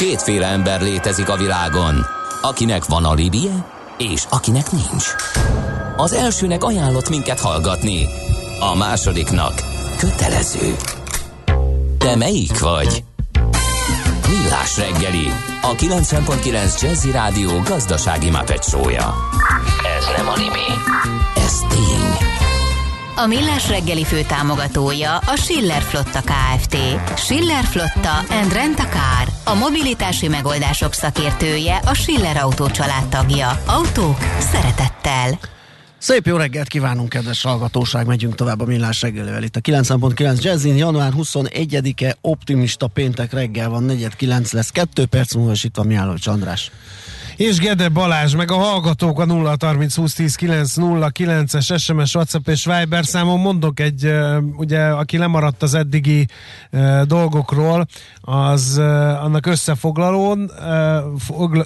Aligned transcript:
Kétféle 0.00 0.46
ember 0.46 0.82
létezik 0.82 1.28
a 1.28 1.36
világon, 1.36 2.06
akinek 2.42 2.84
van 2.84 3.04
a 3.04 3.14
libie, 3.14 3.64
és 3.98 4.24
akinek 4.28 4.70
nincs. 4.70 5.04
Az 5.96 6.12
elsőnek 6.12 6.64
ajánlott 6.64 7.08
minket 7.08 7.40
hallgatni, 7.40 8.08
a 8.60 8.74
másodiknak 8.76 9.52
kötelező. 9.98 10.76
Te 11.98 12.16
melyik 12.16 12.60
vagy? 12.60 13.04
Millás 14.28 14.76
reggeli, 14.76 15.32
a 15.62 15.74
90.9 15.74 16.80
Jazzy 16.82 17.10
Rádió 17.10 17.60
gazdasági 17.64 18.30
mapetsója. 18.30 19.14
Ez 19.98 20.04
nem 20.16 20.28
animi, 20.28 20.68
ez 21.36 21.58
tény. 21.68 22.28
A 23.16 23.26
Millás 23.26 23.68
reggeli 23.68 24.04
fő 24.04 24.22
támogatója 24.22 25.16
a 25.16 25.36
Schiller 25.36 25.82
Flotta 25.82 26.20
KFT. 26.20 26.76
Schiller 27.16 27.64
Flotta 27.64 28.18
and 28.30 28.52
Rent 28.52 28.78
a 28.78 28.86
Car. 28.88 29.39
A 29.50 29.54
mobilitási 29.54 30.28
megoldások 30.28 30.92
szakértője 30.92 31.76
a 31.76 31.94
Schiller 31.94 32.36
Autó 32.36 32.66
tagja. 33.10 33.62
Autók 33.66 34.18
szeretettel. 34.38 35.38
Szép 35.98 36.26
jó 36.26 36.36
reggelt 36.36 36.68
kívánunk, 36.68 37.08
kedves 37.08 37.42
hallgatóság! 37.42 38.06
Megyünk 38.06 38.34
tovább 38.34 38.60
a 38.60 38.64
millás 38.64 39.02
reggelivel. 39.02 39.42
Itt 39.42 39.56
a 39.56 39.60
9.9 39.60 40.42
Jazzin, 40.42 40.76
január 40.76 41.12
21-e, 41.16 42.16
optimista 42.20 42.86
péntek 42.86 43.32
reggel 43.32 43.68
van, 43.68 43.84
4.9 43.88 44.52
lesz, 44.52 44.70
2 44.70 45.06
perc 45.06 45.34
múlva, 45.34 45.52
és 45.52 45.64
itt 45.64 45.76
van 45.76 45.86
Miálló 45.86 46.14
András 46.24 46.70
és 47.40 47.58
Gede 47.58 47.88
Balázs, 47.88 48.34
meg 48.34 48.50
a 48.50 48.54
hallgatók 48.54 49.20
a 49.20 49.24
0 49.24 49.56
30 49.60 49.94
20 49.94 50.14
10 50.14 50.34
9 50.34 50.74
0 50.74 51.10
9-es 51.18 51.78
SMS, 51.78 52.14
WhatsApp 52.14 52.48
és 52.48 52.64
Viber 52.64 53.04
számon 53.04 53.40
mondok 53.40 53.80
egy, 53.80 54.12
ugye, 54.56 54.80
aki 54.80 55.18
lemaradt 55.18 55.62
az 55.62 55.74
eddigi 55.74 56.26
dolgokról, 57.04 57.86
az 58.20 58.78
annak 59.22 59.46
összefoglalón, 59.46 60.50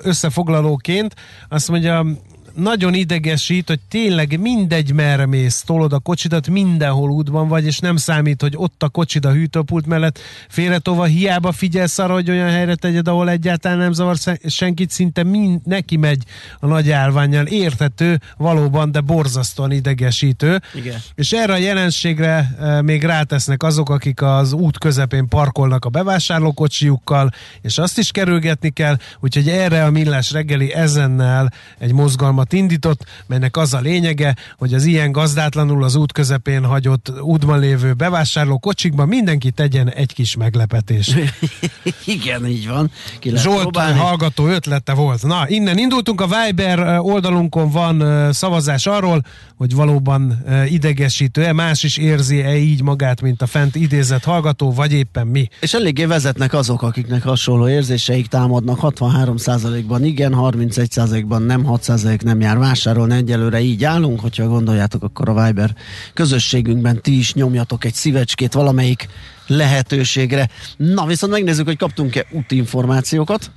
összefoglalóként. 0.02 1.14
Azt 1.48 1.69
mondja, 1.69 2.06
nagyon 2.55 2.94
idegesít, 2.94 3.69
hogy 3.69 3.80
tényleg 3.88 4.41
mindegy 4.41 4.92
merre 4.92 5.27
mész, 5.27 5.62
tolod 5.66 5.92
a 5.92 5.98
kocsidat, 5.98 6.48
mindenhol 6.48 7.10
útban 7.10 7.48
vagy, 7.48 7.66
és 7.66 7.78
nem 7.78 7.97
számít, 7.97 8.41
hogy 8.41 8.55
ott 8.56 8.83
a 8.83 8.88
kocsid 8.88 9.24
a 9.24 9.33
hűtőpult 9.33 9.86
mellett 9.86 10.19
félretova, 10.48 11.05
hiába 11.05 11.52
figyelsz 11.52 11.98
arra, 11.98 12.12
hogy 12.12 12.30
olyan 12.30 12.50
helyre 12.50 12.75
tegyed, 12.75 13.08
ahol 13.08 13.30
egyáltalán 13.30 13.78
nem 13.78 13.92
zavar 13.92 14.16
senkit, 14.47 14.91
szinte 14.91 15.22
mind, 15.22 15.60
neki 15.64 15.97
megy 15.97 16.22
a 16.60 16.66
nagy 16.66 16.91
állványjal. 16.91 17.47
Érthető 17.47 18.20
valóban, 18.36 18.92
de 18.92 19.00
borzasztóan 19.00 19.72
idegesítő. 19.72 20.60
Igen. 20.75 21.00
És 21.14 21.32
erre 21.32 21.52
a 21.52 21.56
jelenségre 21.56 22.55
e, 22.60 22.82
még 22.82 23.05
rátesznek 23.05 23.62
azok, 23.62 23.91
akik 23.91 24.22
az 24.22 24.52
út 24.52 24.78
közepén 24.78 25.28
parkolnak 25.28 25.84
a 25.84 25.88
bevásárlókocsijukkal, 25.88 27.30
és 27.60 27.78
azt 27.78 27.98
is 27.98 28.10
kerülgetni 28.10 28.70
kell, 28.70 28.97
úgyhogy 29.20 29.48
erre 29.48 29.84
a 29.84 29.91
millás 29.91 30.32
reggeli 30.32 30.72
ezennel 30.72 31.52
egy 31.78 31.92
mozgalmat 31.92 32.44
forgalmat 32.45 32.53
indított, 32.53 33.05
melynek 33.27 33.56
az 33.56 33.75
a 33.75 33.81
lényege, 33.81 34.37
hogy 34.59 34.75
az 34.75 34.84
ilyen 34.84 35.12
gazdátlanul 35.12 35.84
az 35.84 35.95
út 35.95 36.12
közepén 36.12 36.64
hagyott 36.64 37.12
útban 37.20 37.59
lévő 37.59 37.92
bevásárló 37.92 38.59
kocsikban 38.59 39.09
mindenki 39.09 39.50
tegyen 39.50 39.91
egy 39.91 40.14
kis 40.14 40.37
meglepetés. 40.37 41.15
Igen, 42.05 42.47
így 42.47 42.69
van. 42.69 42.91
Ki 43.19 43.33
Zsolt 43.37 43.61
próbálni. 43.61 43.98
hallgató 43.98 44.47
ötlete 44.47 44.92
volt. 44.92 45.22
Na, 45.22 45.45
innen 45.48 45.78
indultunk, 45.78 46.20
a 46.20 46.27
Viber 46.27 46.98
oldalunkon 46.98 47.70
van 47.70 48.33
szavazás 48.33 48.87
arról, 48.87 49.22
hogy 49.56 49.75
valóban 49.75 50.45
idegesítő-e, 50.69 51.53
más 51.53 51.83
is 51.83 51.97
érzi-e 51.97 52.56
így 52.56 52.83
magát, 52.83 53.20
mint 53.20 53.42
a 53.42 53.47
fent 53.47 53.77
idézett 53.77 54.25
hallgató, 54.25 54.72
vagy 54.72 54.92
éppen 54.92 55.27
mi. 55.27 55.48
És 55.61 55.75
eléggé 55.75 56.05
vezetnek 56.05 56.53
azok, 56.53 56.83
akiknek 56.83 57.22
hasonló 57.22 57.69
érzéseik 57.69 58.27
támadnak, 58.27 58.78
63%-ban 58.83 60.05
igen, 60.05 60.33
31%-ban 60.37 61.42
nem, 61.42 61.65
6% 61.69 62.22
nem 62.22 62.34
jár 62.41 62.59
vásárolni, 62.59 63.15
egyelőre 63.15 63.61
így 63.61 63.85
állunk, 63.85 64.21
hogyha 64.21 64.47
gondoljátok, 64.47 65.03
akkor 65.03 65.29
a 65.29 65.45
Viber 65.45 65.75
közösségünkben 66.15 67.03
ti 67.03 67.19
is 67.19 67.34
nyomjatok 67.34 67.84
egy 67.84 67.95
szívecskét 67.95 68.53
valamelyik 68.53 69.09
lehetőségre. 69.47 70.49
Na, 70.77 71.06
viszont 71.06 71.33
megnézzük, 71.33 71.67
hogy 71.67 71.77
kaptunk-e 71.77 72.27
útinformációkat. 72.31 73.50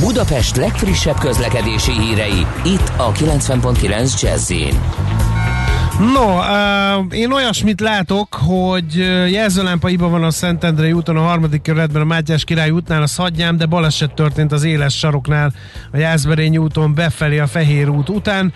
Budapest 0.00 0.56
legfrissebb 0.56 1.18
közlekedési 1.18 1.92
hírei, 1.92 2.46
itt 2.64 2.92
a 2.96 3.12
90.9 3.12 4.20
jazz 4.20 4.52
No, 5.98 6.38
uh, 6.38 7.16
én 7.16 7.32
olyasmit 7.32 7.80
látok, 7.80 8.34
hogy 8.34 8.96
jelzőlámpa 9.30 9.88
iba 9.88 10.08
van 10.08 10.24
a 10.24 10.30
Szentendrei 10.30 10.92
úton, 10.92 11.16
a 11.16 11.20
harmadik 11.20 11.62
kerületben 11.62 12.02
a 12.02 12.04
Mátyás 12.04 12.44
Király 12.44 12.70
útnál, 12.70 13.02
a 13.02 13.06
Szadnyám, 13.06 13.56
de 13.56 13.66
baleset 13.66 14.14
történt 14.14 14.52
az 14.52 14.64
éles 14.64 14.98
saroknál, 14.98 15.52
a 15.92 15.96
Jászberényi 15.96 16.58
úton 16.58 16.94
befelé 16.94 17.38
a 17.38 17.46
Fehér 17.46 17.88
út 17.88 18.08
után 18.08 18.52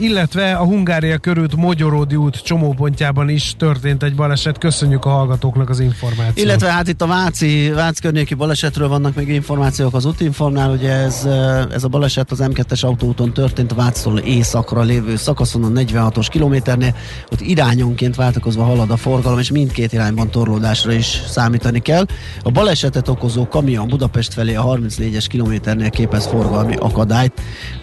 illetve 0.00 0.52
a 0.52 0.64
Hungária 0.64 1.18
körült 1.18 1.56
Mogyoródi 1.56 2.16
út 2.16 2.42
csomópontjában 2.42 3.28
is 3.28 3.54
történt 3.58 4.02
egy 4.02 4.14
baleset. 4.14 4.58
Köszönjük 4.58 5.04
a 5.04 5.08
hallgatóknak 5.08 5.68
az 5.68 5.80
információt. 5.80 6.38
Illetve 6.38 6.70
hát 6.70 6.88
itt 6.88 7.02
a 7.02 7.06
Váci, 7.06 7.70
Vác 7.74 7.98
környéki 7.98 8.34
balesetről 8.34 8.88
vannak 8.88 9.14
még 9.14 9.28
információk 9.28 9.94
az 9.94 10.04
útinformnál, 10.04 10.70
ugye 10.70 10.92
ez, 10.92 11.24
ez 11.72 11.84
a 11.84 11.88
baleset 11.88 12.30
az 12.30 12.42
M2-es 12.42 12.84
autóúton 12.84 13.32
történt 13.32 13.74
Váctól 13.74 14.18
északra 14.18 14.82
lévő 14.82 15.16
szakaszon 15.16 15.64
a 15.64 15.80
46-os 15.80 16.26
kilométernél, 16.30 16.94
ott 17.32 17.40
irányonként 17.40 18.16
váltakozva 18.16 18.64
halad 18.64 18.90
a 18.90 18.96
forgalom, 18.96 19.38
és 19.38 19.50
mindkét 19.50 19.92
irányban 19.92 20.30
torlódásra 20.30 20.92
is 20.92 21.20
számítani 21.28 21.80
kell. 21.80 22.06
A 22.42 22.50
balesetet 22.50 23.08
okozó 23.08 23.48
kamion 23.48 23.88
Budapest 23.88 24.32
felé 24.32 24.54
a 24.54 24.64
34-es 24.64 25.24
kilométernél 25.28 25.90
képez 25.90 26.26
forgalmi 26.26 26.74
akadályt, 26.76 27.32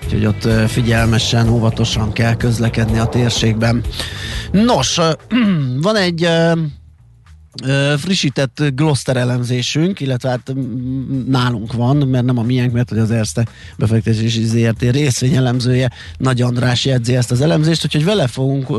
úgyhogy 0.04 0.26
ott 0.26 0.48
figyelmesen, 0.68 1.50
óvatosan 1.50 2.07
kell 2.14 2.36
közlekedni 2.36 3.00
a 3.00 3.06
térségben. 3.06 3.84
Nos, 4.52 5.00
van 5.82 5.96
egy 5.96 6.30
frissített 7.98 8.64
Gloster 8.76 9.18
elemzésünk, 9.18 10.00
illetve 10.00 10.30
hát 10.30 10.54
nálunk 11.28 11.74
van, 11.74 11.98
mert 11.98 12.26
nem 12.26 12.38
a 12.38 12.42
miénk, 12.42 12.72
mert 12.74 12.90
hogy 12.90 12.98
az 12.98 13.12
Erste 13.12 13.48
befektetési 13.78 14.44
ZRT 14.44 14.82
részvényelemzője 14.82 15.92
Nagy 16.18 16.42
András 16.42 16.86
jegyzi 16.86 17.16
ezt 17.16 17.32
az 17.32 17.42
elemzést, 17.42 17.86
úgyhogy 17.86 18.04
vele 18.04 18.28
fogunk 18.28 18.70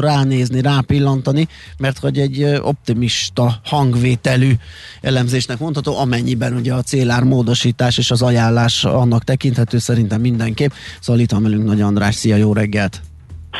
ránézni, 0.00 0.60
rápillantani, 0.60 1.48
mert 1.78 1.98
hogy 1.98 2.18
egy 2.18 2.44
optimista 2.60 3.60
hangvételű 3.64 4.52
elemzésnek 5.00 5.58
mondható, 5.58 5.98
amennyiben 5.98 6.54
ugye 6.54 6.74
a 6.74 6.82
célár 6.82 7.22
módosítás 7.22 7.98
és 7.98 8.10
az 8.10 8.22
ajánlás 8.22 8.84
annak 8.84 9.24
tekinthető 9.24 9.78
szerintem 9.78 10.20
mindenképp. 10.20 10.70
Szóval 11.00 11.22
itt 11.22 11.30
van 11.30 11.42
velünk 11.42 11.64
Nagy 11.64 11.80
András, 11.80 12.14
szia, 12.14 12.36
jó 12.36 12.52
reggelt! 12.52 13.00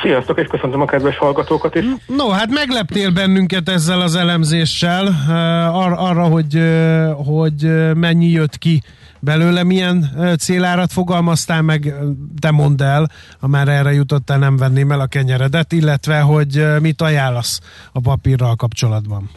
Sziasztok, 0.02 0.40
és 0.40 0.46
köszöntöm 0.46 0.80
a 0.80 0.84
kedves 0.84 1.18
hallgatókat 1.18 1.74
is. 1.74 1.84
No, 2.06 2.28
hát 2.28 2.50
megleptél 2.50 3.10
bennünket 3.10 3.68
ezzel 3.68 4.00
az 4.00 4.14
elemzéssel, 4.14 5.06
uh, 5.06 5.76
ar- 5.76 5.98
arra, 5.98 6.22
hogy, 6.22 6.56
uh, 6.56 7.26
hogy 7.26 7.94
mennyi 7.94 8.26
jött 8.26 8.58
ki 8.58 8.82
belőle, 9.20 9.64
milyen 9.64 10.04
célárat 10.38 10.92
fogalmaztál 10.92 11.62
meg, 11.62 11.94
te 12.40 12.50
mondd 12.50 12.82
el, 12.82 13.06
ha 13.40 13.46
már 13.46 13.68
erre 13.68 13.92
jutottál, 13.92 14.38
nem 14.38 14.56
venném 14.56 14.90
el 14.90 15.00
a 15.00 15.06
kenyeredet, 15.06 15.72
illetve, 15.72 16.20
hogy 16.20 16.66
mit 16.80 17.02
ajánlasz 17.02 17.60
a 17.92 18.00
papírral 18.00 18.54
kapcsolatban. 18.56 19.30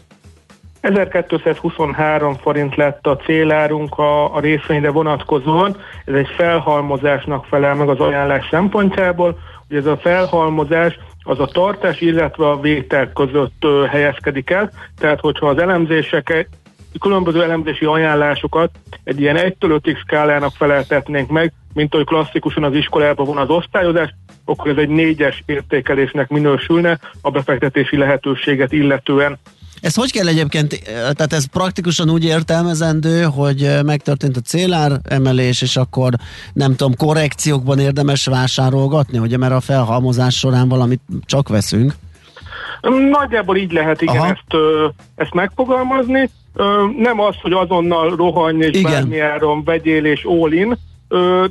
1223 0.81 2.36
forint 2.36 2.76
lett 2.76 3.08
a 3.08 3.18
célárunk 3.18 3.97
a, 3.97 4.36
a 4.36 4.40
részvényre 4.40 4.90
vonatkozóan, 4.90 5.78
ez 6.06 6.14
egy 6.14 6.28
felhalmozásnak 6.38 7.46
felel 7.46 7.76
meg 7.76 7.90
az 7.90 8.00
ajánlás 8.00 8.47
szempontjából, 8.52 9.38
hogy 9.69 9.78
ez 9.78 9.85
a 9.85 9.97
felhalmozás 9.97 11.00
az 11.24 11.40
a 11.40 11.46
tartás, 11.46 12.02
illetve 12.02 12.50
a 12.50 12.59
vétel 12.59 13.12
között 13.13 13.66
helyezkedik 13.90 14.50
el, 14.50 14.72
tehát 14.97 15.19
hogyha 15.19 15.47
az 15.47 15.57
elemzéseket 15.57 16.47
különböző 17.00 17.44
elemzési 17.44 17.85
ajánlásokat 17.85 18.72
egy 19.03 19.19
ilyen 19.19 19.35
1 19.35 19.56
5 19.59 19.97
skálának 19.97 20.52
feleltetnénk 20.55 21.29
meg, 21.29 21.53
mint 21.73 21.94
ahogy 21.94 22.05
klasszikusan 22.05 22.64
az 22.64 22.73
iskolában 22.73 23.26
van 23.26 23.38
az 23.38 23.49
osztályozás, 23.49 24.16
akkor 24.46 24.72
ez 24.72 24.78
egy 24.78 24.90
négyes 24.90 25.44
értékelésnek 25.46 26.29
minősülne 26.29 26.99
a 27.22 27.32
befektetési 27.32 27.97
lehetőséget 27.97 28.72
illetően. 28.72 29.40
Ez 29.81 29.96
hogy 29.96 30.11
kell 30.11 30.28
egyébként, 30.28 30.84
tehát 30.93 31.34
ez 31.34 31.46
praktikusan 31.46 32.09
úgy 32.09 32.23
értelmezendő, 32.23 33.23
hogy 33.23 33.70
megtörtént 33.85 34.37
a 34.37 34.41
célár 34.41 34.91
emelés, 35.03 35.61
és 35.61 35.78
akkor 35.78 36.14
nem 36.53 36.76
tudom, 36.76 36.96
korrekciókban 36.96 37.79
érdemes 37.79 38.26
vásárolgatni, 38.26 39.17
ugye 39.17 39.37
mert 39.37 39.53
a 39.53 39.59
felhalmozás 39.59 40.37
során 40.37 40.70
valamit 40.70 41.02
csak 41.26 41.47
veszünk? 41.47 41.93
Nagyjából 43.11 43.58
így 43.58 43.72
lehet 43.72 44.02
igen 44.02 44.23
ezt, 44.23 44.61
ezt 45.16 45.34
megfogalmazni. 45.34 46.29
Nem 46.97 47.20
az, 47.20 47.35
hogy 47.41 47.52
azonnal 47.52 48.16
rohanj 48.16 48.66
és 48.66 48.78
igen. 48.78 48.91
bármi 48.91 49.20
áron 49.20 49.64
vegyél 49.64 50.05
és 50.05 50.23
all 50.23 50.52
in, 50.52 50.78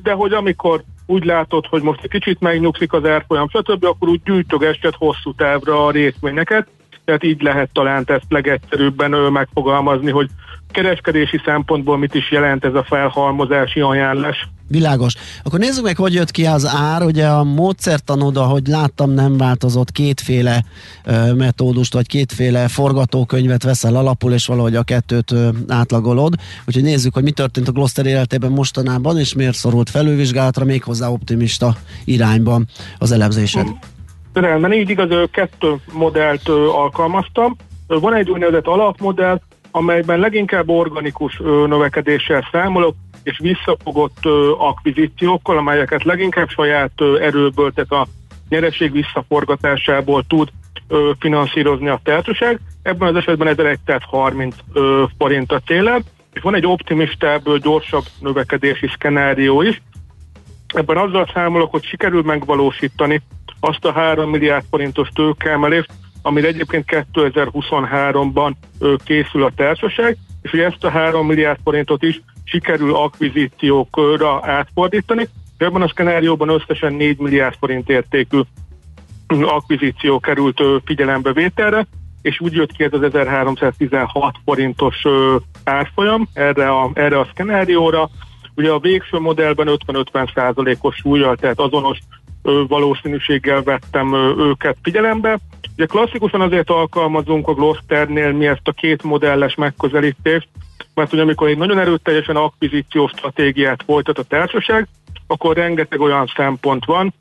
de 0.03 0.13
hogy 0.13 0.33
amikor 0.33 0.83
úgy 1.07 1.25
látod, 1.25 1.67
hogy 1.67 1.83
most 1.83 2.01
egy 2.03 2.11
kicsit 2.11 2.41
megnyugszik 2.41 2.93
az 2.93 3.05
árfolyam, 3.05 3.49
stb., 3.49 3.85
akkor 3.85 4.09
úgy 4.09 4.21
gyűjtögessed 4.25 4.95
hosszú 4.95 5.35
távra 5.35 5.87
a 5.87 5.91
részvényeket, 5.91 6.69
tehát 7.09 7.25
így 7.25 7.43
lehet 7.43 7.71
talán 7.73 8.05
ezt 8.07 8.27
legegyszerűbben 8.29 9.11
megfogalmazni, 9.11 10.11
hogy 10.11 10.29
kereskedési 10.71 11.41
szempontból 11.45 11.99
mit 11.99 12.15
is 12.15 12.31
jelent 12.31 12.65
ez 12.65 12.75
a 12.75 12.85
felhalmozási 12.89 13.81
ajánlás. 13.81 14.49
Világos. 14.67 15.15
Akkor 15.43 15.59
nézzük 15.59 15.85
meg, 15.85 15.97
hogy 15.97 16.15
jött 16.15 16.31
ki 16.31 16.47
az 16.47 16.67
ár. 16.67 17.03
Ugye 17.03 17.27
a 17.27 17.45
módszertanod, 17.45 18.37
ahogy 18.37 18.67
láttam, 18.67 19.11
nem 19.11 19.37
változott. 19.37 19.91
Kétféle 19.93 20.65
metódust, 21.35 21.93
vagy 21.93 22.07
kétféle 22.07 22.69
forgatókönyvet 22.69 23.63
veszel 23.63 23.97
alapul, 23.97 24.33
és 24.33 24.47
valahogy 24.47 24.75
a 24.77 24.83
kettőt 24.83 25.35
átlagolod. 25.69 26.35
Úgyhogy 26.67 26.83
nézzük, 26.83 27.15
hogy 27.15 27.23
mi 27.23 27.31
történt 27.31 27.69
a 27.69 27.73
Gloster 27.73 28.07
életében 28.07 28.51
mostanában, 28.51 29.19
és 29.19 29.35
miért 29.35 29.57
szorult 29.57 29.91
felülvizsgálatra, 29.91 30.65
méghozzá 30.65 31.09
optimista 31.09 31.77
irányban 32.05 32.67
az 32.99 33.13
elemzésed. 33.13 33.67
Rendben, 34.41 34.73
így 34.73 34.91
igaz, 34.91 35.29
kettő 35.31 35.75
modellt 35.93 36.49
alkalmaztam. 36.49 37.57
Van 37.87 38.15
egy 38.15 38.31
úgynevezett 38.31 38.67
alapmodell, 38.67 39.41
amelyben 39.71 40.19
leginkább 40.19 40.69
organikus 40.69 41.39
növekedéssel 41.67 42.49
számolok, 42.53 42.95
és 43.23 43.39
visszafogott 43.39 44.27
akvizíciókkal, 44.59 45.57
amelyeket 45.57 46.05
leginkább 46.05 46.49
saját 46.49 46.93
erőből, 47.21 47.73
tehát 47.73 47.91
a 47.91 48.07
nyereség 48.49 48.93
visszaforgatásából 48.93 50.25
tud 50.29 50.49
finanszírozni 51.19 51.89
a 51.89 52.01
társaság. 52.03 52.61
Ebben 52.83 53.09
az 53.09 53.17
esetben 53.17 53.49
1130 53.49 54.57
forint 55.19 55.53
a 55.53 55.61
célem, 55.67 56.03
és 56.33 56.41
van 56.41 56.55
egy 56.55 56.67
optimistább, 56.67 57.59
gyorsabb 57.59 58.05
növekedési 58.21 58.89
szkenárió 58.89 59.63
is. 59.63 59.83
Ebben 60.75 60.97
azzal 60.97 61.31
számolok, 61.35 61.71
hogy 61.71 61.85
sikerül 61.85 62.23
megvalósítani 62.23 63.23
azt 63.61 63.85
a 63.85 63.93
3 63.93 64.31
milliárd 64.31 64.65
forintos 64.71 65.09
tőkeemelést, 65.09 65.91
amire 66.23 66.47
egyébként 66.47 66.85
2023-ban 67.13 68.53
készül 69.05 69.45
a 69.45 69.53
társaság, 69.57 70.17
és 70.43 70.51
hogy 70.51 70.61
ezt 70.61 70.85
a 70.85 70.91
3 70.91 71.27
milliárd 71.27 71.59
forintot 71.65 72.03
is 72.03 72.21
sikerül 72.45 72.95
akvizíciókra 72.95 74.41
átfordítani. 74.43 75.29
Ebben 75.57 75.83
a 75.83 75.89
szkenárióban 75.89 76.49
összesen 76.49 76.93
4 76.93 77.19
milliárd 77.19 77.55
forint 77.59 77.89
értékű 77.89 78.41
akvizíció 79.27 80.21
került 80.21 80.63
figyelembe 80.85 81.33
vételre, 81.33 81.87
és 82.23 82.41
úgy 82.41 82.53
jött 82.53 82.73
ki 82.73 82.85
ez 82.85 82.93
az 82.93 83.03
1316 83.03 84.37
forintos 84.45 85.03
árfolyam 85.65 86.29
erre 86.33 86.71
a, 86.71 86.91
erre 86.95 87.19
a 87.19 87.29
szkenárióra. 87.33 88.11
Ugye 88.55 88.71
a 88.71 88.79
végső 88.79 89.19
modellben 89.19 89.69
50-50 89.87 90.35
százalékos 90.35 90.97
súlyjal, 90.97 91.37
tehát 91.37 91.61
azonos 91.61 91.99
valószínűséggel 92.43 93.63
vettem 93.63 94.15
őket 94.39 94.77
figyelembe. 94.83 95.39
Ugye 95.75 95.87
klasszikusan 95.87 96.41
azért 96.41 96.71
alkalmazunk 96.71 97.49
a 97.49 97.55
Glosternél 97.55 98.33
mi 98.33 98.47
ezt 98.47 98.69
a 98.69 98.73
két 98.73 99.03
modelles 99.03 99.55
megközelítést, 99.55 100.49
mert 100.95 101.13
ugye 101.13 101.23
amikor 101.23 101.49
egy 101.49 101.59
nagyon 101.59 101.79
erőteljesen 101.79 102.37
akvizíciós 102.37 103.11
stratégiát 103.11 103.83
folytat 103.83 104.19
a 104.19 104.23
társaság, 104.23 104.89
akkor 105.27 105.57
rengeteg 105.57 106.01
olyan 106.01 106.27
szempont 106.37 106.85
van, 106.85 107.15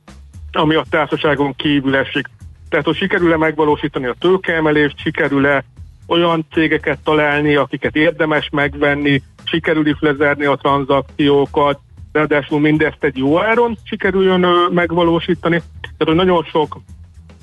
ami 0.52 0.75
a 0.75 0.86
társaságon 0.90 1.56
kívül 1.56 1.96
esik. 1.96 2.30
Tehát, 2.70 2.86
hogy 2.86 2.96
sikerül-e 2.96 3.38
megvalósítani 3.38 4.06
a 4.06 4.16
tőkeemelést, 4.20 4.98
sikerül-e 4.98 5.63
olyan 6.08 6.46
cégeket 6.52 7.00
találni, 7.04 7.56
akiket 7.56 7.96
érdemes 7.96 8.50
megvenni, 8.52 9.22
sikerül 9.44 9.88
is 9.88 9.98
lezerni 10.00 10.46
a 10.46 10.56
tranzakciókat, 10.56 11.80
ráadásul 12.18 12.60
mindezt 12.60 13.04
egy 13.04 13.18
jó 13.18 13.42
áron 13.42 13.78
sikerüljön 13.84 14.48
megvalósítani. 14.72 15.62
Tehát, 15.81 16.06
hogy 16.06 16.16
nagyon 16.16 16.44
sok 16.44 16.78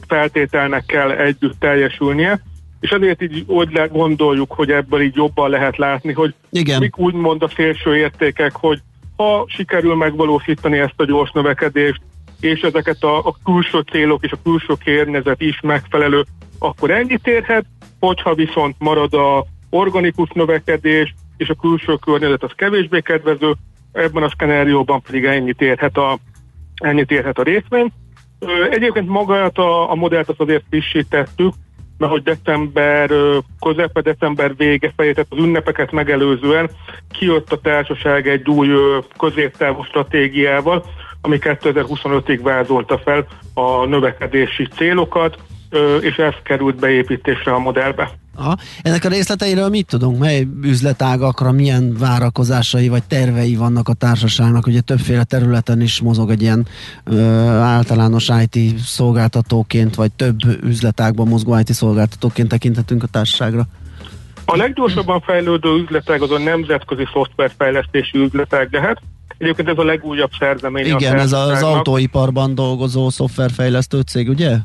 feltételnek 0.06 0.86
kell 0.86 1.10
együtt 1.10 1.58
teljesülnie, 1.58 2.40
és 2.80 2.90
azért 2.90 3.22
így 3.22 3.44
úgy 3.46 3.90
gondoljuk, 3.90 4.52
hogy 4.52 4.70
ebből 4.70 5.00
így 5.00 5.14
jobban 5.14 5.50
lehet 5.50 5.76
látni, 5.76 6.12
hogy 6.12 6.34
Igen. 6.50 6.80
mik 6.80 6.98
úgymond 6.98 7.42
a 7.42 7.50
szélső 7.56 7.96
értékek, 7.96 8.56
hogy 8.56 8.80
ha 9.16 9.44
sikerül 9.48 9.94
megvalósítani 9.94 10.78
ezt 10.78 10.94
a 11.00 11.04
gyors 11.04 11.30
növekedést, 11.30 12.00
és 12.40 12.60
ezeket 12.60 13.02
a, 13.02 13.18
a 13.18 13.36
külső 13.44 13.80
célok 13.80 14.24
és 14.24 14.32
a 14.32 14.38
külső 14.42 14.74
környezet 14.84 15.40
is 15.40 15.60
megfelelő, 15.60 16.24
akkor 16.58 16.90
ennyit 16.90 17.26
érhet, 17.26 17.64
hogyha 18.00 18.34
viszont 18.34 18.76
marad 18.78 19.14
a 19.14 19.46
organikus 19.70 20.28
növekedés, 20.34 21.14
és 21.36 21.48
a 21.48 21.54
külső 21.54 21.96
környezet 21.96 22.42
az 22.42 22.52
kevésbé 22.56 23.00
kedvező, 23.00 23.54
ebben 23.94 24.22
a 24.22 24.28
szkenárióban 24.28 25.02
pedig 25.02 25.24
ennyit 25.24 25.60
érhet 25.60 25.96
a, 25.96 26.18
ennyit 26.74 27.10
érhet 27.10 27.38
a 27.38 27.42
részvény. 27.42 27.92
Egyébként 28.70 29.08
magát 29.08 29.58
a, 29.58 29.90
a 29.90 29.94
modellt 29.94 30.28
azt 30.28 30.40
azért 30.40 30.64
frissítettük, 30.70 31.52
mert 31.98 32.12
hogy 32.12 32.22
december 32.22 33.10
közepe, 33.60 34.00
december 34.00 34.56
vége 34.56 34.92
felé, 34.96 35.12
tehát 35.12 35.32
az 35.32 35.38
ünnepeket 35.38 35.92
megelőzően 35.92 36.70
kijött 37.10 37.52
a 37.52 37.60
társaság 37.60 38.28
egy 38.28 38.48
új 38.48 38.68
középtávú 39.18 39.82
stratégiával, 39.82 40.84
ami 41.20 41.38
2025-ig 41.40 42.40
vázolta 42.42 42.98
fel 42.98 43.26
a 43.54 43.84
növekedési 43.84 44.66
célokat, 44.66 45.38
és 46.00 46.16
ez 46.16 46.34
került 46.42 46.76
beépítésre 46.80 47.52
a 47.52 47.58
modellbe. 47.58 48.10
Aha. 48.34 48.56
Ennek 48.82 49.04
a 49.04 49.08
részleteiről 49.08 49.68
mit 49.68 49.86
tudunk? 49.86 50.18
Mely 50.18 50.46
üzletágakra 50.62 51.52
milyen 51.52 51.96
várakozásai 51.98 52.88
vagy 52.88 53.02
tervei 53.02 53.56
vannak 53.56 53.88
a 53.88 53.92
társaságnak? 53.92 54.66
Ugye 54.66 54.80
többféle 54.80 55.24
területen 55.24 55.80
is 55.80 56.00
mozog 56.00 56.30
egy 56.30 56.42
ilyen 56.42 56.66
ö, 57.04 57.22
általános 57.48 58.30
IT 58.48 58.78
szolgáltatóként, 58.78 59.94
vagy 59.94 60.12
több 60.12 60.38
üzletágban 60.62 61.28
mozgó 61.28 61.58
IT 61.58 61.72
szolgáltatóként 61.72 62.48
tekinthetünk 62.48 63.02
a 63.02 63.06
társaságra? 63.06 63.66
A 64.44 64.56
leggyorsabban 64.56 65.20
fejlődő 65.20 65.68
üzletág 65.68 66.22
az 66.22 66.30
a 66.30 66.38
nemzetközi 66.38 67.04
szoftverfejlesztési 67.12 68.18
üzletág 68.18 68.68
lehet. 68.72 69.00
Egyébként 69.38 69.68
ez 69.68 69.78
a 69.78 69.84
legújabb 69.84 70.30
szerzemény. 70.38 70.86
Igen, 70.86 71.18
ez 71.18 71.32
az 71.32 71.62
autóiparban 71.62 72.54
dolgozó 72.54 73.10
szoftverfejlesztő 73.10 74.00
cég, 74.00 74.28
ugye? 74.28 74.56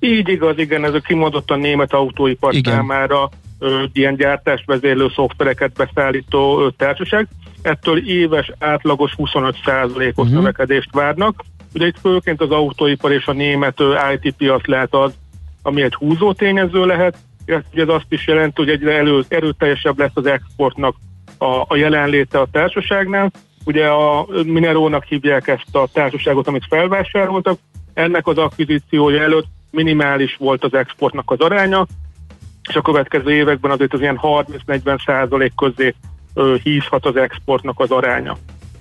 Így 0.00 0.28
igaz, 0.28 0.58
igen, 0.58 0.84
ez 0.84 0.94
a 0.94 1.00
kimondottan 1.00 1.58
német 1.58 1.92
autóipar 1.92 2.54
igen. 2.54 2.74
számára 2.74 3.28
ö, 3.58 3.82
ilyen 3.92 4.16
gyártásvezérlő 4.16 5.08
szoftvereket 5.14 5.72
beszállító 5.72 6.60
ö, 6.60 6.68
társaság. 6.76 7.28
Ettől 7.62 8.08
éves 8.08 8.52
átlagos 8.58 9.14
25%-os 9.16 10.12
uh-huh. 10.16 10.30
növekedést 10.30 10.88
várnak. 10.92 11.44
Ugye 11.74 11.86
itt 11.86 11.98
főként 12.00 12.40
az 12.40 12.50
autóipar 12.50 13.12
és 13.12 13.26
a 13.26 13.32
német 13.32 13.80
ö, 13.80 13.96
IT 14.20 14.34
piac 14.36 14.66
lehet 14.66 14.94
az, 14.94 15.14
ami 15.62 15.82
egy 15.82 15.94
húzó 15.94 16.32
tényező 16.32 16.86
lehet. 16.86 17.16
Ugye 17.46 17.82
ez 17.82 17.88
azt 17.88 18.06
is 18.08 18.26
jelenti, 18.26 18.60
hogy 18.60 18.70
egyre 18.70 18.92
elő, 18.92 19.24
erőteljesebb 19.28 19.98
lesz 19.98 20.10
az 20.14 20.26
exportnak 20.26 20.96
a, 21.38 21.64
a 21.68 21.76
jelenléte 21.76 22.38
a 22.40 22.48
társaságnál. 22.52 23.32
Ugye 23.64 23.86
a 23.86 24.26
Minerónak 24.44 25.04
hívják 25.04 25.48
ezt 25.48 25.76
a 25.76 25.88
társaságot, 25.92 26.48
amit 26.48 26.66
felvásároltak. 26.68 27.58
Ennek 27.94 28.26
az 28.26 28.38
akvizíciója 28.38 29.22
előtt 29.22 29.46
minimális 29.70 30.36
volt 30.36 30.64
az 30.64 30.74
exportnak 30.74 31.30
az 31.30 31.40
aránya, 31.40 31.86
és 32.68 32.74
a 32.74 32.82
következő 32.82 33.32
években 33.32 33.70
azért 33.70 33.92
az 33.92 34.00
ilyen 34.00 34.18
30-40 34.22 35.04
százalék 35.04 35.52
közé 35.54 35.94
ö, 36.34 36.56
hízhat 36.62 37.06
az 37.06 37.16
exportnak 37.16 37.80
az 37.80 37.90
aránya. 37.90 38.36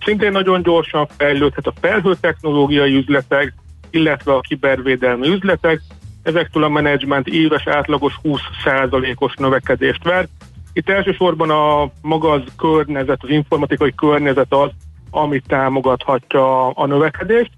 Szintén 0.05 0.31
nagyon 0.31 0.61
gyorsan 0.61 1.07
fejlődhet 1.17 1.67
a 1.67 1.73
felhőtechnológiai 1.81 2.95
üzletek, 2.95 3.53
illetve 3.89 4.33
a 4.33 4.39
kibervédelmi 4.39 5.27
üzletek. 5.27 5.81
Ezektől 6.23 6.63
a 6.63 6.69
menedzsment 6.69 7.27
éves 7.27 7.67
átlagos 7.67 8.15
20 8.21 8.39
százalékos 8.63 9.33
növekedést 9.35 10.03
vár. 10.03 10.27
Itt 10.73 10.89
elsősorban 10.89 11.49
a 11.49 11.91
maga 12.01 12.31
az 12.31 12.41
környezet, 12.57 13.23
az 13.23 13.29
informatikai 13.29 13.93
környezet 13.95 14.53
az, 14.53 14.69
ami 15.09 15.41
támogathatja 15.47 16.69
a 16.69 16.85
növekedést. 16.85 17.51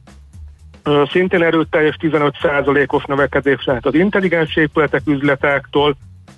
Szintén 1.12 1.43
erőteljes 1.43 1.96
15%-os 2.01 3.03
növekedés 3.03 3.65
lehet 3.65 3.86
az 3.86 3.93
intelligens 3.93 4.55
épületek 4.55 5.01
üzletektől, 5.05 5.96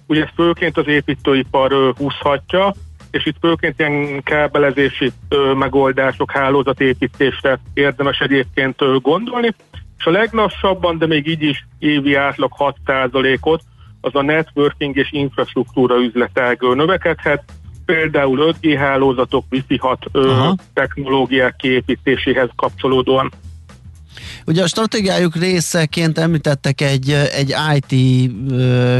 ugye 0.07 0.25
főként 0.35 0.77
az 0.77 0.87
építőipar 0.87 1.93
húzhatja, 1.97 2.73
és 3.11 3.25
itt 3.25 3.35
főként 3.39 3.79
ilyen 3.79 4.23
kábelezési 4.23 5.11
megoldások, 5.57 6.31
hálózatépítésre 6.31 7.59
érdemes 7.73 8.19
egyébként 8.19 9.01
gondolni, 9.01 9.55
és 9.97 10.05
a 10.05 10.11
leglassabban, 10.11 10.97
de 10.97 11.07
még 11.07 11.27
így 11.27 11.41
is 11.41 11.67
évi 11.79 12.15
átlag 12.15 12.51
6%-ot 12.57 13.61
az 14.01 14.15
a 14.15 14.21
networking 14.21 14.97
és 14.97 15.11
infrastruktúra 15.11 15.95
üzletek 15.95 16.61
növekedhet, 16.61 17.43
például 17.85 18.53
5G 18.61 18.75
hálózatok, 18.77 19.45
Wi-Fi 19.49 19.77
6 19.77 20.05
technológiák 20.73 21.55
kiépítéséhez 21.55 22.49
kapcsolódóan. 22.55 23.31
Ugye 24.45 24.63
a 24.63 24.67
stratégiájuk 24.67 25.35
részeként 25.35 26.17
említettek 26.17 26.81
egy, 26.81 27.11
egy 27.11 27.55
IT 27.75 28.31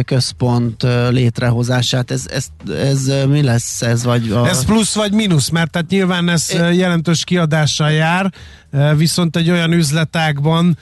központ 0.05 0.85
létrehozását. 1.09 2.11
Ez, 2.11 2.25
ez, 2.29 2.47
ez 2.71 3.11
mi 3.27 3.41
lesz 3.41 3.81
ez? 3.81 4.03
Vagy 4.03 4.31
a... 4.31 4.47
Ez 4.47 4.65
plusz 4.65 4.95
vagy 4.95 5.11
mínusz, 5.13 5.49
mert 5.49 5.71
tehát 5.71 5.89
nyilván 5.89 6.29
ez 6.29 6.51
é... 6.53 6.75
jelentős 6.75 7.23
kiadással 7.23 7.91
jár, 7.91 8.31
viszont 8.95 9.35
egy 9.35 9.49
olyan 9.49 9.71
üzletágban, 9.71 10.77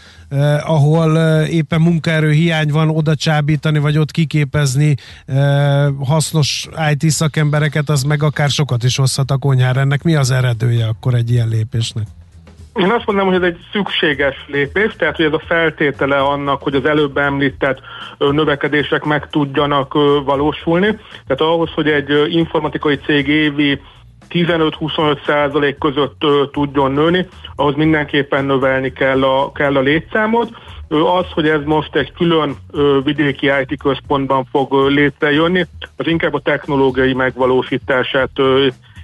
ahol 0.63 1.41
éppen 1.45 1.81
munkaerő 1.81 2.31
hiány 2.31 2.69
van, 2.69 2.89
oda 2.89 3.15
csábítani, 3.15 3.79
vagy 3.79 3.97
ott 3.97 4.11
kiképezni 4.11 4.95
hasznos 5.99 6.69
IT 6.91 7.11
szakembereket, 7.11 7.89
az 7.89 8.03
meg 8.03 8.23
akár 8.23 8.49
sokat 8.49 8.83
is 8.83 8.95
hozhat 8.95 9.31
a 9.31 9.37
konyhára. 9.37 9.79
Ennek 9.79 10.03
mi 10.03 10.15
az 10.15 10.31
eredője 10.31 10.87
akkor 10.87 11.13
egy 11.13 11.31
ilyen 11.31 11.47
lépésnek? 11.47 12.07
Én 12.79 12.91
azt 12.91 13.05
mondanám, 13.05 13.33
hogy 13.33 13.43
ez 13.43 13.49
egy 13.49 13.59
szükséges 13.71 14.45
lépés, 14.47 14.95
tehát 14.97 15.15
hogy 15.15 15.25
ez 15.25 15.33
a 15.33 15.43
feltétele 15.47 16.17
annak, 16.19 16.63
hogy 16.63 16.75
az 16.75 16.85
előbb 16.85 17.17
említett 17.17 17.79
növekedések 18.17 19.03
meg 19.03 19.27
tudjanak 19.29 19.93
valósulni. 20.25 20.87
Tehát 21.27 21.41
ahhoz, 21.53 21.69
hogy 21.71 21.87
egy 21.87 22.33
informatikai 22.35 22.97
cég 22.97 23.27
évi 23.27 23.81
15-25 24.29 25.25
százalék 25.25 25.77
között 25.77 26.25
tudjon 26.51 26.91
nőni, 26.91 27.27
ahhoz 27.55 27.75
mindenképpen 27.75 28.45
növelni 28.45 28.91
kell 28.91 29.23
a, 29.23 29.51
kell 29.51 29.75
a 29.75 29.81
létszámot. 29.81 30.49
Az, 30.89 31.25
hogy 31.33 31.47
ez 31.47 31.61
most 31.65 31.95
egy 31.95 32.11
külön 32.11 32.55
vidéki 33.03 33.51
IT 33.61 33.81
központban 33.81 34.45
fog 34.51 34.73
létrejönni, 34.73 35.65
az 35.95 36.07
inkább 36.07 36.33
a 36.33 36.39
technológiai 36.39 37.13
megvalósítását 37.13 38.31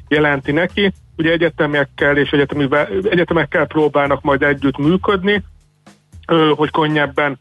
jelenti 0.07 0.51
neki. 0.51 0.91
Ugye 1.17 1.31
egyetemekkel 1.31 2.17
és 2.17 2.31
egyetemekkel 3.01 3.65
próbálnak 3.65 4.21
majd 4.21 4.41
együtt 4.41 4.77
működni, 4.77 5.43
hogy 6.55 6.71
könnyebben 6.71 7.37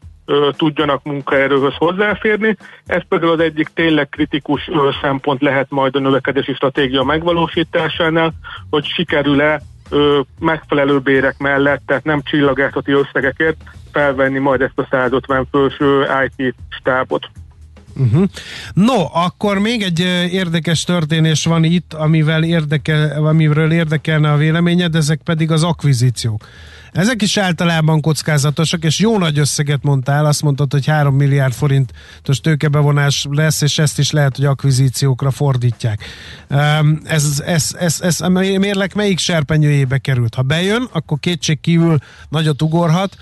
tudjanak 0.57 1.03
munkaerőhöz 1.03 1.73
hozzáférni. 1.77 2.57
Ez 2.85 3.01
például 3.09 3.31
az 3.31 3.39
egyik 3.39 3.67
tényleg 3.67 4.09
kritikus 4.09 4.69
szempont 5.01 5.41
lehet 5.41 5.69
majd 5.69 5.95
a 5.95 5.99
növekedési 5.99 6.53
stratégia 6.53 7.03
megvalósításánál, 7.03 8.33
hogy 8.69 8.85
sikerül-e 8.85 9.61
megfelelő 10.39 10.99
bérek 10.99 11.37
mellett, 11.37 11.81
tehát 11.85 12.03
nem 12.03 12.21
csillagászati 12.21 12.91
összegekért 12.91 13.57
felvenni 13.91 14.39
majd 14.39 14.61
ezt 14.61 14.79
a 14.79 14.87
150 14.89 15.47
fős 15.51 15.77
IT 16.27 16.55
stábot. 16.69 17.29
Uh-huh. 17.95 18.27
No, 18.73 19.05
akkor 19.13 19.59
még 19.59 19.81
egy 19.81 19.99
érdekes 20.31 20.83
történés 20.83 21.45
van 21.45 21.63
itt, 21.63 21.93
amivel 21.93 22.43
érdekel, 22.43 23.25
amiről 23.25 23.71
érdekelne 23.71 24.31
a 24.31 24.37
véleményed, 24.37 24.95
ezek 24.95 25.21
pedig 25.23 25.51
az 25.51 25.63
akvizíciók. 25.63 26.47
Ezek 26.95 27.21
is 27.21 27.37
általában 27.37 28.01
kockázatosak, 28.01 28.83
és 28.83 28.99
jó 28.99 29.17
nagy 29.17 29.39
összeget 29.39 29.83
mondtál, 29.83 30.25
azt 30.25 30.41
mondtad, 30.41 30.71
hogy 30.71 30.85
3 30.85 31.15
milliárd 31.15 31.53
forintos 31.53 32.39
tőkebevonás 32.41 33.25
lesz, 33.29 33.61
és 33.61 33.79
ezt 33.79 33.99
is 33.99 34.11
lehet, 34.11 34.35
hogy 34.35 34.45
akvizíciókra 34.45 35.31
fordítják. 35.31 36.03
Ez, 37.03 37.43
ez, 37.45 37.75
ez, 37.79 38.01
ez 38.01 38.21
a 38.21 38.29
mérlek 38.29 38.93
melyik 38.93 39.19
serpenyőjébe 39.19 39.97
került? 39.97 40.35
Ha 40.35 40.41
bejön, 40.41 40.87
akkor 40.91 41.19
kétség 41.19 41.59
kívül 41.59 41.97
nagyot 42.29 42.61
ugorhat, 42.61 43.17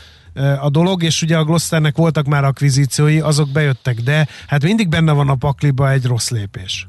a 0.62 0.70
dolog, 0.70 1.04
és 1.04 1.22
ugye 1.22 1.38
a 1.38 1.44
Glosternek 1.44 1.96
voltak 1.96 2.26
már 2.26 2.44
akvizíciói, 2.44 3.20
azok 3.20 3.48
bejöttek, 3.54 3.96
de 3.96 4.28
hát 4.48 4.64
mindig 4.64 4.90
benne 4.90 5.12
van 5.12 5.30
a 5.30 5.36
pakliba 5.36 5.92
egy 5.92 6.06
rossz 6.06 6.30
lépés. 6.30 6.88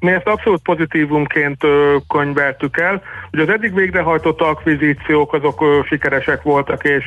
Mi 0.00 0.10
ezt 0.10 0.26
abszolút 0.26 0.62
pozitívumként 0.62 1.62
könyveltük 2.08 2.78
el. 2.78 3.02
Ugye 3.32 3.42
az 3.42 3.48
eddig 3.48 3.74
végrehajtott 3.74 4.40
akvizíciók 4.40 5.32
azok 5.32 5.64
sikeresek 5.88 6.42
voltak, 6.42 6.84
és 6.84 7.04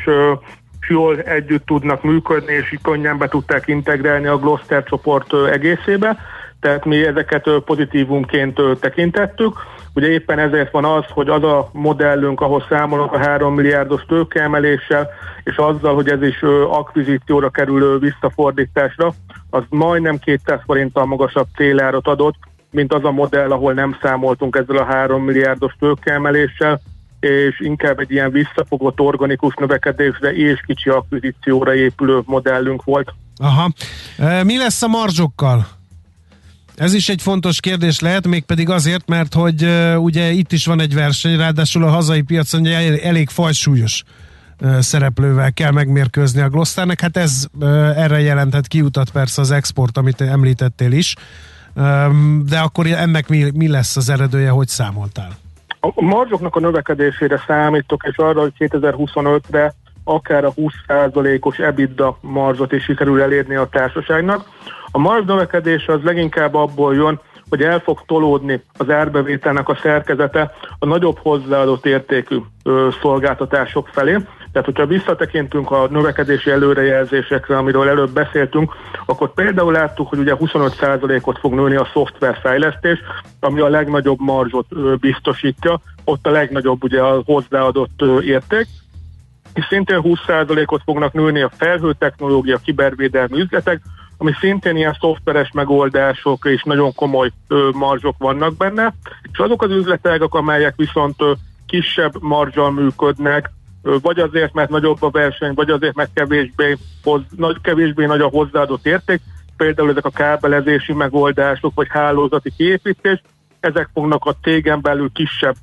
jól 0.88 1.22
együtt 1.22 1.66
tudnak 1.66 2.04
működni, 2.04 2.54
és 2.54 2.78
könnyen 2.82 3.18
be 3.18 3.28
tudták 3.28 3.68
integrálni 3.68 4.26
a 4.26 4.38
Gloster 4.38 4.84
csoport 4.84 5.34
egészébe. 5.52 6.18
Tehát 6.60 6.86
mi 6.86 7.06
ezeket 7.06 7.50
pozitívumként 7.66 8.60
tekintettük. 8.80 9.58
Ugye 9.96 10.08
éppen 10.08 10.40
ezért 10.40 10.72
van 10.72 10.86
az, 10.86 11.04
hogy 11.10 11.30
az 11.30 11.44
a 11.44 11.70
modellünk, 11.74 12.42
ahol 12.42 12.66
számolunk 12.70 13.14
a 13.14 13.18
3 13.18 13.54
milliárdos 13.54 14.06
tőkeemeléssel, 14.08 15.10
és 15.44 15.56
azzal, 15.56 15.96
hogy 15.96 16.10
ez 16.10 16.22
is 16.22 16.42
akvizícióra 16.70 17.50
kerülő 17.50 17.98
visszafordításra, 17.98 19.14
az 19.50 19.64
majdnem 19.70 20.20
200 20.20 20.60
forinttal 20.66 21.06
magasabb 21.06 21.48
célárat 21.56 22.08
adott, 22.08 22.36
mint 22.72 22.94
az 22.94 23.04
a 23.04 23.12
modell, 23.12 23.52
ahol 23.52 23.74
nem 23.74 23.98
számoltunk 24.02 24.56
ezzel 24.56 24.78
a 24.78 24.86
3 24.86 25.24
milliárdos 25.24 25.76
tőkeemeléssel, 25.80 26.82
és 27.20 27.60
inkább 27.60 28.00
egy 28.00 28.12
ilyen 28.12 28.32
visszafogott 28.32 29.00
organikus 29.00 29.54
növekedésre 29.56 30.34
és 30.34 30.62
kicsi 30.66 30.90
akvizícióra 30.90 31.76
épülő 31.76 32.22
modellünk 32.26 32.84
volt. 32.84 33.14
Aha. 33.38 33.72
Mi 34.44 34.58
lesz 34.58 34.82
a 34.82 34.88
marzsokkal? 34.88 35.66
Ez 36.76 36.94
is 36.94 37.10
egy 37.10 37.22
fontos 37.22 37.60
kérdés 37.60 38.00
lehet, 38.00 38.28
mégpedig 38.28 38.70
azért, 38.70 39.08
mert 39.08 39.34
hogy 39.34 39.68
ugye 39.98 40.32
itt 40.32 40.52
is 40.52 40.66
van 40.66 40.80
egy 40.80 40.94
verseny, 40.94 41.38
ráadásul 41.38 41.84
a 41.84 41.90
hazai 41.90 42.22
piacon 42.22 42.62
ugye 42.62 42.76
elég, 42.76 43.00
elég 43.00 43.30
fajsúlyos 43.30 44.04
szereplővel 44.80 45.54
kell 45.54 45.72
megmérkőzni 45.72 46.42
a 46.42 46.50
Glosternek. 46.50 47.02
Hát 47.02 47.18
ez 47.18 47.46
erre 47.96 48.20
jelentett 48.20 48.68
kiutat 48.68 49.10
persze 49.10 49.42
az 49.42 49.52
export, 49.52 49.98
amit 49.98 50.22
említettél 50.22 50.92
is. 50.92 51.16
De 52.46 52.60
akkor 52.60 52.86
ennek 52.86 53.28
mi, 53.28 53.52
mi 53.54 53.68
lesz 53.68 53.98
az 53.98 54.10
eredője, 54.10 54.50
hogy 54.50 54.68
számoltál? 54.68 55.30
A 55.80 56.02
marzsoknak 56.02 56.56
a 56.56 56.60
növekedésére 56.60 57.44
számítok, 57.48 58.04
és 58.10 58.18
arra, 58.18 58.42
hogy 58.42 58.54
2025-re 58.58 59.74
akár 60.08 60.46
a 60.46 60.54
20%-os 60.54 61.60
EBITDA 61.60 62.18
marzsot 62.22 62.72
is 62.72 62.84
sikerül 62.84 63.22
elérni 63.22 63.56
a 63.56 63.70
társaságnak. 63.72 64.50
A 64.92 64.98
marzs 64.98 65.26
növekedés 65.26 65.88
az 65.88 66.00
leginkább 66.04 66.54
abból 66.54 66.96
jön, 66.96 67.20
hogy 67.50 67.62
el 67.62 67.80
fog 67.80 68.02
tolódni 68.06 68.64
az 68.78 68.90
árbevételnek 68.90 69.70
a 69.70 69.78
szerkezete 69.82 70.52
a 70.80 70.86
nagyobb 70.86 71.18
hozzáadott 71.18 71.86
értékű 71.86 72.38
ö, 72.64 72.88
szolgáltatások 73.02 73.88
felé. 73.88 74.18
Tehát, 74.52 74.70
hogyha 74.70 74.86
visszatekintünk 74.86 75.72
a 75.72 75.88
növekedési 75.90 76.52
előrejelzésekre, 76.52 77.58
amiről 77.58 77.88
előbb 77.88 78.12
beszéltünk, 78.12 78.74
akkor 79.06 79.34
például 79.34 79.72
láttuk, 79.72 80.08
hogy 80.10 80.20
ugye 80.20 80.36
25%-ot 80.40 81.40
fog 81.40 81.54
nőni 81.54 81.76
a 81.76 81.90
szoftverfejlesztés, 81.94 83.00
ami 83.40 83.60
a 83.60 83.68
legnagyobb 83.68 84.20
marzsot 84.20 85.00
biztosítja, 85.00 85.80
ott 86.04 86.28
a 86.28 86.32
legnagyobb 86.32 86.84
ugye 86.84 87.02
a 87.02 87.22
hozzáadott 87.26 88.02
érték, 88.22 88.68
és 89.56 89.66
szintén 89.70 90.00
20%-ot 90.04 90.82
fognak 90.86 91.14
nőni 91.14 91.42
a 91.42 91.52
felhőtechnológia, 91.58 92.58
kibervédelmi 92.58 93.40
üzletek, 93.40 93.82
ami 94.18 94.32
szintén 94.40 94.76
ilyen 94.76 94.98
szoftveres 95.00 95.52
megoldások 95.52 96.46
és 96.46 96.64
nagyon 96.64 96.94
komoly 96.94 97.32
ö, 97.48 97.70
marzsok 97.74 98.16
vannak 98.18 98.58
benne, 98.58 98.94
és 99.32 99.38
azok 99.38 99.62
az 99.62 99.72
üzletek, 99.72 100.34
amelyek 100.34 100.74
viszont 100.76 101.22
ö, 101.22 101.32
kisebb 101.66 102.22
marzsal 102.22 102.72
működnek, 102.72 103.52
vagy 103.82 104.20
azért, 104.20 104.54
mert 104.54 104.70
nagyobb 104.70 105.02
a 105.02 105.10
verseny, 105.10 105.54
vagy 105.54 105.70
azért, 105.70 105.96
mert 105.96 106.14
kevésbé, 106.14 106.78
hoz, 107.04 107.22
nagy, 107.36 107.62
kevésbé 107.62 108.06
nagy 108.06 108.22
a 108.22 108.28
hozzáadott 108.28 108.86
érték, 108.86 109.22
például 109.58 109.90
ezek 109.90 110.06
a 110.06 110.10
kábelezési 110.10 110.94
megoldások, 110.94 111.72
vagy 111.76 111.88
hálózati 111.90 112.52
kiépítés, 112.58 113.22
ezek 113.60 113.90
fognak 113.94 114.26
a 114.26 114.36
tégen 114.42 114.82
belül 114.82 115.10
kisebb 115.14 115.56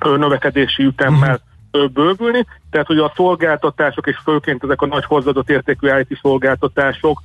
növekedési 0.00 0.84
ütemmel 0.84 1.34
uh-huh. 1.34 1.55
Bővülni, 1.92 2.46
tehát 2.70 2.86
hogy 2.86 2.98
a 2.98 3.12
szolgáltatások, 3.16 4.06
és 4.06 4.16
főként 4.24 4.64
ezek 4.64 4.82
a 4.82 4.86
nagy 4.86 5.04
hozzáadott 5.04 5.50
értékű 5.50 5.88
IT 5.98 6.18
szolgáltatások 6.22 7.22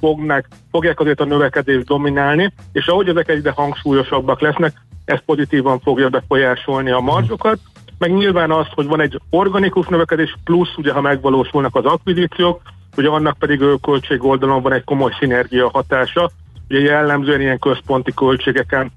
fognak, 0.00 0.48
fogják 0.70 1.00
azért 1.00 1.20
a 1.20 1.24
növekedést 1.24 1.86
dominálni, 1.86 2.52
és 2.72 2.86
ahogy 2.86 3.08
ezek 3.08 3.28
egyre 3.28 3.50
hangsúlyosabbak 3.50 4.40
lesznek, 4.40 4.72
ez 5.04 5.18
pozitívan 5.24 5.80
fogja 5.80 6.08
befolyásolni 6.08 6.90
a 6.90 7.00
marzsokat, 7.00 7.58
meg 7.98 8.12
nyilván 8.12 8.50
az, 8.50 8.66
hogy 8.74 8.86
van 8.86 9.00
egy 9.00 9.20
organikus 9.30 9.86
növekedés, 9.86 10.36
plusz 10.44 10.76
ugye 10.76 10.92
ha 10.92 11.00
megvalósulnak 11.00 11.74
az 11.74 11.84
akvizíciók, 11.84 12.60
ugye 12.96 13.08
annak 13.08 13.38
pedig 13.38 13.62
költség 13.82 14.24
oldalon 14.24 14.62
van 14.62 14.72
egy 14.72 14.84
komoly 14.84 15.12
szinergia 15.18 15.70
hatása, 15.72 16.30
ugye 16.68 16.80
jellemzően 16.80 17.40
ilyen 17.40 17.58
központi 17.58 18.14
költségeken 18.14 18.92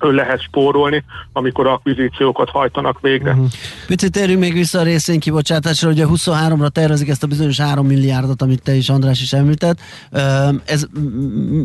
lehet 0.00 0.42
spórolni, 0.42 1.04
amikor 1.32 1.66
akvizíciókat 1.66 2.50
hajtanak 2.50 3.00
végre. 3.00 3.30
Uh-huh. 3.30 3.48
Picit 3.86 4.12
térjünk 4.12 4.40
még 4.40 4.52
vissza 4.52 4.78
a 4.78 4.82
részvénykibocsátásra, 4.82 5.88
ugye 5.88 6.04
23-ra 6.08 6.68
tervezik 6.68 7.08
ezt 7.08 7.22
a 7.22 7.26
bizonyos 7.26 7.60
3 7.60 7.86
milliárdot, 7.86 8.42
amit 8.42 8.62
te 8.62 8.74
is 8.74 8.88
András 8.88 9.22
is 9.22 9.32
említett. 9.32 9.78
Ez 10.64 10.86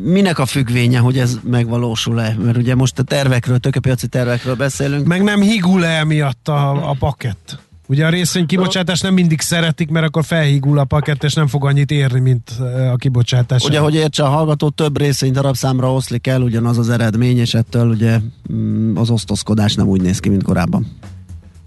minek 0.04 0.40
a 0.40 0.46
függvénye, 0.46 1.00
hogy 1.00 1.18
ez 1.18 1.40
megvalósul-e? 1.44 2.36
Mert 2.44 2.58
ugye 2.58 2.76
most 2.76 3.00
a 3.00 3.04
tervekről, 3.04 3.58
tökepiaci 3.58 4.08
tervekről 4.08 4.56
beszélünk. 4.56 5.08
Meg 5.08 5.24
nem 5.24 5.42
higul-e 5.42 5.98
emiatt 5.98 6.48
a, 6.48 6.90
a 6.90 6.96
pakett? 7.00 7.65
Ugye 7.88 8.06
a 8.06 8.10
részvény 8.10 8.46
kibocsátás 8.46 9.02
nem 9.02 9.14
mindig 9.14 9.42
szeretik, 9.42 9.90
mert 9.90 10.06
akkor 10.06 10.24
felhígul 10.24 10.80
a 10.80 10.84
pakett, 10.84 11.24
és 11.24 11.34
nem 11.34 11.48
fog 11.48 11.66
annyit 11.66 11.92
érni, 11.92 12.20
mint 12.20 12.50
a 12.94 12.96
kibocsátás. 12.96 13.66
Ugye, 13.66 13.80
hogy 13.80 13.96
értse 13.96 14.24
a 14.24 14.28
hallgató, 14.28 14.70
több 14.70 14.98
részvény 14.98 15.32
darabszámra 15.32 15.94
oszlik 15.94 16.28
el, 16.28 16.42
ugyanaz 16.42 16.78
az 16.78 16.90
eredmény, 16.90 17.38
és 17.38 17.54
ettől 17.54 17.88
ugye 17.88 18.18
mm, 18.54 18.98
az 18.98 19.10
osztozkodás 19.10 19.76
nem 19.76 19.88
úgy 19.88 20.02
néz 20.02 20.20
ki, 20.20 20.30
mint 20.30 20.44
korábban. 20.44 20.86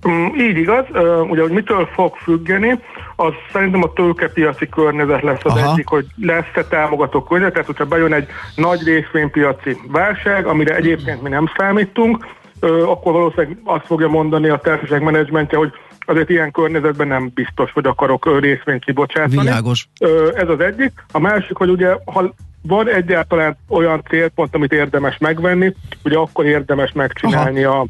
Mm, 0.08 0.26
így 0.38 0.56
igaz. 0.56 0.84
Ugye, 1.30 1.42
hogy 1.42 1.50
mitől 1.50 1.88
fog 1.94 2.14
függeni, 2.16 2.78
az 3.16 3.32
szerintem 3.52 3.82
a 3.82 3.92
tőkepiaci 3.92 4.68
környezet 4.68 5.22
lesz 5.22 5.40
az 5.42 5.52
Aha. 5.52 5.72
egyik, 5.72 5.88
hogy 5.88 6.06
lesz-e 6.16 6.64
támogató 6.68 7.22
környezet, 7.22 7.52
tehát 7.52 7.66
hogyha 7.66 7.84
bejön 7.84 8.12
egy 8.12 8.26
nagy 8.54 8.82
részvénypiaci 8.82 9.76
válság, 9.88 10.46
amire 10.46 10.76
egyébként 10.76 11.22
mi 11.22 11.28
nem 11.28 11.50
számítunk, 11.56 12.26
akkor 12.60 13.12
valószínűleg 13.12 13.58
azt 13.64 13.86
fogja 13.86 14.08
mondani 14.08 14.48
a 14.48 14.56
társaság 14.56 15.02
menedzsmentje, 15.02 15.58
hogy 15.58 15.72
azért 16.08 16.30
ilyen 16.30 16.50
környezetben 16.50 17.08
nem 17.08 17.30
biztos, 17.34 17.72
hogy 17.72 17.86
akarok 17.86 18.40
részvényt 18.40 18.84
kibocsátani. 18.84 19.40
Világos. 19.40 19.88
Ez 20.34 20.48
az 20.48 20.60
egyik. 20.60 20.92
A 21.12 21.18
másik, 21.18 21.56
hogy 21.56 21.68
ugye, 21.68 21.94
ha 22.04 22.34
van 22.62 22.88
egyáltalán 22.88 23.56
olyan 23.68 24.02
célpont, 24.08 24.54
amit 24.54 24.72
érdemes 24.72 25.18
megvenni, 25.18 25.74
ugye 26.04 26.16
akkor 26.16 26.46
érdemes 26.46 26.92
megcsinálni 26.92 27.64
Aha. 27.64 27.80
a 27.80 27.86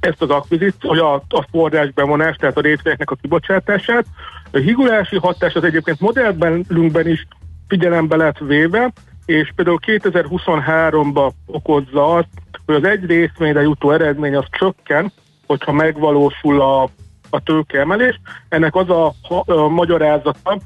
ezt 0.00 0.22
az 0.22 0.30
akvizíciót, 0.30 0.98
a, 0.98 1.14
a 1.14 1.46
forrás 1.50 1.90
bevonás, 1.90 2.36
tehát 2.36 2.56
a 2.56 2.60
részvényeknek 2.60 3.10
a 3.10 3.16
kibocsátását. 3.20 4.06
A 4.52 4.58
higulási 4.58 5.18
hatás 5.18 5.54
az 5.54 5.64
egyébként 5.64 6.00
modellben 6.00 6.66
is 7.04 7.26
figyelembe 7.68 8.16
lett 8.16 8.38
véve, 8.38 8.92
és 9.26 9.52
például 9.56 9.78
2023-ban 9.86 11.30
okozza 11.46 12.14
azt, 12.14 12.28
hogy 12.66 12.74
az 12.74 12.84
egy 12.84 13.04
részvényre 13.04 13.60
jutó 13.60 13.90
eredmény 13.90 14.36
az 14.36 14.46
csökken, 14.50 15.12
hogyha 15.46 15.72
megvalósul 15.72 16.60
a, 16.60 16.88
a 17.30 17.40
tőkeemelés. 17.40 18.20
Ennek 18.48 18.74
az 18.74 18.90
a, 18.90 19.06
a, 19.06 19.52
a 19.52 19.68
magyarázata, 19.68 20.58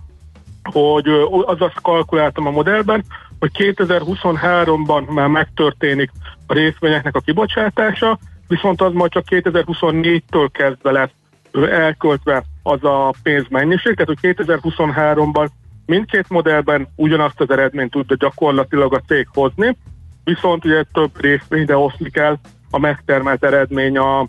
hogy 0.63 1.09
az 1.47 1.61
azt 1.61 1.81
kalkuláltam 1.83 2.47
a 2.47 2.51
modellben, 2.51 3.05
hogy 3.39 3.51
2023-ban 3.55 5.09
már 5.09 5.29
megtörténik 5.29 6.11
a 6.47 6.53
részvényeknek 6.53 7.17
a 7.17 7.21
kibocsátása, 7.21 8.19
viszont 8.49 8.81
az 8.81 8.93
majd 8.93 9.11
csak 9.11 9.25
2024-től 9.31 10.49
kezdve 10.53 10.91
lesz 10.91 11.11
elköltve 11.71 12.45
az 12.63 12.85
a 12.85 13.15
pénzmennyiség, 13.23 13.95
tehát 13.95 14.21
hogy 14.21 14.35
2023-ban 14.37 15.49
mindkét 15.87 16.29
modellben 16.29 16.89
ugyanazt 16.97 17.41
az 17.41 17.51
eredményt 17.51 17.91
tudja 17.91 18.17
gyakorlatilag 18.17 18.95
a 18.95 19.03
cég 19.07 19.29
hozni, 19.33 19.77
viszont 20.25 20.65
ugye 20.65 20.83
több 20.93 21.21
részvényre 21.21 21.77
oszlik 21.77 22.17
el 22.17 22.41
a 22.71 22.79
megtermelt 22.79 23.45
eredmény 23.45 23.99
a, 23.99 24.29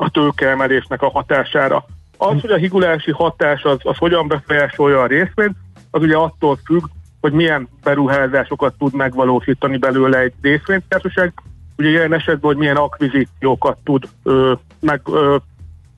a 0.00 0.10
tőkeemelésnek 0.10 1.02
a 1.02 1.10
hatására. 1.10 1.84
Az, 2.16 2.40
hogy 2.40 2.50
a 2.50 2.56
higulási 2.56 3.10
hatás 3.10 3.62
az, 3.62 3.78
az 3.82 3.96
hogyan 3.96 4.28
befolyásolja 4.28 5.00
a 5.00 5.06
részvényt, 5.06 5.56
az 5.90 6.02
ugye 6.02 6.16
attól 6.16 6.58
függ, 6.64 6.82
hogy 7.20 7.32
milyen 7.32 7.68
beruházásokat 7.82 8.74
tud 8.78 8.94
megvalósítani 8.94 9.76
belőle 9.76 10.18
egy 10.18 10.32
részvénytársaság, 10.42 11.32
ugye 11.76 11.88
ilyen 11.88 12.12
esetben, 12.12 12.50
hogy 12.50 12.56
milyen 12.56 12.76
akvizíciókat 12.76 13.78
tud 13.84 14.08
ö, 14.22 14.52
meg, 14.80 15.00
ö, 15.04 15.36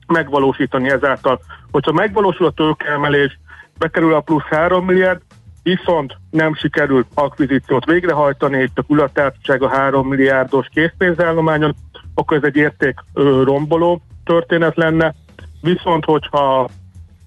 megvalósítani 0.07 0.89
ezáltal. 0.89 1.39
Hogyha 1.71 1.91
megvalósul 1.91 2.45
a 2.45 2.51
tőkeemelés, 2.51 3.39
bekerül 3.77 4.13
a 4.13 4.19
plusz 4.19 4.43
3 4.49 4.85
milliárd, 4.85 5.21
viszont 5.63 6.17
nem 6.29 6.53
sikerül 6.55 7.05
akvizíciót 7.13 7.85
végrehajtani, 7.85 8.57
és 8.57 8.69
a 8.87 9.11
társaság 9.13 9.61
a 9.61 9.69
3 9.69 10.07
milliárdos 10.07 10.67
készpénzállományon, 10.73 11.75
akkor 12.13 12.37
ez 12.37 12.43
egy 12.43 12.55
érték 12.55 12.95
romboló 13.43 14.01
történet 14.23 14.75
lenne. 14.75 15.13
Viszont, 15.61 16.05
hogyha 16.05 16.69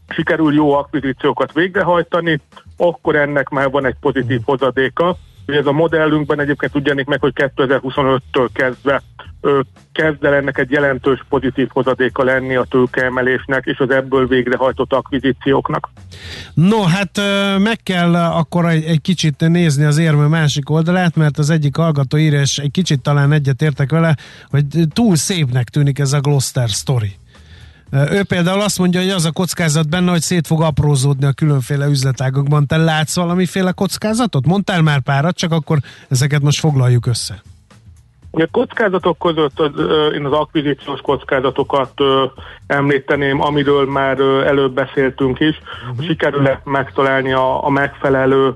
sikerül 0.08 0.54
jó 0.54 0.72
akvizíciókat 0.72 1.52
végrehajtani, 1.52 2.40
akkor 2.76 3.16
ennek 3.16 3.48
már 3.48 3.70
van 3.70 3.86
egy 3.86 3.96
pozitív 4.00 4.40
hozadéka, 4.44 5.16
hogy 5.46 5.54
ez 5.54 5.66
a 5.66 5.72
modellünkben 5.72 6.40
egyébként 6.40 6.74
ugyanik 6.74 7.06
meg, 7.06 7.20
hogy 7.20 7.32
2025-től 7.34 8.48
kezdve 8.52 9.02
ö, 9.40 9.60
kezd 9.92 10.24
el 10.24 10.34
ennek 10.34 10.58
egy 10.58 10.70
jelentős 10.70 11.24
pozitív 11.28 11.68
hozadéka 11.72 12.24
lenni 12.24 12.54
a 12.54 12.66
tőkeemelésnek 12.70 13.64
és 13.64 13.78
az 13.78 13.90
ebből 13.90 14.26
végrehajtott 14.26 14.92
akvizícióknak. 14.92 15.90
No, 16.54 16.82
hát 16.82 17.20
meg 17.58 17.78
kell 17.82 18.14
akkor 18.14 18.66
egy, 18.66 18.84
egy 18.84 19.00
kicsit 19.00 19.48
nézni 19.48 19.84
az 19.84 19.98
érme 19.98 20.26
másik 20.26 20.70
oldalát, 20.70 21.16
mert 21.16 21.38
az 21.38 21.50
egyik 21.50 21.76
hallgató 21.76 22.16
írja, 22.16 22.40
és 22.40 22.58
egy 22.58 22.70
kicsit 22.70 23.00
talán 23.00 23.32
egyet 23.32 23.62
értek 23.62 23.90
vele, 23.90 24.16
hogy 24.50 24.64
túl 24.92 25.16
szépnek 25.16 25.68
tűnik 25.68 25.98
ez 25.98 26.12
a 26.12 26.20
Gloucester 26.20 26.68
story. 26.68 27.16
Ő 27.94 28.22
például 28.28 28.60
azt 28.60 28.78
mondja, 28.78 29.00
hogy 29.00 29.10
az 29.10 29.24
a 29.24 29.32
kockázat 29.32 29.88
benne, 29.88 30.10
hogy 30.10 30.20
szét 30.20 30.46
fog 30.46 30.62
aprózódni 30.62 31.26
a 31.26 31.32
különféle 31.32 31.86
üzletágokban. 31.86 32.66
Te 32.66 32.76
látsz 32.76 33.16
valamiféle 33.16 33.72
kockázatot? 33.72 34.46
Mondtál 34.46 34.82
már 34.82 35.00
párat, 35.00 35.36
csak 35.36 35.52
akkor 35.52 35.78
ezeket 36.08 36.42
most 36.42 36.60
foglaljuk 36.60 37.06
össze. 37.06 37.42
A 38.30 38.48
kockázatok 38.50 39.18
között 39.18 39.60
az, 39.60 39.70
én 40.14 40.24
az 40.24 40.32
akvizíciós 40.32 41.00
kockázatokat 41.00 41.92
ö, 41.96 42.24
említeném, 42.66 43.40
amiről 43.40 43.90
már 43.90 44.18
ö, 44.18 44.44
előbb 44.44 44.72
beszéltünk 44.72 45.40
is, 45.40 45.60
uh-huh. 45.90 46.06
sikerül-e 46.06 46.60
megtalálni 46.64 47.32
a, 47.32 47.64
a 47.64 47.70
megfelelő 47.70 48.54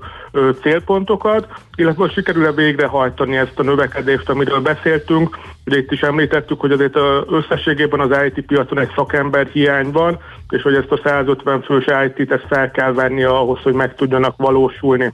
célpontokat, 0.61 1.47
illetve 1.75 2.09
sikerül-e 2.09 2.51
végrehajtani 2.51 3.37
ezt 3.37 3.59
a 3.59 3.63
növekedést, 3.63 4.29
amiről 4.29 4.59
beszéltünk. 4.59 5.37
Ugye 5.65 5.77
itt 5.77 5.91
is 5.91 6.01
említettük, 6.01 6.59
hogy 6.59 6.71
azért 6.71 6.97
összességében 7.29 7.99
az 7.99 8.17
IT 8.25 8.45
piacon 8.45 8.79
egy 8.79 8.91
szakember 8.95 9.47
hiány 9.47 9.91
van, 9.91 10.17
és 10.49 10.61
hogy 10.61 10.75
ezt 10.75 10.91
a 10.91 10.99
150 11.03 11.61
fős 11.61 11.85
IT-t 11.85 12.31
ezt 12.31 12.45
fel 12.47 12.71
kell 12.71 12.93
venni 12.93 13.23
ahhoz, 13.23 13.59
hogy 13.61 13.73
meg 13.73 13.95
tudjanak 13.95 14.37
valósulni 14.37 15.13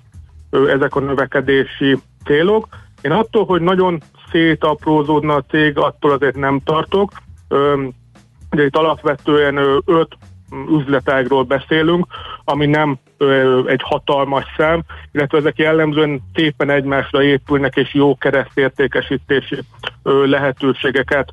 ezek 0.49 0.95
a 0.95 0.99
növekedési 0.99 1.97
célok. 2.25 2.67
Én 3.01 3.11
attól, 3.11 3.45
hogy 3.45 3.61
nagyon 3.61 4.01
szétaprózódna 4.31 5.33
a 5.33 5.43
cég, 5.49 5.77
attól 5.77 6.11
azért 6.11 6.35
nem 6.35 6.61
tartok. 6.63 7.11
Ugye 8.51 8.63
itt 8.65 8.75
alapvetően 8.75 9.57
öt 9.85 10.17
üzletágról 10.69 11.43
beszélünk, 11.43 12.05
ami 12.43 12.65
nem 12.65 12.97
egy 13.65 13.81
hatalmas 13.83 14.45
szám, 14.57 14.81
illetve 15.11 15.37
ezek 15.37 15.57
jellemzően 15.57 16.21
szépen 16.33 16.69
egymásra 16.69 17.23
épülnek, 17.23 17.75
és 17.75 17.93
jó 17.93 18.17
keresztértékesítési 18.17 19.59
lehetőségeket 20.03 21.31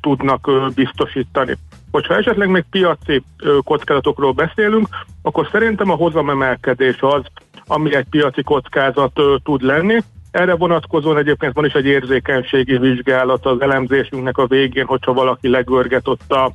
tudnak 0.00 0.50
biztosítani. 0.74 1.56
Hogyha 1.90 2.16
esetleg 2.16 2.48
még 2.48 2.64
piaci 2.70 3.22
kockázatokról 3.64 4.32
beszélünk, 4.32 4.88
akkor 5.22 5.48
szerintem 5.52 5.90
a 5.90 5.94
hozamemelkedés 5.94 6.96
az, 7.00 7.22
ami 7.66 7.94
egy 7.94 8.06
piaci 8.10 8.42
kockázat 8.42 9.20
tud 9.42 9.62
lenni, 9.62 9.98
erre 10.30 10.54
vonatkozóan 10.54 11.18
egyébként 11.18 11.52
van 11.52 11.64
is 11.64 11.72
egy 11.72 11.86
érzékenységi 11.86 12.78
vizsgálat 12.78 13.46
az 13.46 13.60
elemzésünknek 13.60 14.38
a 14.38 14.46
végén, 14.46 14.86
hogyha 14.86 15.12
valaki 15.12 15.48
legörget 15.48 16.08
ott 16.08 16.32
a 16.32 16.52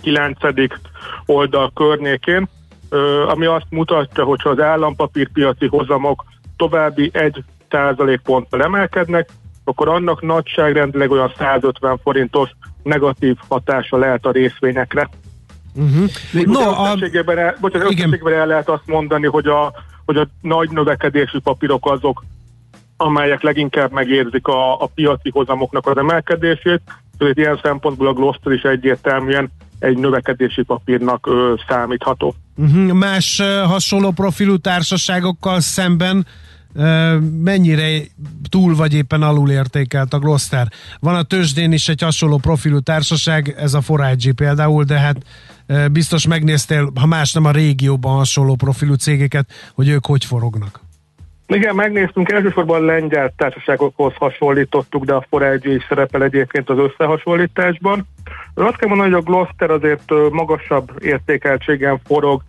9. 0.00 0.38
oldal 1.26 1.70
környékén, 1.74 2.48
ami 3.26 3.46
azt 3.46 3.66
mutatja, 3.68 4.24
hogyha 4.24 4.48
az 4.50 4.60
állampapírpiaci 4.60 5.66
hozamok 5.66 6.24
további 6.56 7.10
1 7.12 7.44
ponttal 8.22 8.62
emelkednek, 8.62 9.28
akkor 9.64 9.88
annak 9.88 10.22
nagyságrendileg 10.22 11.10
olyan 11.10 11.32
150 11.38 11.98
forintos 12.02 12.50
negatív 12.82 13.36
hatása 13.48 13.96
lehet 13.96 14.26
a 14.26 14.30
részvényekre. 14.30 15.08
Uh-huh. 15.74 16.44
No, 16.44 16.60
a... 16.60 16.96
el, 17.36 17.56
bocsánat, 17.60 18.26
el 18.26 18.46
lehet 18.46 18.68
azt 18.68 18.86
mondani, 18.86 19.26
hogy 19.26 19.46
a, 19.46 19.72
hogy 20.04 20.16
a 20.16 20.26
nagy 20.40 20.70
növekedésű 20.70 21.38
papírok 21.38 21.90
azok 21.90 22.24
amelyek 22.96 23.42
leginkább 23.42 23.92
megérzik 23.92 24.46
a, 24.46 24.82
a 24.82 24.86
piaci 24.94 25.30
hozamoknak 25.30 25.86
az 25.86 25.96
emelkedését, 25.96 26.80
tehát 27.18 27.36
ilyen 27.36 27.60
szempontból 27.62 28.06
a 28.06 28.12
Gloster 28.12 28.52
is 28.52 28.62
egyértelműen 28.62 29.50
egy 29.84 29.98
növekedési 29.98 30.62
papírnak 30.62 31.26
ö, 31.26 31.54
számítható. 31.68 32.34
Uh-huh. 32.56 32.92
Más 32.92 33.38
uh, 33.38 33.46
hasonló 33.70 34.10
profilú 34.10 34.56
társaságokkal 34.56 35.60
szemben 35.60 36.26
uh, 36.74 37.20
mennyire 37.20 38.00
túl 38.48 38.74
vagy 38.74 38.94
éppen 38.94 39.22
alul 39.22 39.50
értékelt 39.50 40.12
a 40.14 40.18
Gloster? 40.18 40.68
Van 41.00 41.14
a 41.14 41.22
tőzsdén 41.22 41.72
is 41.72 41.88
egy 41.88 42.02
hasonló 42.02 42.38
profilú 42.38 42.80
társaság, 42.80 43.54
ez 43.58 43.74
a 43.74 43.80
Forage 43.80 44.32
például, 44.32 44.84
de 44.84 44.98
hát 44.98 45.16
uh, 45.68 45.88
biztos 45.88 46.26
megnéztél, 46.26 46.92
ha 46.94 47.06
más 47.06 47.32
nem 47.32 47.44
a 47.44 47.50
régióban 47.50 48.16
hasonló 48.16 48.54
profilú 48.54 48.94
cégeket, 48.94 49.50
hogy 49.74 49.88
ők 49.88 50.06
hogy 50.06 50.24
forognak. 50.24 50.83
Igen, 51.46 51.74
megnéztünk, 51.74 52.32
elsősorban 52.32 52.84
lengyel 52.84 53.32
társaságokhoz 53.36 54.14
hasonlítottuk, 54.14 55.04
de 55.04 55.14
a 55.14 55.26
Forage 55.28 55.72
is 55.74 55.84
szerepel 55.88 56.22
egyébként 56.22 56.70
az 56.70 56.78
összehasonlításban. 56.78 58.06
Azt 58.54 58.76
kell 58.76 58.88
mondani, 58.88 59.10
hogy 59.10 59.20
a 59.26 59.30
Gloster 59.30 59.70
azért 59.70 60.12
magasabb 60.30 60.90
értékeltségen 60.98 62.00
forog, 62.06 62.42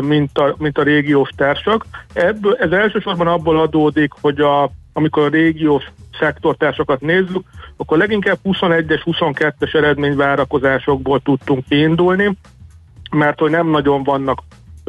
mint 0.00 0.38
a, 0.38 0.54
mint 0.58 0.78
a 0.78 0.82
régiós 0.82 1.30
társak. 1.36 1.84
Ebből, 2.12 2.54
ez 2.54 2.70
elsősorban 2.70 3.26
abból 3.26 3.60
adódik, 3.60 4.12
hogy 4.20 4.40
a, 4.40 4.70
amikor 4.92 5.22
a 5.22 5.28
régiós 5.28 5.84
szektortársakat 6.18 7.00
nézzük, 7.00 7.42
akkor 7.76 7.98
leginkább 7.98 8.38
21-es, 8.44 9.00
22-es 9.04 9.74
eredményvárakozásokból 9.74 11.20
tudtunk 11.20 11.64
kiindulni, 11.68 12.36
mert 13.10 13.38
hogy 13.38 13.50
nem 13.50 13.66
nagyon 13.66 14.02
vannak 14.02 14.42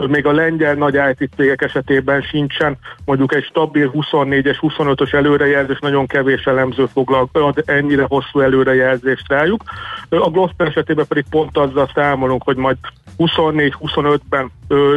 még 0.08 0.26
a 0.26 0.32
lengyel 0.32 0.74
nagy 0.74 1.00
IT 1.20 1.30
cégek 1.36 1.62
esetében 1.62 2.22
sincsen 2.22 2.78
mondjuk 3.06 3.34
egy 3.34 3.44
stabil 3.44 3.92
24-es, 3.94 4.58
25-ös 4.62 5.14
előrejelzés, 5.14 5.80
nagyon 5.80 6.08
kevés 6.08 6.46
elemző 6.46 6.86
foglal, 6.86 7.30
ad 7.32 7.64
ennyire 7.66 8.06
hosszú 8.08 8.40
előrejelzést 8.40 9.28
rájuk. 9.28 9.64
A 10.10 10.30
Gloster 10.30 10.68
esetében 10.68 11.06
pedig 11.08 11.26
pont 11.30 11.58
azzal 11.58 11.92
számolunk, 11.94 12.44
hogy 12.44 12.56
majd 12.56 12.78
24-25-ben 13.18 14.52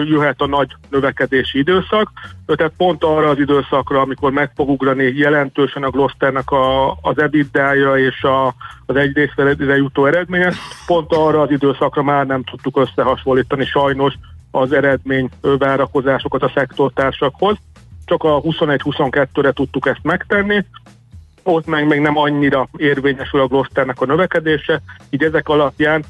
jöhet 0.04 0.40
a 0.40 0.46
nagy 0.46 0.68
növekedési 0.90 1.58
időszak, 1.58 2.10
tehát 2.46 2.72
pont 2.76 3.04
arra 3.04 3.28
az 3.28 3.38
időszakra, 3.38 4.00
amikor 4.00 4.32
meg 4.32 4.50
fog 4.54 4.68
ugrani 4.68 5.12
jelentősen 5.16 5.82
a 5.82 5.90
Glosternek 5.90 6.50
a, 6.50 6.90
az 6.90 7.18
EBITDA-ja 7.18 7.96
és 7.96 8.22
a, 8.22 8.54
az 8.86 8.96
egy 8.96 9.14
részre 9.14 9.76
jutó 9.76 10.06
eredménye, 10.06 10.52
pont 10.86 11.12
arra 11.12 11.40
az 11.40 11.50
időszakra 11.50 12.02
már 12.02 12.26
nem 12.26 12.42
tudtuk 12.42 12.76
összehasonlítani 12.76 13.64
sajnos 13.64 14.14
az 14.52 14.72
eredmény 14.72 15.28
várakozásokat 15.40 16.42
a 16.42 16.52
szektortársakhoz. 16.54 17.56
Csak 18.04 18.24
a 18.24 18.40
21-22-re 18.40 19.52
tudtuk 19.52 19.86
ezt 19.86 20.02
megtenni, 20.02 20.64
ott 21.42 21.66
meg 21.66 21.86
még 21.86 22.00
nem 22.00 22.16
annyira 22.16 22.68
érvényesül 22.76 23.40
a 23.40 23.46
Glosternek 23.46 24.00
a 24.00 24.06
növekedése, 24.06 24.82
így 25.10 25.22
ezek 25.22 25.48
alapján 25.48 26.04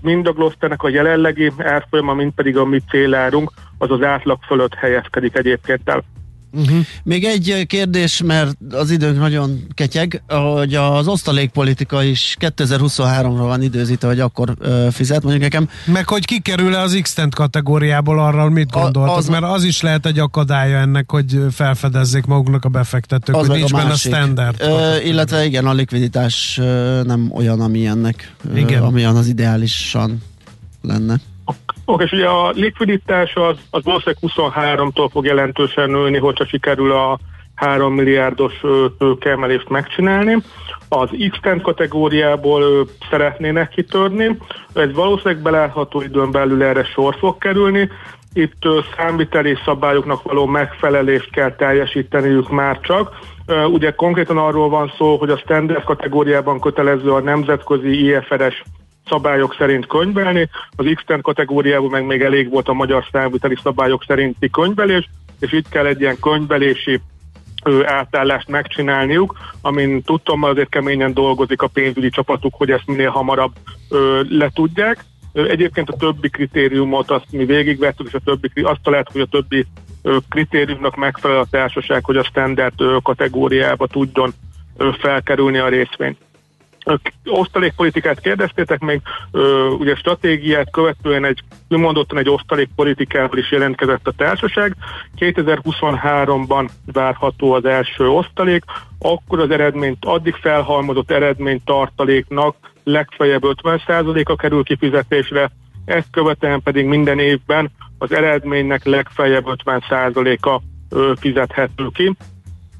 mind 0.00 0.26
a 0.26 0.32
Glosternek 0.32 0.82
a 0.82 0.88
jelenlegi 0.88 1.52
árfolyama, 1.58 2.14
mind 2.14 2.32
pedig 2.32 2.56
a 2.56 2.64
mi 2.64 2.80
célárunk, 2.90 3.52
az 3.78 3.90
az 3.90 4.02
átlag 4.02 4.38
fölött 4.46 4.74
helyezkedik 4.74 5.36
egyébként 5.36 5.88
el. 5.88 6.02
Uh-huh. 6.52 6.86
Még 7.04 7.24
egy 7.24 7.64
kérdés, 7.66 8.22
mert 8.22 8.56
az 8.70 8.90
időnk 8.90 9.18
nagyon 9.18 9.66
ketyeg, 9.74 10.22
hogy 10.26 10.74
az 10.74 11.06
osztalékpolitika 11.06 12.02
is 12.02 12.36
2023-ra 12.40 13.34
van 13.36 13.62
időzítve, 13.62 14.08
hogy 14.08 14.20
akkor 14.20 14.54
uh, 14.60 14.88
fizet, 14.88 15.22
mondjuk 15.22 15.42
nekem. 15.42 15.68
Meg 15.84 16.08
hogy 16.08 16.24
kikerül-e 16.24 16.80
az 16.80 16.98
x 17.02 17.16
kategóriából 17.30 18.20
arra, 18.20 18.48
mit 18.48 18.70
gondoltok, 18.70 19.16
az, 19.16 19.28
mert 19.28 19.44
az 19.44 19.64
is 19.64 19.80
lehet 19.80 20.06
egy 20.06 20.18
akadálya 20.18 20.76
ennek, 20.76 21.10
hogy 21.10 21.38
felfedezzék 21.50 22.24
maguknak 22.24 22.64
a 22.64 22.68
befektetők, 22.68 23.36
az 23.36 23.46
hogy 23.46 23.56
nincs 23.56 23.72
benne 23.72 23.90
a 23.90 23.96
standard. 23.96 24.62
Uh, 24.62 25.06
illetve 25.06 25.44
igen, 25.44 25.66
a 25.66 25.72
likviditás 25.72 26.58
uh, 26.60 27.02
nem 27.02 27.30
olyan, 27.34 27.60
ami 27.60 27.86
ennek, 27.86 28.34
uh, 28.54 28.86
amilyen 28.86 29.16
az 29.16 29.26
ideálisan 29.26 30.22
lenne. 30.82 31.20
Oké, 31.92 32.04
és 32.04 32.12
ugye 32.12 32.26
a 32.26 32.50
likviditás 32.50 33.34
az, 33.34 33.56
az 33.70 33.84
valószínűleg 33.84 34.22
23-tól 34.22 35.08
fog 35.10 35.24
jelentősen 35.24 35.90
nőni, 35.90 36.18
hogyha 36.18 36.46
sikerül 36.46 36.92
a 36.92 37.18
3 37.54 37.94
milliárdos 37.94 38.60
tőkeemelést 38.98 39.68
megcsinálni. 39.68 40.36
Az 40.88 41.08
x 41.30 41.38
kategóriából 41.62 42.86
szeretnének 43.10 43.68
kitörni, 43.68 44.36
ez 44.74 44.92
valószínűleg 44.92 45.42
belátható 45.42 46.00
időn 46.00 46.30
belül 46.30 46.62
erre 46.62 46.84
sor 46.84 47.16
fog 47.18 47.38
kerülni. 47.38 47.88
Itt 48.32 48.62
számviteli 48.96 49.56
szabályoknak 49.64 50.22
való 50.22 50.46
megfelelést 50.46 51.30
kell 51.30 51.54
teljesíteniük 51.54 52.50
már 52.50 52.80
csak. 52.80 53.18
Ugye 53.66 53.90
konkrétan 53.90 54.38
arról 54.38 54.68
van 54.68 54.92
szó, 54.98 55.16
hogy 55.16 55.30
a 55.30 55.36
standard 55.36 55.84
kategóriában 55.84 56.60
kötelező 56.60 57.12
a 57.12 57.20
nemzetközi 57.20 58.06
IFRS 58.06 58.62
szabályok 59.08 59.54
szerint 59.58 59.86
könyvelni, 59.86 60.48
az 60.76 60.86
x 60.94 61.02
kategóriában 61.22 61.90
meg 61.90 62.06
még 62.06 62.22
elég 62.22 62.50
volt 62.50 62.68
a 62.68 62.72
magyar 62.72 63.04
számviteli 63.12 63.56
szabályok 63.62 64.04
szerinti 64.06 64.50
könyvelés, 64.50 65.08
és 65.40 65.52
itt 65.52 65.68
kell 65.68 65.86
egy 65.86 66.00
ilyen 66.00 66.20
könyvelési 66.20 67.00
ő, 67.64 67.86
átállást 67.86 68.48
megcsinálniuk, 68.48 69.38
amin 69.60 70.02
tudtam, 70.02 70.42
azért 70.42 70.68
keményen 70.68 71.14
dolgozik 71.14 71.62
a 71.62 71.66
pénzügyi 71.66 72.10
csapatuk, 72.10 72.54
hogy 72.54 72.70
ezt 72.70 72.86
minél 72.86 73.10
hamarabb 73.10 73.52
ö, 73.88 74.22
letudják. 74.28 75.04
Egyébként 75.32 75.88
a 75.88 75.96
többi 75.96 76.28
kritériumot 76.28 77.10
azt 77.10 77.26
mi 77.30 77.44
végigvettük, 77.44 78.06
és 78.06 78.14
a 78.14 78.20
többi, 78.24 78.50
azt 78.62 78.80
lehet, 78.82 79.10
hogy 79.12 79.20
a 79.20 79.26
többi 79.26 79.66
kritériumnak 80.28 80.96
megfelel 80.96 81.38
a 81.38 81.46
társaság, 81.50 82.04
hogy 82.04 82.16
a 82.16 82.24
standard 82.24 83.02
kategóriába 83.02 83.86
tudjon 83.86 84.32
felkerülni 84.98 85.58
a 85.58 85.68
részvény 85.68 86.16
osztalékpolitikát 87.24 88.20
kérdeztétek 88.20 88.80
még, 88.80 89.00
ö, 89.30 89.68
ugye 89.68 89.94
stratégiát 89.94 90.70
követően 90.70 91.24
egy, 91.24 91.42
mondottan 91.68 92.18
egy 92.18 92.28
osztalékpolitikával 92.28 93.38
is 93.38 93.50
jelentkezett 93.50 94.06
a 94.06 94.12
társaság. 94.16 94.76
2023-ban 95.18 96.68
várható 96.92 97.52
az 97.52 97.64
első 97.64 98.08
osztalék, 98.08 98.64
akkor 98.98 99.40
az 99.40 99.50
eredményt, 99.50 100.04
addig 100.04 100.34
felhalmozott 100.34 101.10
eredmény 101.10 101.60
tartaléknak 101.64 102.56
legfeljebb 102.84 103.42
50%-a 103.44 104.36
kerül 104.36 104.62
kifizetésre, 104.62 105.50
ezt 105.84 106.08
követően 106.10 106.62
pedig 106.62 106.86
minden 106.86 107.18
évben 107.18 107.70
az 107.98 108.12
eredménynek 108.12 108.84
legfeljebb 108.84 109.44
50%-a 109.64 110.60
fizethető 111.20 111.88
ki. 111.94 112.16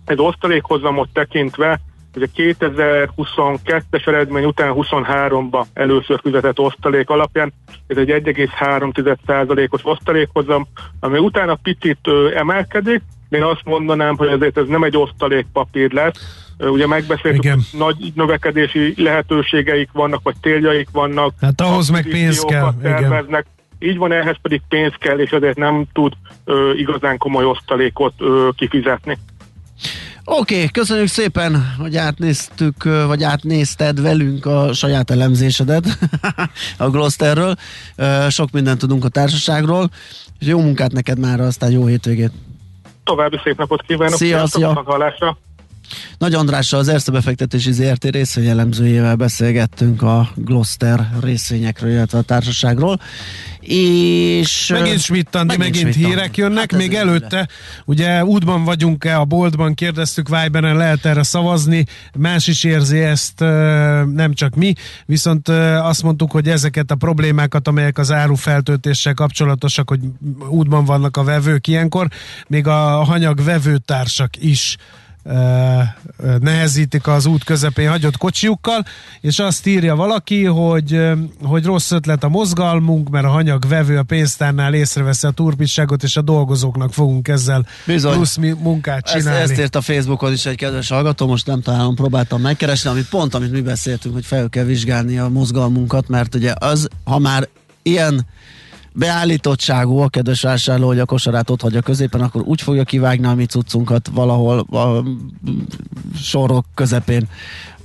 Ez 0.04 0.18
osztalékhozamot 0.18 1.08
tekintve 1.12 1.80
a 2.14 2.28
2022-es 2.36 4.06
eredmény 4.06 4.44
után 4.44 4.72
23-ba 4.74 5.64
először 5.72 6.20
fizetett 6.22 6.58
osztalék 6.58 7.10
alapján, 7.10 7.52
ez 7.86 7.96
egy 7.96 8.08
1,3%-os 8.08 9.80
osztalékhozam, 9.84 10.66
ami 11.00 11.18
utána 11.18 11.54
picit 11.54 12.08
emelkedik, 12.34 13.02
én 13.28 13.42
azt 13.42 13.64
mondanám, 13.64 14.16
hogy 14.16 14.28
ezért 14.28 14.58
ez 14.58 14.66
nem 14.66 14.82
egy 14.82 14.96
osztalékpapír 14.96 15.92
lesz, 15.92 16.42
Ugye 16.70 16.86
megbeszéltük, 16.86 17.44
Igen. 17.44 17.54
hogy 17.54 17.78
nagy 17.78 18.12
növekedési 18.14 18.94
lehetőségeik 18.96 19.88
vannak, 19.92 20.20
vagy 20.22 20.34
céljaik 20.40 20.88
vannak. 20.92 21.34
Hát 21.40 21.60
ahhoz 21.60 21.88
meg 21.88 22.08
pénz 22.08 22.44
kell. 22.44 22.74
Terveznek. 22.82 23.46
Igen. 23.78 23.90
Így 23.90 23.96
van, 23.96 24.12
ehhez 24.12 24.36
pedig 24.42 24.60
pénz 24.68 24.92
kell, 24.98 25.18
és 25.18 25.30
ezért 25.30 25.56
nem 25.56 25.84
tud 25.92 26.12
ö, 26.44 26.72
igazán 26.72 27.18
komoly 27.18 27.44
osztalékot 27.44 28.14
ö, 28.18 28.48
kifizetni. 28.56 29.18
Oké, 30.24 30.54
okay, 30.54 30.70
köszönjük 30.70 31.08
szépen, 31.08 31.74
hogy 31.78 31.96
átnéztük, 31.96 32.84
vagy 32.84 33.22
átnézted 33.22 34.00
velünk 34.00 34.46
a 34.46 34.72
saját 34.72 35.10
elemzésedet 35.10 35.84
a 36.78 36.90
Glosterről. 36.90 37.54
Sok 38.28 38.50
mindent 38.50 38.78
tudunk 38.78 39.04
a 39.04 39.08
társaságról. 39.08 39.90
Jó 40.38 40.60
munkát 40.60 40.92
neked 40.92 41.18
már, 41.18 41.40
aztán 41.40 41.70
jó 41.70 41.86
hétvégét. 41.86 42.32
További 43.04 43.40
szép 43.44 43.58
napot 43.58 43.82
kívánok. 43.82 44.14
Szia, 44.14 44.46
szia. 44.46 44.84
Nagy 46.18 46.34
Andrással 46.34 46.80
az 46.80 46.88
Erste 46.88 47.10
befektetési 47.10 47.72
ZRT 47.72 48.04
részvényelemzőjével 48.04 49.16
beszélgettünk 49.16 50.02
a 50.02 50.30
Gloster 50.34 51.08
részvényekről, 51.20 51.90
illetve 51.90 52.18
a 52.18 52.22
társaságról. 52.22 53.00
És 53.60 54.66
megint 54.66 55.00
schmidt 55.00 55.32
megint, 55.32 55.58
megint 55.58 55.94
hírek 55.94 56.36
jönnek, 56.36 56.70
hát 56.70 56.80
még 56.80 56.94
előtte, 56.94 57.36
le. 57.36 57.48
ugye 57.84 58.24
útban 58.24 58.64
vagyunk-e 58.64 59.18
a 59.18 59.24
boltban, 59.24 59.74
kérdeztük 59.74 60.28
Viberen, 60.28 60.76
lehet 60.76 61.04
erre 61.04 61.22
szavazni, 61.22 61.84
más 62.14 62.46
is 62.46 62.64
érzi 62.64 62.98
ezt, 62.98 63.40
nem 64.14 64.32
csak 64.34 64.54
mi, 64.54 64.72
viszont 65.06 65.48
azt 65.78 66.02
mondtuk, 66.02 66.30
hogy 66.30 66.48
ezeket 66.48 66.90
a 66.90 66.94
problémákat, 66.94 67.68
amelyek 67.68 67.98
az 67.98 68.12
árufeltöltéssel 68.12 69.14
kapcsolatosak, 69.14 69.88
hogy 69.88 70.00
útban 70.48 70.84
vannak 70.84 71.16
a 71.16 71.24
vevők 71.24 71.66
ilyenkor, 71.66 72.08
még 72.46 72.66
a 72.66 73.04
hanyag 73.04 73.44
vevőtársak 73.44 74.30
is 74.40 74.76
nehezítik 76.40 77.06
az 77.06 77.26
út 77.26 77.44
közepén 77.44 77.88
hagyott 77.88 78.16
kocsiukkal, 78.16 78.84
és 79.20 79.38
azt 79.38 79.66
írja 79.66 79.96
valaki, 79.96 80.44
hogy, 80.44 81.00
hogy 81.42 81.64
rossz 81.64 81.90
ötlet 81.90 82.24
a 82.24 82.28
mozgalmunk, 82.28 83.08
mert 83.08 83.24
a 83.24 83.28
hanyag 83.28 83.68
vevő 83.68 83.98
a 83.98 84.02
pénztárnál 84.02 84.74
észreveszi 84.74 85.26
a 85.26 85.30
turpisságot, 85.30 86.02
és 86.02 86.16
a 86.16 86.22
dolgozóknak 86.22 86.92
fogunk 86.92 87.28
ezzel 87.28 87.66
Bizony. 87.86 88.14
plusz 88.14 88.36
munkát 88.36 89.04
csinálni. 89.04 89.40
Ezt, 89.40 89.50
ezt 89.50 89.60
írt 89.60 89.76
a 89.76 89.80
Facebookon 89.80 90.32
is 90.32 90.46
egy 90.46 90.56
kedves 90.56 90.88
hallgató, 90.88 91.26
most 91.26 91.46
nem 91.46 91.60
találom, 91.60 91.94
próbáltam 91.94 92.40
megkeresni, 92.40 92.90
amit 92.90 93.08
pont, 93.08 93.34
amit 93.34 93.52
mi 93.52 93.60
beszéltünk, 93.60 94.14
hogy 94.14 94.24
fel 94.24 94.48
kell 94.48 94.64
vizsgálni 94.64 95.18
a 95.18 95.28
mozgalmunkat, 95.28 96.08
mert 96.08 96.34
ugye 96.34 96.52
az, 96.58 96.88
ha 97.04 97.18
már 97.18 97.48
ilyen 97.82 98.26
beállítottságú 98.94 99.98
a 99.98 100.08
kedves 100.08 100.42
vásárló, 100.42 100.86
hogy 100.86 100.98
a 100.98 101.04
kosarát 101.04 101.50
ott 101.50 101.60
hagyja 101.60 101.80
középen, 101.80 102.20
akkor 102.20 102.42
úgy 102.44 102.62
fogja 102.62 102.84
kivágni 102.84 103.26
a 103.26 103.34
mi 103.34 103.44
cuccunkat 103.44 104.10
valahol 104.14 104.58
a 104.58 105.04
sorok 106.22 106.64
közepén, 106.74 107.28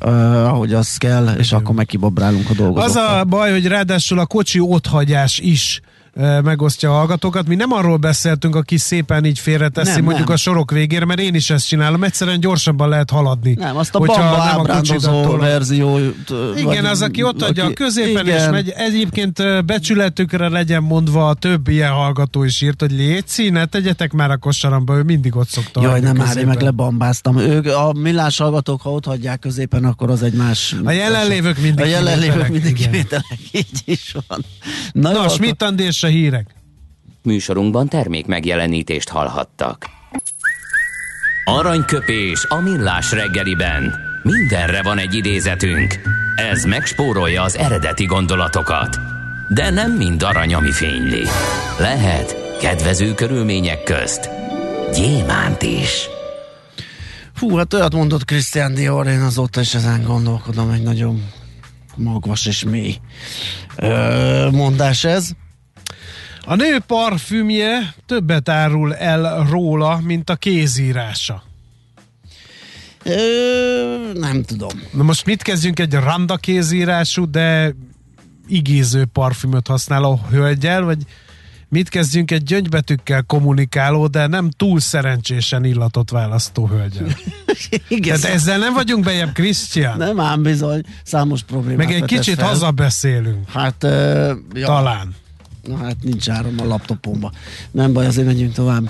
uh, 0.02 0.48
ahogy 0.48 0.74
az 0.74 0.98
kell, 0.98 1.28
és 1.28 1.52
akkor 1.52 1.76
megkibobrálunk 1.76 2.50
a 2.50 2.54
dolgozokkal. 2.54 3.06
Az 3.06 3.20
a 3.20 3.24
baj, 3.24 3.52
hogy 3.52 3.68
ráadásul 3.68 4.20
a 4.20 4.26
kocsi 4.26 4.60
otthagyás 4.60 5.40
is 5.40 5.82
megosztja 6.44 6.90
a 6.90 6.94
hallgatókat. 6.94 7.48
Mi 7.48 7.56
nem 7.56 7.72
arról 7.72 7.98
beszéltünk, 7.98 8.56
aki 8.56 8.78
szépen 8.78 9.26
így 9.26 9.40
félreteszi 9.40 9.92
nem, 9.92 10.04
mondjuk 10.04 10.28
nem. 10.28 10.36
a 10.36 10.40
sorok 10.40 10.72
végére, 10.72 11.06
mert 11.06 11.20
én 11.20 11.36
is 11.36 11.50
ezt 11.50 11.68
csinálom, 11.68 12.04
egyszerűen 12.04 12.40
gyorsabban 12.40 12.90
lehet 12.90 13.10
haladni. 13.10 13.54
Nem, 13.54 13.78
azt 13.78 13.96
a 13.96 14.00
bamba 14.00 14.64
nem 14.66 15.16
a 15.16 15.38
verzió. 15.38 15.98
Igen, 16.56 16.64
vagy, 16.66 16.78
az, 16.78 17.02
aki 17.02 17.24
ott 17.24 17.42
adja 17.42 17.64
aki, 17.64 17.72
a 17.72 17.76
középen 17.76 18.26
igen. 18.26 18.40
és 18.40 18.50
megy. 18.50 18.70
Egyébként 18.76 19.66
becsületükre 19.66 20.50
legyen 20.50 20.84
mondva, 20.84 21.28
a 21.28 21.34
több 21.34 21.68
ilyen 21.68 21.92
hallgató 21.92 22.44
is 22.44 22.62
írt, 22.62 22.82
hogy 22.82 22.92
légy 22.92 23.52
ne 23.52 23.66
tegyetek 23.66 24.12
már 24.12 24.32
a 24.32 24.38
kosaramba, 24.38 24.98
ő 24.98 25.04
mindig 25.04 25.36
ott 25.36 25.50
szokta. 25.50 25.82
Jaj, 25.82 26.00
nem 26.00 26.16
már, 26.16 26.38
én 26.38 26.46
meg 26.46 26.62
lebambáztam. 26.62 27.38
Ők, 27.38 27.66
a 27.66 27.94
millás 27.94 28.38
hallgatók, 28.38 28.82
ha 28.82 28.92
ott 28.92 29.06
hagyják 29.06 29.40
középen, 29.40 29.86
akkor 29.86 30.10
az 30.10 30.24
egy 30.24 30.34
más. 30.34 30.76
A 30.84 30.92
jelenlévők 30.92 31.62
mindig 31.62 31.86
A 31.86 31.88
jelenlévők 31.88 32.48
mindig 32.48 32.74
kivételek, 32.74 33.40
így 33.52 33.82
is 33.86 34.16
van. 34.28 34.46
Na, 34.92 35.12
Na 35.12 35.30
Schmidt 35.30 35.64
a 36.08 36.10
hírek. 36.10 36.56
Műsorunkban 37.24 37.88
termék 37.88 38.26
megjelenítést 38.26 39.10
hallhattak. 39.10 39.86
Aranyköpés 41.46 42.46
a 42.50 42.56
millás 42.56 43.12
reggeliben. 43.12 43.94
Mindenre 44.24 44.82
van 44.82 44.98
egy 44.98 45.14
idézetünk. 45.14 46.00
Ez 46.36 46.64
megspórolja 46.64 47.44
az 47.44 47.58
eredeti 47.58 48.06
gondolatokat. 48.06 48.98
De 49.54 49.70
nem 49.70 49.92
mind 49.92 50.24
arany, 50.24 50.54
ami 50.54 50.72
fényli. 50.72 51.24
Lehet 51.80 52.58
kedvező 52.60 53.14
körülmények 53.14 53.84
közt 53.84 54.30
gyémánt 54.94 55.62
is. 55.62 56.08
Hú, 57.40 57.56
hát 57.56 57.74
olyat 57.74 57.94
mondott 57.94 58.26
Christian 58.26 58.74
Dior, 58.74 59.08
én 59.08 59.22
azóta 59.22 59.62
is 59.62 59.74
ezen 59.74 60.04
gondolkodom, 60.04 60.70
egy 60.70 60.84
nagyon 60.84 61.24
magvas 61.96 62.46
és 62.46 62.64
mély 62.64 62.96
ö, 63.76 64.50
mondás 64.52 65.04
ez. 65.04 65.32
A 66.50 66.56
nő 66.56 66.80
parfümje 66.80 67.94
többet 68.06 68.50
árul 68.50 68.96
el 68.96 69.48
róla, 69.50 70.00
mint 70.04 70.30
a 70.30 70.36
kézírása. 70.36 71.44
Ö, 73.04 73.14
nem 74.14 74.44
tudom. 74.44 74.70
Na 74.92 75.04
most 75.04 75.26
mit 75.26 75.42
kezdjünk 75.42 75.80
egy 75.80 75.94
randa 75.94 76.36
kézírású, 76.36 77.30
de 77.30 77.76
igéző 78.48 79.06
parfümöt 79.06 79.68
használó 79.68 80.22
hölgyel, 80.30 80.82
vagy 80.84 80.98
mit 81.70 81.90
kezdjünk 81.90 82.32
egy 82.32 82.44
gyöngybetűkkel 82.44 83.24
kommunikáló, 83.24 84.08
de 84.08 84.28
nem 84.28 84.50
túl 84.50 84.80
szerencsésen 84.80 85.64
illatot 85.64 86.10
választó 86.10 86.68
hölgyel. 86.68 87.08
Igen. 87.88 88.20
Tehát 88.20 88.36
ezzel 88.36 88.58
nem 88.58 88.74
vagyunk 88.74 89.04
bejebb, 89.04 89.34
Krisztián? 89.34 89.98
Nem 89.98 90.20
ám 90.20 90.42
bizony, 90.42 90.82
számos 91.04 91.44
problémát 91.44 91.86
Meg 91.86 91.96
egy 91.96 92.06
kicsit 92.06 92.36
fel. 92.36 92.48
hazabeszélünk. 92.48 93.50
Hát, 93.50 93.84
ö, 93.84 94.34
ja, 94.54 94.66
Talán. 94.66 95.16
Na 95.68 95.78
hát 95.78 95.96
nincs 96.02 96.30
áram 96.30 96.56
a 96.60 96.66
laptopomba. 96.66 97.32
Nem 97.72 97.94
baj, 97.94 98.06
azért 98.06 98.28
megyünk 98.28 98.54
tovább. 98.54 98.90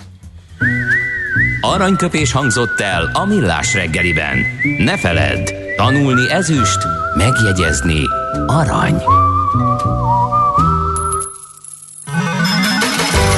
Aranyköpés 1.62 2.32
hangzott 2.32 2.80
el 2.80 3.10
a 3.14 3.26
millás 3.26 3.74
reggeliben. 3.74 4.38
Ne 4.78 4.98
feledd, 4.98 5.50
tanulni 5.78 6.32
ezüst, 6.32 6.78
megjegyezni 7.16 8.02
arany. 8.48 8.96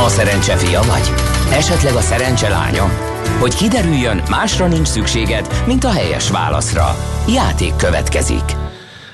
A 0.06 0.10
szerencse 0.10 0.56
fia 0.56 0.82
vagy? 0.82 1.14
Esetleg 1.52 1.94
a 1.94 2.02
szerencse 2.02 2.50
lánya? 2.50 2.90
Hogy 3.40 3.56
kiderüljön, 3.56 4.22
másra 4.30 4.68
nincs 4.68 4.88
szükséged, 4.88 5.64
mint 5.66 5.84
a 5.84 5.92
helyes 5.92 6.30
válaszra. 6.30 6.96
Játék 7.28 7.76
következik. 7.76 8.69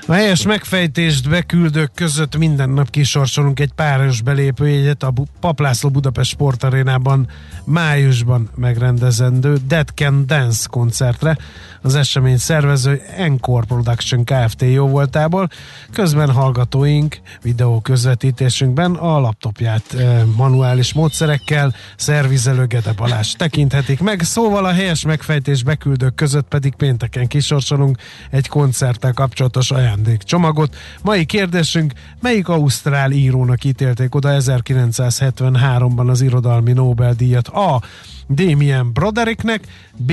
A 0.08 0.12
helyes 0.12 0.42
megfejtést 0.42 1.28
beküldők 1.28 1.90
között 1.94 2.36
minden 2.36 2.70
nap 2.70 2.90
kisorsolunk 2.90 3.60
egy 3.60 3.72
páros 3.72 4.22
belépőjegyet 4.22 5.02
a 5.02 5.12
Paplászló 5.40 5.90
Budapest 5.90 6.30
Sportarénában 6.30 7.28
májusban 7.64 8.50
megrendezendő 8.54 9.56
Dead 9.66 9.88
Can 9.94 10.26
Dance 10.26 10.66
koncertre. 10.70 11.38
Az 11.86 11.94
esemény 11.94 12.36
szervező 12.36 13.02
Encore 13.16 13.66
Production 13.66 14.24
Kft. 14.24 14.62
jó 14.62 14.88
voltából. 14.88 15.48
Közben 15.92 16.30
hallgatóink 16.30 17.18
videó 17.42 17.80
közvetítésünkben 17.80 18.94
a 18.94 19.20
laptopját 19.20 19.96
manuális 20.36 20.92
módszerekkel 20.92 21.74
szervizelő 21.96 22.66
Gede 22.66 22.92
Balázs 22.92 23.32
tekinthetik 23.32 24.00
meg. 24.00 24.22
Szóval 24.22 24.64
a 24.64 24.72
helyes 24.72 25.04
megfejtés 25.04 25.62
beküldők 25.62 26.14
között 26.14 26.48
pedig 26.48 26.74
pénteken 26.74 27.26
kisorsolunk 27.26 27.98
egy 28.30 28.48
koncerttel 28.48 29.12
kapcsolatos 29.12 29.70
ajándékcsomagot. 29.70 30.76
Mai 31.02 31.24
kérdésünk, 31.24 31.92
melyik 32.20 32.48
ausztrál 32.48 33.10
írónak 33.10 33.64
ítélték 33.64 34.14
oda 34.14 34.36
1973-ban 34.40 36.08
az 36.08 36.20
irodalmi 36.20 36.72
Nobel-díjat? 36.72 37.48
A. 37.48 37.82
Damien 38.28 38.92
Brodericknek, 38.92 39.66
B. 39.96 40.12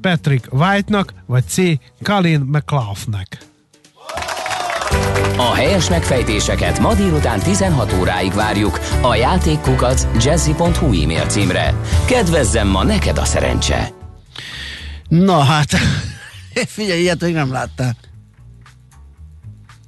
Patrick 0.00 0.52
White-nak, 0.52 1.14
vagy 1.26 1.44
C. 1.48 1.56
Colin 2.02 2.40
McLaughnek. 2.40 3.38
A 5.36 5.54
helyes 5.54 5.88
megfejtéseket 5.88 6.78
ma 6.78 6.94
délután 6.94 7.40
16 7.40 7.92
óráig 7.92 8.32
várjuk 8.32 8.80
a 9.02 9.14
játékkukac 9.14 10.06
jazzy.hu 10.24 11.02
e-mail 11.02 11.26
címre. 11.26 11.74
Kedvezzem 12.06 12.68
ma 12.68 12.84
neked 12.84 13.18
a 13.18 13.24
szerencse! 13.24 13.88
Na 15.08 15.38
hát, 15.38 15.70
figyelj, 16.76 17.00
ilyet 17.00 17.20
még 17.20 17.34
nem 17.34 17.52
láttál. 17.52 17.96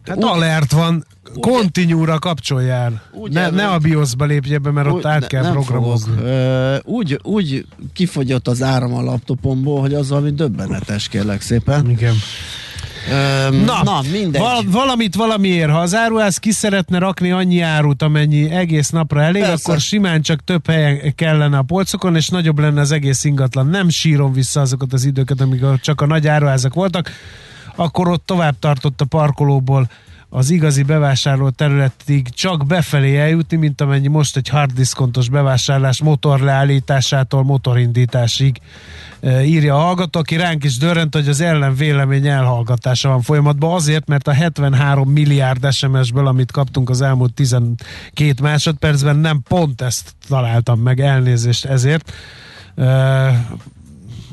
Hát 0.06 0.24
alert 0.24 0.72
van, 0.72 1.06
kontinúra 1.40 2.18
kapcsoljál. 2.18 3.02
Úgy 3.12 3.32
Ne, 3.32 3.50
ne 3.50 3.66
a 3.68 3.78
BIOS-ba 3.78 4.24
lépje 4.24 4.58
be, 4.58 4.70
mert 4.70 4.86
ott 4.88 4.94
Úgy- 4.94 5.06
át 5.06 5.20
ne- 5.20 5.26
kell 5.26 5.42
nem 5.42 5.52
programozni. 5.52 6.22
Ö, 6.22 6.76
úgy, 6.84 7.18
úgy 7.22 7.66
kifogyott 7.92 8.48
az 8.48 8.62
áram 8.62 8.94
a 8.94 9.02
laptopomból, 9.02 9.80
hogy 9.80 9.94
az 9.94 10.08
valami 10.08 10.30
döbbenetes, 10.30 11.08
kérlek 11.08 11.40
szépen. 11.40 11.90
Igen. 11.90 12.14
Ö, 13.10 13.50
Na, 13.64 13.82
na 13.82 14.00
mindegy. 14.12 14.40
Val- 14.40 14.64
valamit 14.70 15.14
valamiért, 15.14 15.70
ha 15.70 15.78
az 15.78 15.94
áruház 15.94 16.36
ki 16.38 16.50
szeretne 16.50 16.98
rakni 16.98 17.30
annyi 17.30 17.60
árut, 17.60 18.02
amennyi 18.02 18.50
egész 18.50 18.90
napra 18.90 19.22
elég, 19.22 19.42
Persze. 19.42 19.62
akkor 19.64 19.80
simán 19.80 20.22
csak 20.22 20.44
több 20.44 20.66
helyen 20.66 21.14
kellene 21.14 21.58
a 21.58 21.62
polcokon, 21.62 22.16
és 22.16 22.28
nagyobb 22.28 22.58
lenne 22.58 22.80
az 22.80 22.92
egész 22.92 23.24
ingatlan. 23.24 23.66
Nem 23.66 23.88
sírom 23.88 24.32
vissza 24.32 24.60
azokat 24.60 24.92
az 24.92 25.04
időket, 25.04 25.40
amikor 25.40 25.80
csak 25.80 26.00
a 26.00 26.06
nagy 26.06 26.26
áruházak 26.26 26.74
voltak, 26.74 27.10
akkor 27.76 28.08
ott 28.08 28.26
tovább 28.26 28.58
tartott 28.58 29.00
a 29.00 29.04
parkolóból 29.04 29.90
az 30.30 30.50
igazi 30.50 30.82
bevásárló 30.82 31.48
területig 31.48 32.28
csak 32.28 32.66
befelé 32.66 33.18
eljutni, 33.18 33.56
mint 33.56 33.80
amennyi 33.80 34.08
most 34.08 34.36
egy 34.36 34.48
hard 34.48 34.72
diszkontos 34.72 35.28
bevásárlás 35.28 36.02
motorleállításától 36.02 37.44
motorindításig 37.44 38.58
e, 39.20 39.44
írja 39.44 39.74
a 39.74 39.78
hallgató, 39.78 40.20
aki 40.20 40.36
ránk 40.36 40.64
is 40.64 40.76
dörrent, 40.76 41.14
hogy 41.14 41.28
az 41.28 41.40
ellen 41.40 41.74
vélemény 41.74 42.26
elhallgatása 42.26 43.08
van 43.08 43.22
folyamatban, 43.22 43.74
azért, 43.74 44.08
mert 44.08 44.28
a 44.28 44.32
73 44.32 45.10
milliárd 45.10 45.72
SMS-ből, 45.72 46.26
amit 46.26 46.52
kaptunk 46.52 46.90
az 46.90 47.00
elmúlt 47.00 47.34
12 47.34 47.76
másodpercben, 48.42 49.16
nem 49.16 49.42
pont 49.48 49.80
ezt 49.80 50.14
találtam 50.28 50.80
meg, 50.80 51.00
elnézést 51.00 51.64
ezért. 51.64 52.12
E, 52.76 53.46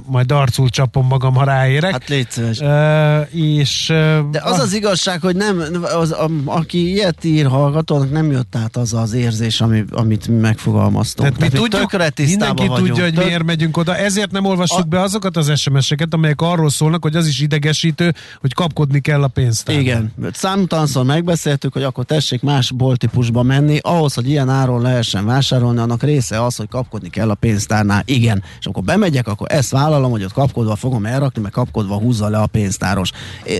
majd 0.05 0.31
arcul 0.31 0.69
csapom 0.69 1.07
magam, 1.07 1.33
ha 1.33 1.43
ráérek. 1.43 1.91
Hát 1.91 2.09
légy 2.09 2.29
szíves. 2.29 2.59
E, 2.59 3.21
és 3.31 3.85
De 4.31 4.41
az 4.43 4.59
az 4.59 4.73
igazság, 4.73 5.21
hogy 5.21 5.35
nem, 5.35 5.63
az, 5.81 6.11
a, 6.11 6.29
aki 6.45 6.91
ilyet 6.91 7.23
ír 7.23 7.45
hallgatónak, 7.45 8.11
nem 8.11 8.31
jött 8.31 8.55
át 8.55 8.77
az 8.77 8.93
az 8.93 9.13
érzés, 9.13 9.61
ami, 9.61 9.83
amit 9.91 10.27
mi 10.27 10.35
megfogalmaztunk. 10.35 11.37
Tehát 11.37 11.51
mi 11.51 11.59
tudjuk, 11.59 11.91
mindenki 12.17 12.67
vagyunk. 12.67 12.87
tudja, 12.87 13.03
hogy 13.03 13.13
Tök- 13.13 13.25
miért 13.25 13.43
megyünk 13.43 13.77
oda, 13.77 13.95
ezért 13.95 14.31
nem 14.31 14.45
olvassuk 14.45 14.79
A- 14.79 14.83
be 14.83 15.01
azokat 15.01 15.37
az 15.37 15.59
SMS-eket, 15.59 16.13
amelyek 16.13 16.41
arról 16.41 16.69
szólnak, 16.69 17.03
hogy 17.03 17.15
az 17.15 17.27
is 17.27 17.39
idegesítő, 17.39 18.13
hogy 18.41 18.53
kapkodni 18.53 18.99
kell 18.99 19.23
a 19.23 19.27
pénzt. 19.27 19.69
Igen, 19.69 20.13
számtalanszor 20.33 21.05
megbeszéltük, 21.05 21.73
hogy 21.73 21.83
akkor 21.83 22.05
tessék 22.05 22.41
más 22.41 22.71
boltípusba 22.71 23.43
menni, 23.43 23.77
ahhoz, 23.81 24.13
hogy 24.13 24.29
ilyen 24.29 24.49
áron 24.49 24.81
lehessen 24.81 25.25
vásárolni, 25.25 25.79
annak 25.79 26.03
része 26.03 26.43
az, 26.43 26.55
hogy 26.55 26.67
kapkodni 26.67 27.09
kell 27.09 27.29
a 27.29 27.35
pénztárnál. 27.35 28.03
Igen, 28.05 28.43
és 28.59 28.65
amikor 28.65 28.83
bemegyek, 28.83 29.27
akkor 29.27 29.47
ezt 29.51 29.71
vállalom, 29.95 30.11
hogy 30.11 30.23
ott 30.23 30.33
kapkodva 30.33 30.75
fogom 30.75 31.05
elrakni, 31.05 31.41
meg 31.41 31.51
kapkodva 31.51 31.97
húzza 31.97 32.29
le 32.29 32.37
a 32.37 32.47
pénztáros. 32.47 33.11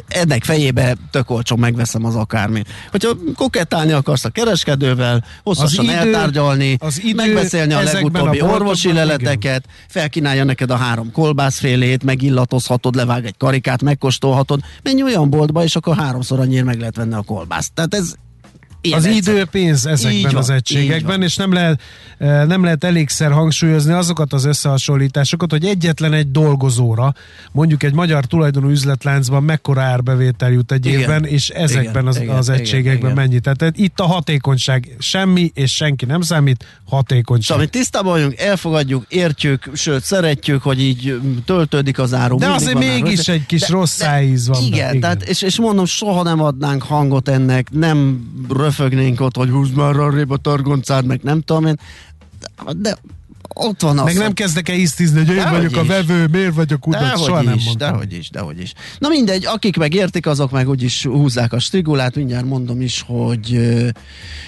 Ennek 0.07 0.43
fejébe 0.43 0.95
tök 1.11 1.29
olcsón 1.29 1.59
megveszem 1.59 2.05
az 2.05 2.15
akármit. 2.15 2.67
Hogyha 2.91 3.17
kokettálni 3.35 3.91
akarsz 3.91 4.25
a 4.25 4.29
kereskedővel, 4.29 5.23
hosszasan 5.43 5.85
Az 5.85 5.91
idő- 5.91 6.13
eltárgyalni, 6.13 6.77
az 6.79 7.03
idő 7.03 7.15
megbeszélni 7.15 7.73
a 7.73 7.83
legutóbbi 7.83 8.39
a 8.39 8.45
orvosi 8.45 8.93
leleteket, 8.93 9.65
felkínálja 9.87 10.43
neked 10.43 10.71
a 10.71 10.75
három 10.75 11.11
kolbászfélét, 11.11 12.03
megillatozhatod, 12.03 12.95
levág 12.95 13.25
egy 13.25 13.37
karikát, 13.37 13.81
megkóstolhatod, 13.81 14.59
menj 14.83 15.03
olyan 15.03 15.29
boltba, 15.29 15.63
és 15.63 15.75
akkor 15.75 15.95
háromszor 15.95 16.39
annyira 16.39 16.63
meg 16.63 16.79
lehet 16.79 16.95
venni 16.95 17.13
a 17.13 17.21
kolbászt. 17.21 17.73
Tehát 17.73 17.93
ez 17.93 18.13
Az 18.93 19.05
idő 19.05 19.45
pénz 19.45 19.85
Így 19.85 19.91
ezekben 19.91 20.31
van, 20.31 20.35
az 20.35 20.49
egységekben, 20.49 21.21
és 21.21 21.35
nem 21.35 21.53
lehet, 21.53 21.81
eh, 22.17 22.45
nem 22.45 22.63
lehet 22.63 22.83
elégszer 22.83 23.31
hangsúlyozni 23.31 23.91
azokat 23.91 24.33
az 24.33 24.45
összehasonlításokat, 24.45 25.51
hogy 25.51 25.65
egyetlen 25.65 26.13
egy 26.13 26.31
dolgozóra, 26.31 27.13
mondjuk 27.51 27.83
egy 27.83 27.93
magyar 27.93 28.25
tulajdonú 28.25 28.69
üzletláncban 28.69 29.43
mekkora 29.43 29.81
árbevétel 29.81 30.51
jut 30.51 30.71
egy 30.71 30.85
Igen. 30.85 30.99
évben, 30.99 31.25
és 31.25 31.49
ezekben 31.49 32.07
az, 32.07 32.15
Igen, 32.21 32.35
az 32.35 32.47
igen, 32.47 32.59
egységekben 32.59 33.11
igen. 33.11 33.23
mennyi. 33.23 33.39
Tehát 33.39 33.77
itt 33.77 33.99
a 33.99 34.05
hatékonyság 34.05 34.95
semmi, 34.99 35.51
és 35.53 35.75
senki 35.75 36.05
nem 36.05 36.21
számít, 36.21 36.65
hatékonyság. 36.85 37.57
amit 37.57 37.69
tisztában 37.69 38.11
vagyunk, 38.11 38.39
elfogadjuk, 38.39 39.05
értjük, 39.09 39.69
sőt, 39.73 40.03
szeretjük, 40.03 40.61
hogy 40.61 40.81
így 40.81 41.19
mm, 41.23 41.37
töltődik 41.45 41.99
az 41.99 42.13
áru. 42.13 42.37
De 42.37 42.51
azért 42.51 42.73
van 42.73 42.83
áru. 42.83 42.91
mégis 42.91 43.27
egy 43.27 43.45
kis 43.45 43.69
rossz 43.69 43.95
szájíz 43.95 44.47
van 44.47 44.63
Igen, 44.63 44.71
benne, 44.71 44.89
igen. 44.89 44.99
Tehát, 44.99 45.23
és, 45.23 45.41
és 45.41 45.59
mondom, 45.59 45.85
soha 45.85 46.23
nem 46.23 46.41
adnánk 46.41 46.83
hangot 46.83 47.29
ennek, 47.29 47.67
nem 47.71 48.27
röfögnénk 48.77 49.21
ott, 49.21 49.35
hogy 49.35 49.49
húzd 49.49 49.75
már 49.75 49.99
arrébb 49.99 50.29
a 50.29 50.38
targoncád, 50.38 51.05
meg 51.05 51.19
nem 51.23 51.41
tudom 51.41 51.65
én. 51.65 51.79
De 52.75 52.97
ott 53.57 53.81
van 53.81 53.97
az. 53.99 54.05
Meg 54.05 54.17
nem 54.17 54.33
kezdek 54.33 54.69
el 54.69 54.75
íztízni, 54.75 55.17
hogy 55.17 55.29
én 55.29 55.35
Dehogy 55.35 55.55
vagyok 55.57 55.75
a 55.77 55.81
is. 55.81 55.87
vevő, 55.87 56.27
miért 56.31 56.53
vagyok 56.53 56.83
soha 56.83 56.99
Dehogy 56.99 57.45
nem 57.45 57.55
is, 57.55 57.65
mondtam. 57.65 57.91
dehogy 57.91 58.13
is, 58.13 58.29
dehogy 58.29 58.59
is. 58.61 58.73
Na 58.99 59.07
mindegy, 59.07 59.45
akik 59.45 59.77
meg 59.77 59.93
értik, 59.93 60.27
azok 60.27 60.51
meg 60.51 60.69
úgyis 60.69 61.03
húzzák 61.03 61.53
a 61.53 61.59
strigulát, 61.59 62.15
mindjárt 62.15 62.45
mondom 62.45 62.81
is, 62.81 63.03
hogy 63.07 63.59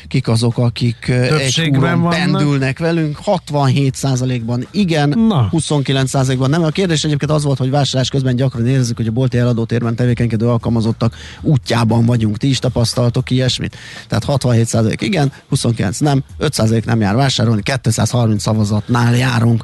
kik 0.07 0.27
azok, 0.27 0.57
akik 0.57 1.07
egy 1.07 1.27
Többségben 1.27 2.01
vannak. 2.01 2.19
pendülnek 2.19 2.79
velünk, 2.79 3.19
67%-ban 3.25 4.67
igen, 4.71 5.09
Na. 5.09 5.49
29%-ban 5.51 6.49
nem. 6.49 6.63
A 6.63 6.69
kérdés 6.69 7.03
egyébként 7.03 7.31
az 7.31 7.43
volt, 7.43 7.57
hogy 7.57 7.69
vásárlás 7.69 8.09
közben 8.09 8.35
gyakran 8.35 8.67
érezzük, 8.67 8.97
hogy 8.97 9.07
a 9.07 9.11
bolti 9.11 9.37
eladótérben 9.37 9.95
tevékenykedő 9.95 10.47
alkalmazottak 10.47 11.15
útjában 11.41 12.05
vagyunk. 12.05 12.37
Ti 12.37 12.49
is 12.49 12.59
tapasztaltok 12.59 13.29
ilyesmit? 13.29 13.77
Tehát 14.07 14.25
67% 14.27 14.95
igen, 14.99 15.31
29 15.49 15.97
nem, 15.99 16.23
5% 16.39 16.85
nem 16.85 17.01
jár 17.01 17.15
vásárolni, 17.15 17.61
230 17.83 18.45
szavazatnál 18.97 19.15
járunk. 19.15 19.63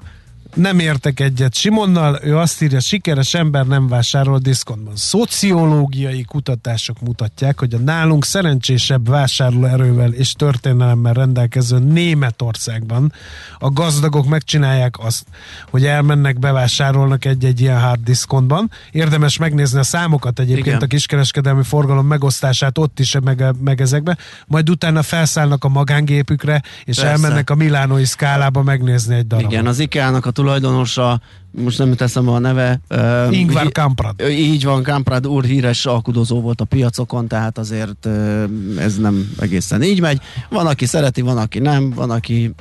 Nem 0.54 0.80
értek 0.80 1.20
egyet 1.20 1.54
Simonnal, 1.54 2.20
ő 2.24 2.38
azt 2.38 2.62
írja, 2.62 2.80
sikeres 2.80 3.34
ember 3.34 3.66
nem 3.68 3.88
vásárol 3.88 4.38
diszkontban. 4.38 4.96
Szociológiai 4.96 6.24
kutatások 6.24 7.02
mutatják, 7.02 7.60
hogy 7.60 7.74
a 7.74 7.78
nálunk 7.78 8.26
szerencsésebb 8.26 9.10
vásárlóerővel 9.10 10.12
és 10.12 10.34
történelemmel 10.34 11.14
rendelkező 11.14 11.80
Németországban 11.80 13.14
a 13.60 13.70
gazdagok 13.72 14.28
megcsinálják 14.28 14.96
azt, 15.00 15.26
hogy 15.70 15.86
elmennek, 15.86 16.40
bevásárolnak 16.40 17.26
egy-egy 17.26 17.62
ilyen 17.62 17.80
hard 17.80 18.04
diszkontban. 18.04 18.72
Érdemes 18.92 19.38
megnézni 19.38 19.80
a 19.80 19.84
számokat 19.84 20.40
egyébként, 20.40 20.66
Igen. 20.66 20.80
a 20.82 20.86
kiskereskedelmi 20.86 21.64
forgalom 21.64 22.08
megosztását 22.08 22.78
ott 22.78 23.00
is, 23.00 23.18
meg, 23.24 23.46
meg 23.64 23.82
ezekbe, 23.82 24.18
majd 24.48 24.70
utána 24.70 25.02
felszállnak 25.02 25.64
a 25.64 25.70
magángépükre, 25.70 26.62
és 26.86 26.96
Persze. 26.96 27.12
elmennek 27.12 27.50
a 27.50 27.56
milánói 27.56 28.06
szkálába 28.06 28.64
megnézni 28.64 29.16
egy 29.16 29.28
darabot. 29.28 29.52
Igen, 29.52 29.68
az 29.68 29.80
IKEA-nak 29.80 30.26
a 30.26 30.32
tulajdonosa, 30.44 31.22
most 31.52 31.78
nem 31.78 31.88
jut 31.88 32.02
eszembe 32.02 32.32
a 32.32 32.40
neve. 32.40 32.80
ö, 32.88 33.32
Ingvar 33.32 33.72
Kamprad. 33.72 34.22
Így 34.30 34.64
van, 34.64 34.84
Kamprad 34.84 35.28
úr 35.28 35.44
híres 35.44 35.86
alkudozó 35.86 36.42
volt 36.42 36.62
a 36.62 36.66
piacokon, 36.66 37.28
tehát 37.28 37.58
azért 37.58 38.06
ö, 38.06 38.44
ez 38.78 38.98
nem 38.98 39.32
egészen 39.40 39.82
így 39.84 40.00
megy. 40.00 40.22
Van, 40.50 40.68
aki 40.68 40.86
szereti, 40.86 41.22
van, 41.22 41.38
aki 41.38 41.60
nem, 41.60 41.90
van, 41.90 42.12
aki 42.12 42.54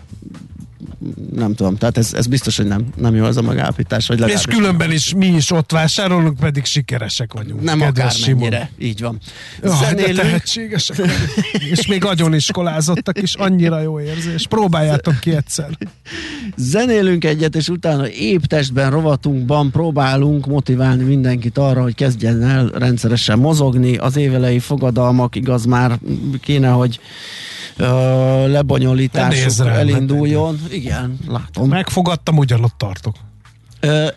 nem 1.35 1.55
tudom, 1.55 1.77
tehát 1.77 1.99
ez, 1.99 2.12
ez 2.14 2.27
biztos, 2.27 2.57
hogy 2.57 2.66
nem, 2.66 2.87
nem 2.97 3.14
jó 3.14 3.25
ez 3.25 3.37
a 3.37 3.42
megállapítás. 3.42 4.07
Vagy 4.07 4.29
És 4.29 4.42
különben 4.42 4.92
is 4.92 5.14
mi 5.14 5.27
is 5.27 5.51
ott 5.51 5.73
vásárolunk, 5.73 6.38
pedig 6.38 6.64
sikeresek 6.64 7.33
vagyunk. 7.33 7.62
nem 7.62 7.81
akármennyire, 7.81 8.71
így 8.79 9.01
van. 9.01 9.18
Jaj, 9.62 9.95
de 9.95 10.12
tehetségesek. 10.12 11.01
És 11.71 11.87
még 11.87 12.05
agyon 12.05 12.35
iskolázottak 12.35 13.23
is, 13.23 13.35
annyira 13.35 13.81
jó 13.81 14.01
érzés. 14.01 14.47
Próbáljátok 14.47 15.21
ki 15.21 15.35
egyszer. 15.35 15.68
Zenélünk 16.57 17.25
egyet, 17.25 17.57
és 17.57 17.68
utána 17.68 18.09
épp 18.09 18.42
testben, 18.42 18.90
rovatunkban 18.90 19.71
próbálunk 19.71 20.47
motiválni 20.47 21.03
mindenkit 21.03 21.59
arra, 21.59 21.83
hogy 21.83 21.95
kezdjen 21.95 22.42
el 22.42 22.66
rendszeresen 22.66 23.38
mozogni. 23.38 23.97
Az 23.97 24.16
évelei 24.16 24.59
fogadalmak 24.59 25.35
igaz 25.35 25.64
már 25.64 25.99
kéne, 26.40 26.68
hogy 26.68 27.01
Ne 27.77 28.47
lebonyolításuk 28.47 29.67
rám, 29.67 29.77
elinduljon. 29.77 30.61
Igen, 30.71 31.19
látom. 31.29 31.69
Megfogadtam, 31.69 32.39
ugyanott 32.39 32.75
tartok. 32.77 33.15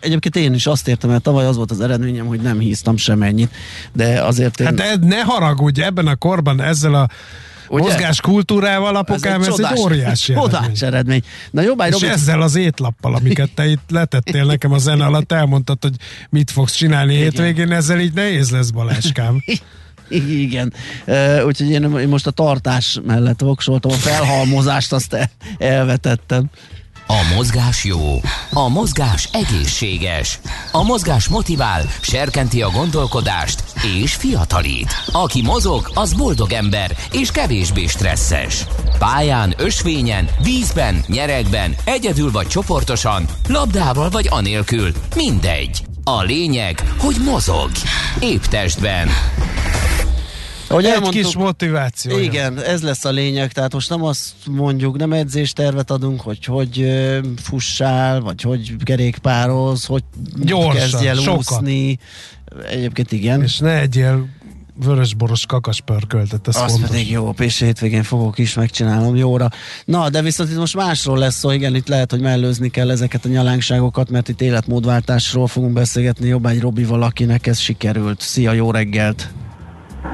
Egyébként 0.00 0.36
én 0.36 0.54
is 0.54 0.66
azt 0.66 0.88
értem, 0.88 1.10
mert 1.10 1.22
tavaly 1.22 1.46
az 1.46 1.56
volt 1.56 1.70
az 1.70 1.80
eredményem, 1.80 2.26
hogy 2.26 2.40
nem 2.40 2.58
híztam 2.58 2.96
semennyit, 2.96 3.50
de 3.92 4.22
azért 4.22 4.60
én... 4.60 4.66
Hát 4.66 4.74
de 4.74 4.96
ne 5.06 5.20
haragudj, 5.20 5.82
ebben 5.82 6.06
a 6.06 6.16
korban 6.16 6.60
ezzel 6.60 6.94
a 6.94 7.08
Ugye? 7.68 7.82
mozgás 7.82 8.20
kultúrával, 8.20 8.96
apukám, 8.96 9.42
ez, 9.42 9.58
egy 9.58 9.78
óriási 9.78 10.32
eredmény. 10.32 10.50
csodás 10.50 10.82
eredmény. 10.82 11.22
Na 11.50 11.62
jobbágy, 11.62 11.88
És 11.94 12.00
Robi, 12.00 12.12
ezzel 12.12 12.42
az 12.42 12.56
étlappal, 12.56 13.14
amiket 13.14 13.50
te 13.54 13.66
itt 13.66 13.90
letettél 13.90 14.44
nekem 14.44 14.72
a 14.72 14.78
zene 14.78 15.04
alatt, 15.04 15.32
elmondtad, 15.32 15.78
hogy 15.80 15.94
mit 16.30 16.50
fogsz 16.50 16.74
csinálni 16.74 17.14
hétvégén, 17.14 17.72
ezzel 17.72 18.00
így 18.00 18.12
nehéz 18.14 18.50
lesz 18.50 18.70
Baláskám. 18.70 19.42
Igen. 20.08 20.72
Úgyhogy 21.46 21.70
én, 21.70 21.82
most 22.08 22.26
a 22.26 22.30
tartás 22.30 23.00
mellett 23.06 23.40
voksoltam, 23.40 23.92
a 23.92 23.94
felhalmozást 23.94 24.92
azt 24.92 25.12
el, 25.12 25.30
elvetettem. 25.58 26.50
A 27.08 27.34
mozgás 27.34 27.84
jó, 27.84 28.20
a 28.52 28.68
mozgás 28.68 29.28
egészséges, 29.32 30.38
a 30.72 30.82
mozgás 30.82 31.28
motivál, 31.28 31.82
serkenti 32.00 32.62
a 32.62 32.70
gondolkodást 32.70 33.64
és 34.00 34.14
fiatalít. 34.14 34.92
Aki 35.12 35.42
mozog, 35.42 35.90
az 35.94 36.12
boldog 36.12 36.52
ember 36.52 36.96
és 37.12 37.30
kevésbé 37.30 37.86
stresszes. 37.86 38.64
Pályán, 38.98 39.54
ösvényen, 39.58 40.28
vízben, 40.42 41.04
nyeregben, 41.06 41.74
egyedül 41.84 42.30
vagy 42.30 42.46
csoportosan, 42.46 43.24
labdával 43.48 44.10
vagy 44.10 44.26
anélkül, 44.30 44.92
mindegy. 45.16 45.84
A 46.04 46.22
lényeg, 46.22 46.94
hogy 46.98 47.16
mozog. 47.24 47.70
Épp 48.20 48.42
testben. 48.42 49.08
Ahogy 50.68 50.84
Egy 50.84 50.90
elmondtuk, 50.92 51.22
kis 51.22 51.34
motiváció. 51.36 52.18
igen, 52.18 52.62
ez 52.62 52.82
lesz 52.82 53.04
a 53.04 53.10
lényeg, 53.10 53.52
tehát 53.52 53.72
most 53.72 53.88
nem 53.90 54.02
azt 54.04 54.32
mondjuk, 54.50 54.96
nem 54.96 55.12
edzéstervet 55.12 55.90
adunk, 55.90 56.20
hogy 56.20 56.44
hogy 56.44 56.86
fussál, 57.42 58.20
vagy 58.20 58.42
hogy 58.42 58.74
kerékpároz, 58.84 59.84
hogy 59.84 60.02
Gyorsan, 60.42 60.74
kezdj 60.74 61.06
el 61.06 61.14
sokat. 61.14 61.38
úszni. 61.38 61.98
Egyébként 62.70 63.12
igen. 63.12 63.42
És 63.42 63.58
ne 63.58 63.80
egyél 63.80 64.28
vörösboros 64.84 65.46
kakaspörköltet, 65.46 66.48
ez 66.48 66.56
Az 66.56 66.70
fontos. 66.70 66.90
pedig 66.90 67.10
jó, 67.10 67.30
és 67.38 67.58
hétvégén 67.58 68.02
fogok 68.02 68.38
is, 68.38 68.54
megcsinálom 68.54 69.16
jóra. 69.16 69.48
Na, 69.84 70.08
de 70.10 70.22
viszont 70.22 70.50
itt 70.50 70.56
most 70.58 70.76
másról 70.76 71.18
lesz 71.18 71.38
szó, 71.38 71.50
igen, 71.50 71.74
itt 71.74 71.88
lehet, 71.88 72.10
hogy 72.10 72.20
mellőzni 72.20 72.68
kell 72.70 72.90
ezeket 72.90 73.24
a 73.24 73.28
nyalánkságokat, 73.28 74.10
mert 74.10 74.28
itt 74.28 74.40
életmódváltásról 74.40 75.46
fogunk 75.46 75.72
beszélgetni 75.72 76.28
Jobbágy 76.28 76.60
Robival, 76.60 77.02
akinek 77.02 77.46
ez 77.46 77.58
sikerült. 77.58 78.20
Szia, 78.20 78.52
jó 78.52 78.70
reggelt! 78.70 79.28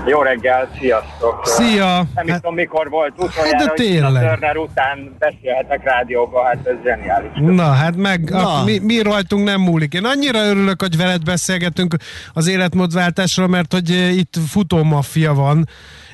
Jó 0.07 0.23
reggel, 0.23 0.69
sziasztok! 0.79 1.41
Szia! 1.45 2.03
Nem 2.15 2.25
is 2.25 2.31
Hát, 2.31 2.41
tudom, 2.41 2.55
mikor 2.55 2.89
volt 2.91 3.13
utoljára, 3.17 3.57
Hát 3.57 3.57
de 3.57 3.69
hogy 3.69 3.75
tényleg. 3.87 4.25
a 4.25 4.29
Turner 4.29 4.57
után 4.57 5.17
beszélhetek 5.19 5.85
rádióba, 5.85 6.45
hát 6.45 6.67
ez 6.67 6.75
zseniális. 6.85 7.31
na, 7.35 7.63
hát 7.73 7.97
meg 7.97 8.31
Na. 8.31 8.59
A, 8.61 8.65
mi, 8.65 8.79
mi 8.79 9.03
rajtunk 9.03 9.45
nem 9.45 9.61
múlik. 9.61 9.95
Én 9.95 10.05
annyira 10.05 10.45
örülök, 10.47 10.81
hogy 10.81 10.97
veled 10.97 11.25
beszélgetünk 11.25 11.95
az 12.33 12.47
életmódváltásról, 12.49 13.47
mert 13.49 13.73
hogy 13.73 13.91
eh, 13.91 14.17
itt 14.17 14.35
futómaffia 14.49 15.35
van, 15.35 15.69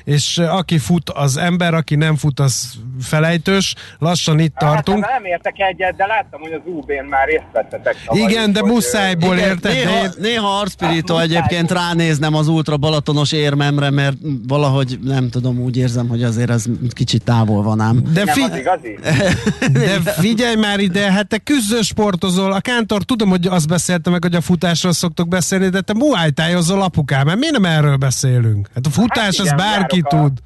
és 0.09 0.37
aki 0.37 0.77
fut, 0.77 1.09
az 1.09 1.37
ember, 1.37 1.73
aki 1.73 1.95
nem 1.95 2.15
fut, 2.15 2.39
az 2.39 2.73
felejtős. 3.01 3.75
Lassan 3.99 4.39
itt 4.39 4.55
tartunk. 4.55 5.05
Hát, 5.05 5.13
nem 5.13 5.25
értek 5.25 5.59
egyet, 5.59 5.95
de 5.95 6.05
láttam, 6.05 6.41
hogy 6.41 6.51
az 6.51 6.61
UB-n 6.65 7.05
már 7.09 7.27
részt 7.27 7.43
vettetek. 7.53 7.95
Igen, 8.11 8.51
de 8.51 8.61
muszájból 8.61 9.35
Igen, 9.35 9.49
érted? 9.49 9.73
Néha, 9.73 10.07
néha 10.17 10.59
arcpirító 10.59 11.15
Hát, 11.15 11.23
egyébként 11.23 11.71
ránéznem 11.71 12.35
az 12.35 12.47
ultra 12.47 12.77
balatonos 12.77 13.31
érmemre, 13.31 13.89
mert 13.89 14.17
valahogy 14.47 14.99
nem 15.03 15.29
tudom, 15.29 15.59
úgy 15.59 15.77
érzem, 15.77 16.07
hogy 16.07 16.23
azért 16.23 16.49
ez 16.49 16.65
kicsit 16.93 17.23
távol 17.23 17.63
van 17.63 17.79
ám. 17.79 18.03
De, 18.13 18.23
Nem 18.23 18.33
fi- 18.33 18.51
az 18.51 18.57
igazi? 18.57 18.99
de 19.79 19.99
figyelj 20.11 20.55
már 20.55 20.79
ide, 20.79 21.11
hát 21.11 21.27
te 21.27 21.37
küzdő 21.37 21.81
sportozol, 21.81 22.51
a 22.51 22.59
Kántor 22.59 23.03
tudom, 23.03 23.29
hogy 23.29 23.47
azt 23.47 23.67
beszélte 23.67 24.09
meg, 24.09 24.23
hogy 24.23 24.35
a 24.35 24.41
futásról 24.41 24.93
szoktok 24.93 25.27
beszélni, 25.27 25.69
de 25.69 25.81
te 25.81 25.93
muay 25.93 26.31
thai-ozol 26.31 26.81
apukám, 26.81 27.25
mert 27.25 27.39
miért 27.39 27.53
nem 27.53 27.65
erről 27.65 27.95
beszélünk? 27.95 28.69
Hát 28.75 28.85
a 28.85 28.89
futás 28.89 29.37
Hát 29.37 29.39
az 29.39 29.45
igen, 29.45 29.57
bárki 29.57 29.98
járok 30.01 30.05
a- 30.05 30.09
tud. 30.09 30.37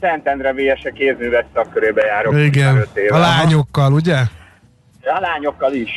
Szentendre 0.00 0.52
Viese 0.52 0.90
kézműves 0.90 1.44
szakkörébe 1.54 2.04
járok. 2.04 2.36
Igen, 2.36 2.84
a 3.08 3.16
lányokkal, 3.18 3.92
ugye? 3.92 4.16
A 5.02 5.20
lányokkal 5.20 5.72
is 5.72 5.90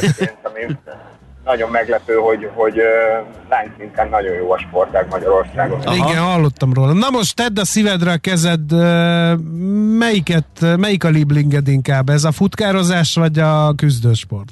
ami 0.42 0.76
nagyon 1.44 1.70
meglepő, 1.70 2.14
hogy, 2.14 2.50
hogy 2.54 2.78
ö, 2.78 3.18
lányszinten 3.48 4.08
nagyon 4.08 4.34
jó 4.34 4.52
a 4.52 4.58
sportág 4.58 5.06
Magyarországon. 5.10 5.80
Aha. 5.80 5.94
Igen, 6.10 6.22
hallottam 6.22 6.72
róla. 6.72 6.92
Na 6.92 7.10
most 7.10 7.36
tedd 7.36 7.58
a 7.58 7.64
szívedre 7.64 8.12
a 8.12 8.16
kezed, 8.16 8.72
melyiket, 9.98 10.46
melyik 10.76 11.04
a 11.04 11.08
liblinged 11.08 11.68
inkább? 11.68 12.08
Ez 12.08 12.24
a 12.24 12.32
futkározás, 12.32 13.14
vagy 13.14 13.38
a 13.38 13.72
küzdősport? 13.76 14.48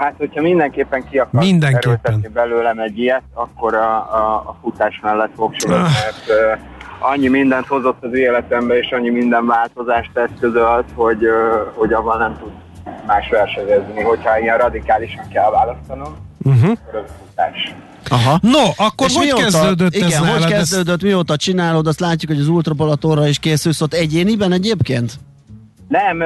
Hát, 0.00 0.14
hogyha 0.18 0.42
mindenképpen 0.42 1.08
ki 1.10 1.18
akar 1.18 1.40
Mindenképpen. 1.40 2.26
belőlem 2.32 2.78
egy 2.78 2.98
ilyet, 2.98 3.22
akkor 3.34 3.74
a, 3.74 3.94
a, 3.96 4.42
a 4.46 4.56
futás 4.62 5.00
mellett 5.02 5.34
Ah. 5.36 5.80
mert 5.80 6.24
uh, 6.28 6.58
annyi 6.98 7.28
mindent 7.28 7.66
hozott 7.66 8.04
az 8.04 8.14
életembe, 8.14 8.78
és 8.78 8.90
annyi 8.90 9.10
minden 9.10 9.46
változást 9.46 10.10
eszközölt, 10.16 10.84
hogy, 10.94 11.18
hogy 11.74 11.92
avval 11.92 12.18
nem 12.18 12.36
tud 12.38 12.50
más 13.06 13.28
versenyezni. 13.30 14.02
Hogyha 14.02 14.38
ilyen 14.38 14.58
radikálisan 14.58 15.28
kell 15.32 15.50
választanom, 15.50 16.16
Uh-huh. 16.44 16.70
akkor 16.70 17.00
az 17.00 17.10
a 17.10 17.24
futás. 17.28 17.74
Aha. 18.10 18.38
No, 18.42 18.84
akkor 18.86 19.06
És 19.06 19.16
hogy 19.16 19.24
mióta- 19.24 19.42
kezdődött 19.42 19.94
igen, 19.94 20.08
ez 20.08 20.16
hogy 20.18 20.26
nálad? 20.26 20.42
Ez- 20.42 20.50
kezdődött, 20.50 21.02
mióta 21.02 21.36
csinálod, 21.36 21.86
azt 21.86 22.00
látjuk, 22.00 22.30
hogy 22.30 22.40
az 22.40 22.48
Ultra 22.48 22.74
Balatonra 22.74 23.26
is 23.28 23.38
készülsz 23.38 23.80
ott 23.80 23.94
egyéniben 23.94 24.52
egyébként? 24.52 25.12
Nem, 25.88 26.22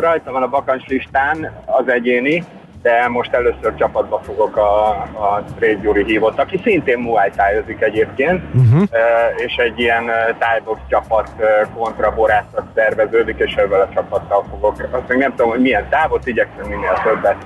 rajta 0.00 0.32
van 0.32 0.42
a 0.42 0.48
bakancs 0.48 0.86
listán 0.86 1.52
az 1.66 1.88
egyéni, 1.88 2.44
de 2.82 3.08
most 3.08 3.32
először 3.32 3.74
csapatba 3.78 4.20
fogok 4.24 4.56
a, 4.56 4.88
a 5.00 5.44
Trade 5.58 5.80
Gyuri 5.82 6.04
hívott, 6.04 6.38
aki 6.38 6.60
szintén 6.64 6.98
Muay 6.98 7.30
egyébként, 7.78 8.42
uh-huh. 8.54 8.82
és 9.36 9.54
egy 9.56 9.78
ilyen 9.78 10.04
tájbox 10.38 10.80
csapat 10.88 11.30
kontra 11.74 12.14
borászat 12.14 12.64
szerveződik, 12.74 13.38
és 13.38 13.54
ezzel 13.54 13.80
a 13.80 13.88
csapattal 13.94 14.44
fogok. 14.50 14.88
Azt 14.90 15.08
még 15.08 15.18
nem 15.18 15.30
tudom, 15.30 15.50
hogy 15.50 15.60
milyen 15.60 15.88
távot, 15.88 16.26
igyekszem 16.26 16.68
minél 16.68 17.00
többet 17.04 17.36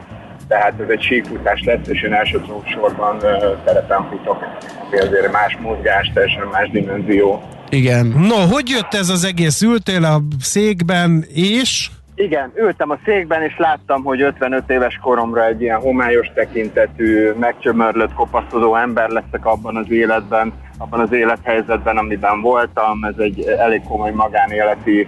tehát 0.49 0.75
ez 0.81 0.89
egy 0.89 1.03
síkfutás 1.03 1.63
lesz, 1.65 1.89
és 1.89 2.03
én 2.03 2.13
elsősorban 2.13 3.19
terepen 3.65 4.09
futok, 4.11 4.45
azért 4.91 5.33
más 5.33 5.59
mozgás, 5.61 6.11
teljesen 6.15 6.47
más 6.53 6.71
dimenzió. 6.71 7.43
Igen. 7.69 8.07
No, 8.07 8.37
hogy 8.37 8.69
jött 8.69 8.95
ez 8.95 9.09
az 9.09 9.25
egész? 9.25 9.63
Ültél 9.63 10.05
a 10.05 10.23
székben, 10.41 11.25
és? 11.35 11.91
Igen, 12.17 12.53
ültem 12.57 12.91
a 12.91 12.99
székben, 13.05 13.43
és 13.43 13.57
láttam, 13.59 14.03
hogy 14.03 14.23
55 14.23 14.71
éves 14.71 14.99
koromra 15.03 15.47
egy 15.47 15.63
ilyen 15.63 15.81
homályos 15.81 16.31
tekintetű, 16.35 17.33
megcsömörlött, 17.33 18.15
kopaszodó 18.15 18.77
ember 18.77 19.09
leszek 19.09 19.47
abban 19.47 19.77
az 19.77 19.91
életben, 19.91 20.53
abban 20.79 21.01
az 21.01 21.13
élethelyzetben, 21.13 21.97
amiben 21.97 22.41
voltam. 22.41 23.05
Ez 23.05 23.19
egy 23.19 23.41
elég 23.41 23.83
komoly 23.89 24.11
magánéleti 24.11 25.07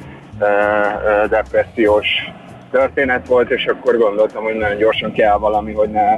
depressziós 1.29 2.07
történet 2.71 3.27
volt, 3.27 3.51
és 3.51 3.67
akkor 3.67 3.99
gondoltam, 3.99 4.43
hogy 4.43 4.55
nagyon 4.55 4.79
gyorsan 4.79 5.13
kell 5.13 5.39
valami, 5.39 5.73
hogy 5.73 5.91
ne 5.91 6.15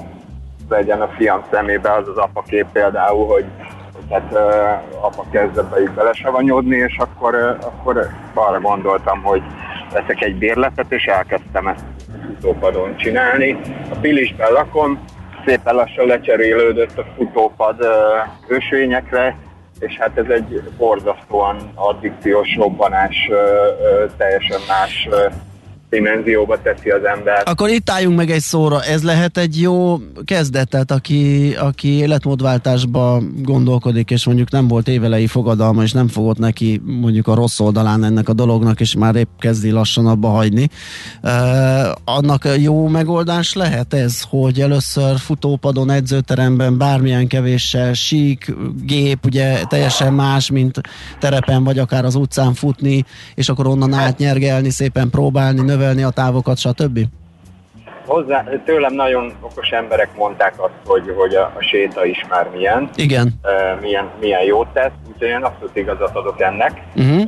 legyen 0.68 1.00
a 1.00 1.08
fiam 1.08 1.42
szemébe 1.50 1.92
az 1.92 2.08
az 2.08 2.16
apakép 2.16 2.66
például, 2.72 3.26
hogy 3.26 3.44
tehát 4.08 4.32
apa 5.00 5.24
kezdett 5.30 5.70
be 5.70 5.80
így 5.80 5.90
belesavanyodni, 5.90 6.76
és 6.76 6.96
akkor, 6.98 7.58
akkor 7.62 8.08
arra 8.34 8.60
gondoltam, 8.60 9.22
hogy 9.22 9.42
veszek 9.92 10.22
egy 10.22 10.36
bérletet, 10.36 10.92
és 10.92 11.04
elkezdtem 11.04 11.66
ezt 11.66 11.84
futópadon 12.24 12.96
csinálni. 12.96 13.56
A 13.90 13.96
Pilisben 14.00 14.52
lakom, 14.52 15.04
szépen 15.46 15.74
lassan 15.74 16.06
lecserélődött 16.06 16.98
a 16.98 17.06
futópad 17.16 17.86
ösvényekre, 18.48 19.36
és 19.80 19.96
hát 19.98 20.18
ez 20.18 20.28
egy 20.28 20.62
borzasztóan 20.76 21.72
addikciós 21.74 22.56
robbanás, 22.56 23.30
teljesen 24.16 24.60
más 24.68 25.08
dimenzióba 25.90 26.62
teszi 26.62 26.90
az 26.90 27.04
ember. 27.16 27.42
Akkor 27.44 27.68
itt 27.68 27.90
álljunk 27.90 28.16
meg 28.16 28.30
egy 28.30 28.40
szóra, 28.40 28.82
ez 28.82 29.02
lehet 29.02 29.38
egy 29.38 29.60
jó 29.60 29.96
kezdetet, 30.24 30.90
aki, 30.90 31.54
aki 31.58 31.88
életmódváltásba 31.88 33.22
gondolkodik, 33.42 34.10
és 34.10 34.26
mondjuk 34.26 34.50
nem 34.50 34.68
volt 34.68 34.88
évelei 34.88 35.26
fogadalma, 35.26 35.82
és 35.82 35.92
nem 35.92 36.08
fogott 36.08 36.38
neki 36.38 36.80
mondjuk 36.84 37.26
a 37.26 37.34
rossz 37.34 37.60
oldalán 37.60 38.04
ennek 38.04 38.28
a 38.28 38.32
dolognak, 38.32 38.80
és 38.80 38.94
már 38.94 39.14
épp 39.14 39.28
kezdi 39.38 39.70
lassan 39.70 40.06
abba 40.06 40.28
hagyni. 40.28 40.68
Uh, 41.22 41.30
annak 42.04 42.48
jó 42.60 42.88
megoldás 42.88 43.54
lehet 43.54 43.94
ez, 43.94 44.22
hogy 44.28 44.60
először 44.60 45.18
futópadon, 45.18 45.90
edzőteremben, 45.90 46.78
bármilyen 46.78 47.26
kevéssel, 47.26 47.92
sík, 47.92 48.54
gép, 48.84 49.24
ugye 49.24 49.62
teljesen 49.68 50.12
más, 50.12 50.50
mint 50.50 50.80
terepen, 51.18 51.64
vagy 51.64 51.78
akár 51.78 52.04
az 52.04 52.14
utcán 52.14 52.54
futni, 52.54 53.04
és 53.34 53.48
akkor 53.48 53.66
onnan 53.66 53.92
átnyergelni, 53.92 54.70
szépen 54.70 55.10
próbálni, 55.10 55.60
növelni 55.60 55.76
a 55.84 56.10
távokat, 56.10 56.58
stb.? 56.58 56.98
Hozzá, 58.06 58.44
tőlem 58.64 58.94
nagyon 58.94 59.32
okos 59.40 59.68
emberek 59.70 60.16
mondták 60.16 60.52
azt, 60.56 60.72
hogy, 60.84 61.14
hogy 61.16 61.34
a, 61.34 61.42
a 61.42 61.62
séta 61.62 62.04
is 62.04 62.24
már 62.28 62.48
milyen, 62.50 62.90
Igen. 62.94 63.34
Uh, 63.42 63.80
milyen, 63.80 64.10
milyen 64.20 64.42
jót 64.42 64.68
tesz, 64.72 64.92
úgyhogy 65.08 65.28
én 65.28 65.42
abszolút 65.42 65.76
igazat 65.76 66.16
adok 66.16 66.40
ennek. 66.40 66.82
Uh-huh. 66.94 67.18
Uh, 67.18 67.26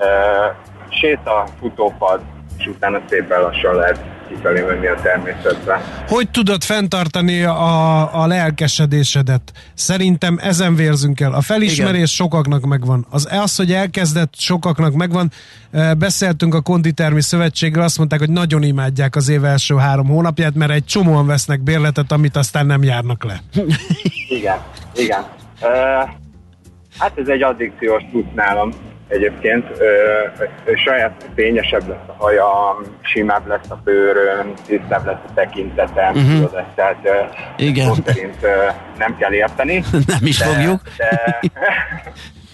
séta, 0.88 1.44
futópad, 1.58 2.20
és 2.58 2.66
utána 2.66 3.00
szépen 3.08 3.40
lassan 3.40 3.74
lehet 3.74 4.00
kifelé 4.30 4.60
menni 4.60 4.86
a 4.86 4.94
természetbe. 5.02 6.04
Hogy 6.08 6.30
tudod 6.30 6.62
fenntartani 6.62 7.42
a, 7.42 8.22
a 8.22 8.26
lelkesedésedet? 8.26 9.52
Szerintem 9.74 10.38
ezen 10.42 10.74
vérzünk 10.74 11.20
el. 11.20 11.32
A 11.32 11.40
felismerés 11.40 11.94
Igen. 11.94 12.06
sokaknak 12.06 12.64
megvan. 12.64 13.06
Az, 13.10 13.28
az, 13.30 13.56
hogy 13.56 13.72
elkezdett, 13.72 14.32
sokaknak 14.36 14.92
megvan. 14.92 15.30
Beszéltünk 15.98 16.54
a 16.54 16.60
Konditermi 16.60 17.22
Szövetséggel, 17.22 17.82
azt 17.82 17.98
mondták, 17.98 18.18
hogy 18.18 18.30
nagyon 18.30 18.62
imádják 18.62 19.16
az 19.16 19.28
év 19.28 19.44
első 19.44 19.76
három 19.76 20.06
hónapját, 20.06 20.54
mert 20.54 20.70
egy 20.70 20.84
csomóan 20.84 21.26
vesznek 21.26 21.60
bérletet, 21.60 22.12
amit 22.12 22.36
aztán 22.36 22.66
nem 22.66 22.82
járnak 22.82 23.24
le. 23.24 23.42
igen, 24.28 24.58
igen. 24.94 25.24
Uh, 25.60 26.10
hát 26.98 27.18
ez 27.18 27.28
egy 27.28 27.42
addikciós 27.42 28.02
tud 28.12 28.34
nálam 28.34 28.70
egyébként. 29.10 29.66
Ö, 29.78 30.74
saját 30.84 31.30
fényesebb 31.34 31.88
lesz 31.88 32.08
a 32.08 32.14
haja, 32.18 32.46
simább 33.00 33.46
lesz 33.46 33.70
a 33.70 33.80
bőrön, 33.84 34.52
tisztább 34.66 35.06
lesz 35.06 35.24
a 35.28 35.32
tekintetem, 35.34 36.14
uh-huh. 36.14 36.34
tudod, 36.34 36.54
ezt, 36.54 36.74
tehát 36.74 37.00
ö, 37.02 37.64
Igen. 37.64 37.94
szerint 38.04 38.36
ö, 38.42 38.48
nem 38.98 39.16
kell 39.16 39.32
érteni. 39.32 39.84
nem 40.06 40.24
is 40.24 40.38
de, 40.38 40.44
fogjuk. 40.44 40.80
De, 40.96 41.40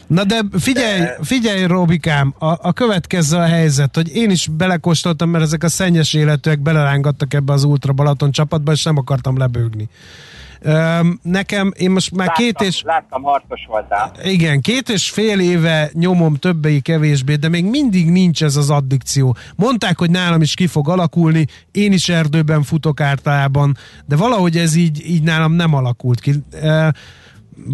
Na 0.06 0.24
de 0.24 0.40
figyelj, 0.58 1.02
figyelj 1.22 1.64
Robikám, 1.64 2.34
a, 2.38 2.68
a 2.68 2.72
következő 2.72 3.36
a 3.36 3.46
helyzet, 3.46 3.94
hogy 3.94 4.16
én 4.16 4.30
is 4.30 4.48
belekóstoltam, 4.48 5.30
mert 5.30 5.44
ezek 5.44 5.64
a 5.64 5.68
szennyes 5.68 6.14
életűek 6.14 6.60
belelángattak 6.60 7.34
ebbe 7.34 7.52
az 7.52 7.64
Ultra 7.64 7.92
Balaton 7.92 8.30
csapatba, 8.30 8.72
és 8.72 8.82
nem 8.82 8.96
akartam 8.96 9.38
lebőgni. 9.38 9.88
Nekem, 11.22 11.72
én 11.76 11.90
most 11.90 12.10
már 12.14 12.26
láttam, 12.26 12.44
két 12.44 12.60
és... 12.60 12.82
Láttam, 12.82 13.22
harcos 13.22 13.60
voltál. 13.68 14.12
Igen, 14.24 14.60
két 14.60 14.88
és 14.88 15.10
fél 15.10 15.40
éve 15.40 15.90
nyomom 15.92 16.34
többei 16.34 16.80
kevésbé, 16.80 17.34
de 17.34 17.48
még 17.48 17.64
mindig 17.64 18.10
nincs 18.10 18.42
ez 18.42 18.56
az 18.56 18.70
addikció. 18.70 19.36
Mondták, 19.56 19.98
hogy 19.98 20.10
nálam 20.10 20.42
is 20.42 20.54
ki 20.54 20.66
fog 20.66 20.88
alakulni, 20.88 21.46
én 21.70 21.92
is 21.92 22.08
erdőben 22.08 22.62
futok 22.62 23.00
általában, 23.00 23.76
de 24.06 24.16
valahogy 24.16 24.56
ez 24.56 24.74
így, 24.74 25.10
így 25.10 25.22
nálam 25.22 25.52
nem 25.52 25.74
alakult 25.74 26.20
ki 26.20 26.32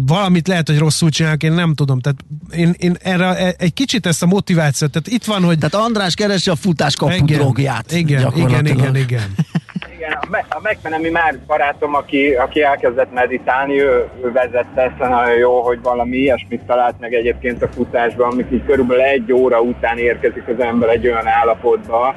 valamit 0.05 0.47
lehet, 0.47 0.67
hogy 0.67 0.77
rosszul 0.77 1.09
csinálok, 1.09 1.43
én 1.43 1.51
nem 1.51 1.73
tudom. 1.73 1.99
Tehát 1.99 2.25
én, 2.51 2.75
én 2.77 2.97
erre 3.01 3.37
e, 3.37 3.55
egy 3.57 3.73
kicsit 3.73 4.05
ezt 4.05 4.23
a 4.23 4.25
motivációt, 4.25 4.91
tehát 4.91 5.07
itt 5.07 5.25
van, 5.25 5.43
hogy... 5.43 5.57
Tehát 5.57 5.85
András 5.85 6.13
keresi 6.13 6.49
a 6.49 6.55
futás 6.55 6.95
kapu 6.95 7.25
drogját. 7.25 7.91
Igen, 7.91 8.33
igen, 8.35 8.65
igen, 8.65 8.95
igen. 8.95 9.35
igen, 10.03 10.45
a 10.49 10.59
megmenemi 10.61 11.09
már 11.09 11.39
barátom, 11.47 11.95
aki, 11.95 12.33
aki 12.33 12.61
elkezdett 12.61 13.13
meditálni, 13.13 13.81
ő, 13.81 14.09
ő 14.23 14.31
vezette 14.31 14.81
ezt 14.81 14.97
nagyon 14.97 15.37
jó, 15.37 15.61
hogy 15.61 15.81
valami 15.81 16.17
ilyesmit 16.17 16.65
talált 16.65 16.99
meg 16.99 17.13
egyébként 17.13 17.63
a 17.63 17.67
futásban, 17.67 18.31
amikor 18.31 18.53
így 18.53 18.65
körülbelül 18.65 19.03
egy 19.03 19.33
óra 19.33 19.61
után 19.61 19.97
érkezik 19.97 20.47
az 20.47 20.59
ember 20.59 20.89
egy 20.89 21.07
olyan 21.07 21.27
állapotba, 21.27 22.15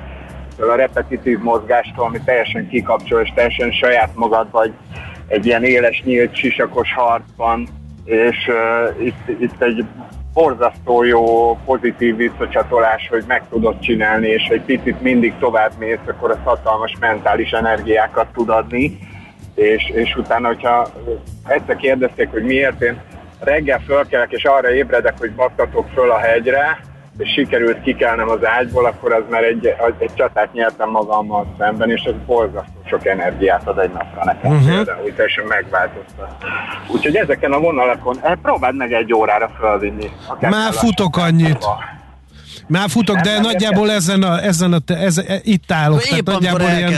a 0.59 0.75
repetitív 0.75 1.39
mozgástól, 1.39 2.05
ami 2.05 2.21
teljesen 2.25 2.69
kikapcsol, 2.69 3.21
és 3.21 3.33
teljesen 3.35 3.71
saját 3.71 4.11
magad 4.15 4.51
vagy 4.51 4.73
egy 5.29 5.47
ilyen 5.47 5.65
éles, 5.65 6.03
nyílt, 6.05 6.35
sisakos 6.35 6.93
harcban, 6.93 7.69
és 8.05 8.49
uh, 8.49 9.07
itt, 9.07 9.41
itt 9.41 9.63
egy 9.63 9.85
borzasztó 10.37 11.03
jó 11.03 11.57
pozitív 11.65 12.17
visszacsatolás, 12.17 13.09
hogy 13.09 13.25
meg 13.27 13.43
tudod 13.51 13.79
csinálni, 13.79 14.29
és 14.29 14.47
egy 14.49 14.63
picit 14.63 15.01
mindig 15.01 15.35
tovább 15.39 15.73
mész, 15.79 16.07
akkor 16.07 16.31
az 16.31 16.39
hatalmas 16.45 16.97
mentális 17.01 17.51
energiákat 17.51 18.27
tud 18.33 18.49
adni, 18.49 18.99
és, 19.55 19.91
és 19.95 20.17
utána, 20.17 20.47
hogyha 20.47 20.89
egyszer 21.47 21.77
kérdezték, 21.77 22.31
hogy 22.31 22.43
miért 22.43 22.83
én 22.83 23.01
reggel 23.41 23.81
fölkelek, 23.81 24.33
és 24.33 24.45
arra 24.45 24.73
ébredek, 24.73 25.19
hogy 25.19 25.33
baktatok 25.33 25.89
föl 25.95 26.11
a 26.11 26.19
hegyre, 26.19 26.81
és 27.19 27.33
sikerült 27.33 27.83
kikelnem 27.83 28.29
az 28.29 28.47
ágyból, 28.47 28.87
akkor 28.87 29.13
az 29.13 29.23
már 29.31 29.43
egy, 29.43 29.67
az 29.79 29.93
egy 29.99 30.11
csatát 30.15 30.53
nyertem 30.53 30.91
magammal 30.91 31.55
szemben, 31.59 31.91
és 31.91 32.03
ez 32.03 32.15
borzasztó 32.27 32.81
sok 32.85 33.07
energiát 33.07 33.69
ad 33.69 33.79
egy 33.79 33.93
napra 33.93 34.25
nekem 34.25 34.53
uh-huh. 34.53 34.75
például, 34.75 35.15
teljesen 35.15 35.45
megváltoztat. 35.45 36.37
Úgyhogy 36.89 37.17
ezeken 37.17 37.53
a 37.53 37.59
vonalakon, 37.59 38.17
hát 38.23 38.39
próbáld 38.43 38.77
meg 38.77 38.93
egy 38.93 39.13
órára 39.13 39.51
felvinni. 39.61 40.11
Már 40.41 40.73
futok 40.73 41.17
annyit. 41.17 41.67
Már 42.69 42.89
futok, 42.89 43.17
de 43.17 43.41
nagyjából 43.41 43.91
ezen 43.91 44.23
a, 44.23 44.43
ezen 44.43 44.73
a, 44.73 44.79
ez, 44.87 45.23
itt 45.43 45.73
állok. 45.73 46.05
Épp 46.05 46.25
tehát 46.25 46.41
nagyjából 46.41 46.61
ilyen 46.61 46.93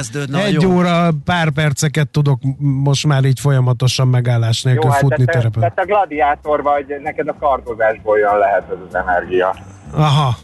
egy 0.47 0.63
jó. 0.63 0.73
óra, 0.73 1.11
pár 1.25 1.51
perceket 1.51 2.09
tudok 2.09 2.41
most 2.59 3.07
már 3.07 3.25
így 3.25 3.41
folyamatosan 3.41 4.09
megállás 4.09 4.63
nélkül 4.63 4.85
jó, 4.85 4.91
hát 4.91 5.01
futni 5.01 5.25
hát 5.27 5.35
terepen. 5.35 5.61
Tehát 5.61 5.79
a 5.79 5.85
gladiátor 5.85 6.63
vagy, 6.63 6.87
neked 7.03 7.29
a 7.29 7.35
kardozásból 7.41 8.19
jön 8.19 8.39
lehet 8.39 8.65
ez 8.71 8.77
az 8.89 8.95
energia. 8.95 9.57
Aha. 9.93 10.37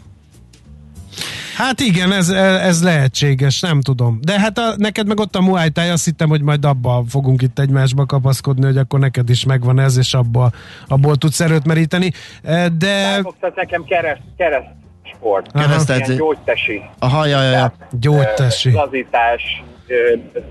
Hát 1.55 1.79
igen, 1.79 2.11
ez, 2.11 2.29
ez 2.29 2.83
lehetséges, 2.83 3.59
nem 3.59 3.81
tudom. 3.81 4.19
De 4.21 4.39
hát 4.39 4.57
a, 4.57 4.73
neked 4.77 5.07
meg 5.07 5.19
ott 5.19 5.35
a 5.35 5.41
Muay 5.41 5.69
Thai, 5.69 5.89
azt 5.89 6.05
hittem, 6.05 6.29
hogy 6.29 6.41
majd 6.41 6.65
abba 6.65 7.03
fogunk 7.09 7.41
itt 7.41 7.59
egymásba 7.59 8.05
kapaszkodni, 8.05 8.65
hogy 8.65 8.77
akkor 8.77 8.99
neked 8.99 9.29
is 9.29 9.45
megvan 9.45 9.79
ez, 9.79 9.97
és 9.97 10.13
abba, 10.13 10.51
abból 10.87 11.15
tudsz 11.15 11.39
erőt 11.39 11.65
meríteni. 11.65 12.11
E, 12.43 12.69
de... 12.69 13.21
Tehát 13.39 13.55
nekem 13.55 13.83
kereszt, 13.83 14.21
kereszt 14.37 14.83
sport. 15.25 15.51
Keresztedzés. 15.51 16.15
Gyógytesi. 16.15 16.81
Aha, 16.99 17.25
ja, 17.25 17.41
ja, 17.41 17.51
ja. 17.51 17.73
Gyógytesi. 17.91 18.71
Lazítás, 18.71 19.63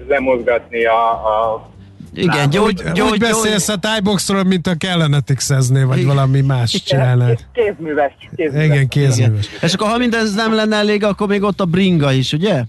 lemozgatni 0.09 0.85
a, 0.85 1.11
a 1.11 1.69
igen, 2.17 2.51
gyógy, 2.51 2.75
gyógy, 2.75 2.93
gyógy, 2.93 3.11
úgy 3.11 3.19
beszélsz 3.19 3.69
a 3.69 3.77
tájboxról, 3.77 4.45
mint 4.45 4.67
a 4.67 4.75
kellene 4.79 5.21
tixezni, 5.21 5.85
vagy 5.85 5.99
Igen. 5.99 6.15
valami 6.15 6.41
más 6.41 6.83
csinálnád. 6.83 7.39
Kézműves, 7.53 8.13
kézműves. 8.37 8.65
Igen, 8.65 8.89
kézműves. 8.89 9.47
Igen. 9.47 9.59
És 9.63 9.75
akkor 9.75 9.89
ha 9.89 9.99
mindez 9.99 10.35
nem 10.35 10.55
lenne 10.55 10.77
elég, 10.77 11.05
akkor 11.05 11.29
még 11.29 11.43
ott 11.43 11.61
a 11.61 11.65
bringa 11.65 12.13
is, 12.13 12.33
ugye? 12.33 12.63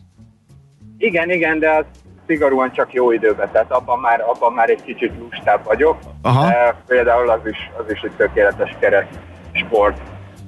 Igen, 0.97 1.29
igen, 1.29 1.59
de 1.59 1.69
az 1.69 1.85
szigorúan 2.27 2.71
csak 2.73 2.93
jó 2.93 3.11
időben, 3.11 3.49
tehát 3.51 3.71
abban 3.71 3.99
már, 3.99 4.21
abban 4.21 4.53
már 4.53 4.69
egy 4.69 4.81
kicsit 4.85 5.11
lustább 5.19 5.63
vagyok. 5.63 5.97
Aha. 6.21 6.47
De 6.47 6.75
például 6.87 7.29
az 7.29 7.41
is, 7.49 7.57
az 7.77 7.91
is 7.91 8.01
egy 8.01 8.11
tökéletes 8.17 8.75
keres 8.79 9.07
sport. 9.53 9.97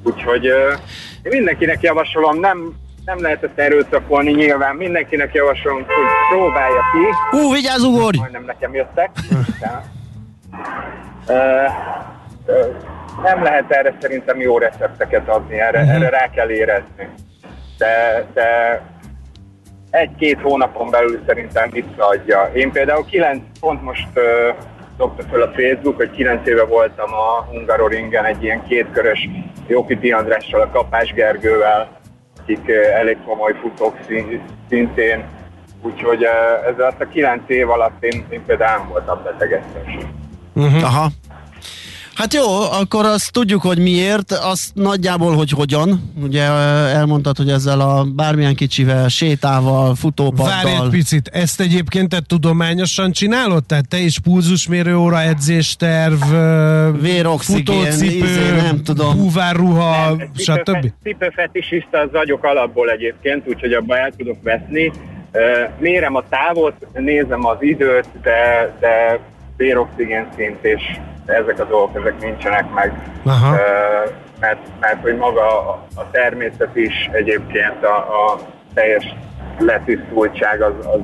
Úgyhogy 0.04 0.48
én 1.24 1.32
mindenkinek 1.32 1.82
javasolom, 1.82 2.40
nem, 2.40 2.74
nem 3.06 3.22
lehet 3.22 3.44
ezt 3.44 3.60
erőszakolni 3.60 4.32
nyilván, 4.32 4.76
mindenkinek 4.76 5.34
javasolom, 5.34 5.78
hogy 5.78 5.86
próbálja 6.30 6.82
ki. 6.92 7.38
Ú, 7.38 7.54
vigyázz, 7.54 7.84
ugorj! 7.84 8.18
Majdnem 8.18 8.44
nekem 8.46 8.74
jöttek. 8.74 9.10
Nem 13.24 13.44
lehet 13.44 13.72
erre 13.72 13.96
szerintem 14.02 14.42
jó 14.42 14.58
recepteket 14.58 15.30
adni, 15.30 15.60
erre, 15.60 15.80
uh-huh. 15.80 15.96
erre 15.96 16.10
rá 16.10 16.30
kell 16.30 16.50
érezni. 16.50 17.10
De, 17.78 18.26
de 18.34 18.82
egy-két 19.90 20.42
hónapon 20.42 20.90
belül 20.90 21.24
szerintem 21.28 21.70
visszaadja. 21.70 22.50
Én 22.54 22.72
például 22.72 23.06
kilenc, 23.06 23.42
pont 23.60 23.82
most 23.82 24.08
uh, 24.16 24.56
dobta 24.98 25.24
fel 25.24 25.42
a 25.42 25.52
Facebook, 25.56 25.96
hogy 25.96 26.12
kilenc 26.12 26.48
éve 26.48 26.64
voltam 26.64 27.14
a 27.14 27.44
Hungaroringen 27.50 28.26
egy 28.26 28.44
ilyen 28.44 28.64
kétkörös 28.68 29.30
Jókiti 29.68 30.12
Andrással, 30.12 30.62
a 30.62 30.70
Kapás 30.70 31.14
Gergővel, 31.14 32.00
akik 32.42 32.70
elég 32.70 33.18
komoly 33.26 33.54
futók 33.62 33.98
szintén. 34.70 35.24
Úgyhogy 35.82 36.24
ez 36.68 36.80
alatt 36.80 37.02
a 37.02 37.08
kilenc 37.08 37.42
év 37.48 37.70
alatt 37.70 38.04
én, 38.04 38.26
én 38.30 38.46
például 38.46 38.78
nem 38.78 38.88
voltam 38.88 39.24
betegesztés. 39.24 39.98
Uh-huh. 40.54 40.84
Aha. 40.84 41.08
Hát 42.18 42.34
jó, 42.34 42.44
akkor 42.72 43.06
azt 43.06 43.32
tudjuk, 43.32 43.62
hogy 43.62 43.80
miért, 43.80 44.32
azt 44.32 44.72
nagyjából, 44.74 45.36
hogy 45.36 45.50
hogyan. 45.50 46.14
Ugye 46.22 46.42
elmondtad, 46.42 47.38
hogy 47.38 47.50
ezzel 47.50 47.80
a 47.80 48.06
bármilyen 48.16 48.56
kicsivel, 48.56 49.08
sétával, 49.08 49.96
futópaddal. 49.96 50.64
Várj 50.64 50.76
egy 50.76 50.90
picit, 50.90 51.28
ezt 51.28 51.60
egyébként 51.60 52.10
te 52.10 52.20
tudományosan 52.28 53.12
csinálod? 53.12 53.66
Tehát 53.66 53.88
te 53.88 53.98
is 53.98 54.20
pulzusmérő 54.20 54.98
óra, 54.98 55.22
edzésterv, 55.22 56.22
véroxigén, 57.02 57.66
futócipő, 57.66 58.26
izé, 58.26 58.56
nem 58.56 58.84
tudom. 58.84 59.18
búvárruha, 59.18 60.16
stb. 60.36 60.92
Cipőfetisista 61.04 62.00
az 62.00 62.10
vagyok 62.12 62.44
alapból 62.44 62.90
egyébként, 62.90 63.48
úgyhogy 63.48 63.74
abban 63.74 63.98
el 63.98 64.12
tudok 64.18 64.38
veszni. 64.44 64.92
Mérem 65.80 66.16
a 66.16 66.24
távot, 66.30 66.74
nézem 66.94 67.46
az 67.46 67.58
időt, 67.60 68.08
de, 68.22 68.76
de 68.80 69.20
véroxigén 69.58 70.28
szint 70.36 70.64
és 70.66 70.82
ezek 71.28 71.60
a 71.60 71.66
dolgok, 71.66 71.96
ezek 71.96 72.20
nincsenek 72.22 72.74
meg. 72.74 73.20
Aha. 73.26 73.56
Mert, 74.40 74.60
mert 74.80 75.02
hogy 75.02 75.18
maga 75.18 75.70
a 75.96 76.10
természet 76.12 76.76
is 76.76 77.10
egyébként 77.12 77.84
a, 77.84 77.98
a 77.98 78.38
teljes 78.74 79.16
letisztultság 79.60 80.62
az, 80.62 80.74
az 80.86 81.00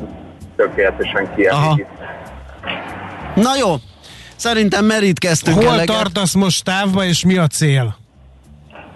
tökéletesen 0.56 1.34
kielégít. 1.36 1.88
Na 3.36 3.56
jó, 3.60 3.74
szerintem 4.36 4.86
merítkeztünk 4.86 5.58
Hol 5.58 5.68
eleget. 5.68 5.86
tartasz 5.86 6.34
most 6.34 6.64
távba, 6.64 7.04
és 7.04 7.26
mi 7.26 7.38
a 7.38 7.48
cél? 7.48 7.96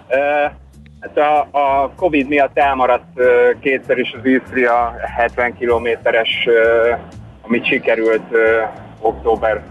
Uh, 0.08 0.52
hát 1.00 1.16
a, 1.16 1.58
a 1.58 1.92
Covid 1.96 2.28
miatt 2.28 2.58
elmaradt 2.58 3.04
uh, 3.14 3.24
kétszer 3.60 3.98
is 3.98 4.14
az 4.18 4.24
Isztria 4.24 4.94
70 5.16 5.54
kilométeres, 5.54 6.28
uh, 6.46 6.98
amit 7.42 7.66
sikerült 7.66 8.24
uh, 8.30 8.38
október 9.00 9.62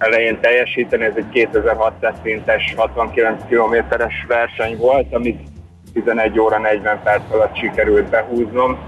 elején 0.00 0.40
teljesíteni, 0.40 1.04
ez 1.04 1.12
egy 1.16 1.28
2600 1.32 2.14
szintes 2.22 2.74
69 2.76 3.42
kilométeres 3.48 4.24
verseny 4.28 4.76
volt, 4.76 5.14
amit 5.14 5.48
11 5.92 6.38
óra 6.38 6.58
40 6.58 7.00
perc 7.02 7.32
alatt 7.32 7.56
sikerült 7.56 8.10
behúznom, 8.10 8.78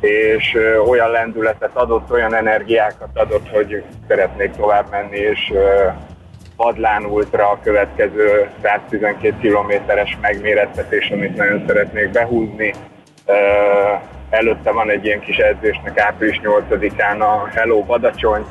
és 0.00 0.58
olyan 0.88 1.10
lendületet 1.10 1.70
adott, 1.72 2.10
olyan 2.10 2.34
energiákat 2.34 3.08
adott, 3.14 3.48
hogy 3.48 3.82
szeretnék 4.08 4.50
tovább 4.50 4.90
menni, 4.90 5.18
és 5.18 5.52
Padlán 6.56 7.04
Ultra 7.04 7.50
a 7.50 7.58
következő 7.62 8.48
112 8.62 9.34
kilométeres 9.40 10.18
megmérettetés, 10.20 11.10
amit 11.10 11.36
nagyon 11.36 11.64
szeretnék 11.66 12.10
behúzni. 12.10 12.74
Előtte 14.30 14.70
van 14.70 14.90
egy 14.90 15.04
ilyen 15.04 15.20
kis 15.20 15.36
edzésnek 15.36 15.98
április 15.98 16.40
8-án 16.42 17.18
a 17.18 17.48
Hello 17.54 17.82
Badacsony, 17.82 18.44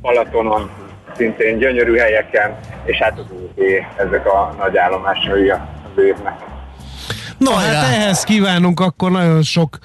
Balatonon, 0.00 0.70
szintén 1.16 1.58
gyönyörű 1.58 1.96
helyeken, 1.96 2.58
és 2.84 2.96
hát 2.96 3.18
az 3.18 3.24
UV, 3.30 3.62
ezek 3.96 4.26
a 4.26 4.54
nagy 4.58 4.76
állomásai 4.76 5.50
az 5.50 6.02
évnek. 6.04 6.38
No, 7.38 7.50
hát 7.54 7.84
ehhez 7.84 8.24
kívánunk 8.24 8.80
akkor 8.80 9.10
nagyon 9.10 9.42
sok 9.42 9.78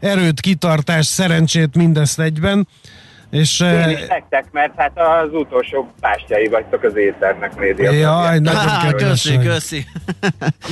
erőt, 0.00 0.40
kitartást, 0.40 1.08
szerencsét 1.08 1.76
mindezt 1.76 2.20
egyben. 2.20 2.68
És, 3.30 3.60
Én 3.60 3.88
is 3.88 4.06
nektek, 4.08 4.44
mert 4.52 4.72
hát 4.76 4.92
az 4.98 5.32
utolsó 5.32 5.92
pástjai 6.00 6.48
vagytok 6.48 6.82
az 6.82 6.96
éternek 6.96 7.56
média. 7.56 7.90
Jaj, 7.90 8.38
nagyon 8.38 8.68
Há, 8.68 8.92
köszi, 8.92 9.38
köszi. 9.38 9.86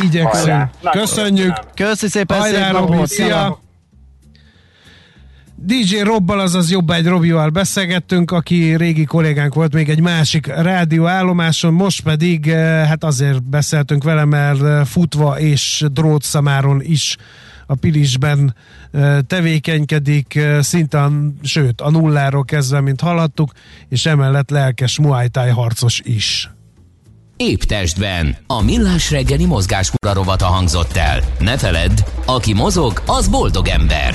Igyekszünk. 0.03 0.71
Köszönjük. 0.91 1.55
Köszi 1.75 2.09
szépen, 2.09 2.39
Hajrá, 2.39 2.65
szép 2.65 2.73
napot. 2.73 3.07
szia! 3.07 3.59
DJ 5.67 5.99
Robbal, 5.99 6.41
azaz 6.41 6.71
jobb 6.71 6.91
egy 6.91 7.07
Robival 7.07 7.49
beszélgettünk, 7.49 8.31
aki 8.31 8.77
régi 8.77 9.05
kollégánk 9.05 9.55
volt 9.55 9.73
még 9.73 9.89
egy 9.89 10.01
másik 10.01 10.47
rádióállomáson, 10.47 11.73
most 11.73 12.03
pedig 12.03 12.51
hát 12.87 13.05
azért 13.05 13.43
beszéltünk 13.43 14.05
vele, 14.05 14.25
mert 14.25 14.89
futva 14.89 15.41
és 15.41 15.85
drótszamáron 15.93 16.83
is 16.83 17.17
a 17.67 17.75
Pilisben 17.75 18.55
tevékenykedik, 19.27 20.41
szinten, 20.61 21.39
sőt 21.43 21.81
a 21.81 21.91
nulláról 21.91 22.45
kezdve, 22.45 22.81
mint 22.81 23.01
hallhattuk, 23.01 23.53
és 23.89 24.07
emellett 24.07 24.51
lelkes 24.51 24.99
Muay 24.99 25.29
Thai 25.29 25.51
harcos 25.51 26.01
is. 26.05 26.51
Épp 27.37 27.61
testben. 27.61 28.37
A 28.47 28.63
millás 28.63 29.11
reggeli 29.11 29.47
mozgáskura 29.47 30.13
rovata 30.13 30.47
hangzott 30.47 30.97
el. 30.97 31.21
Ne 31.39 31.59
feledd, 31.59 32.01
aki 32.27 32.53
mozog, 32.53 33.03
az 33.07 33.29
boldog 33.29 33.69
ember. 33.69 34.15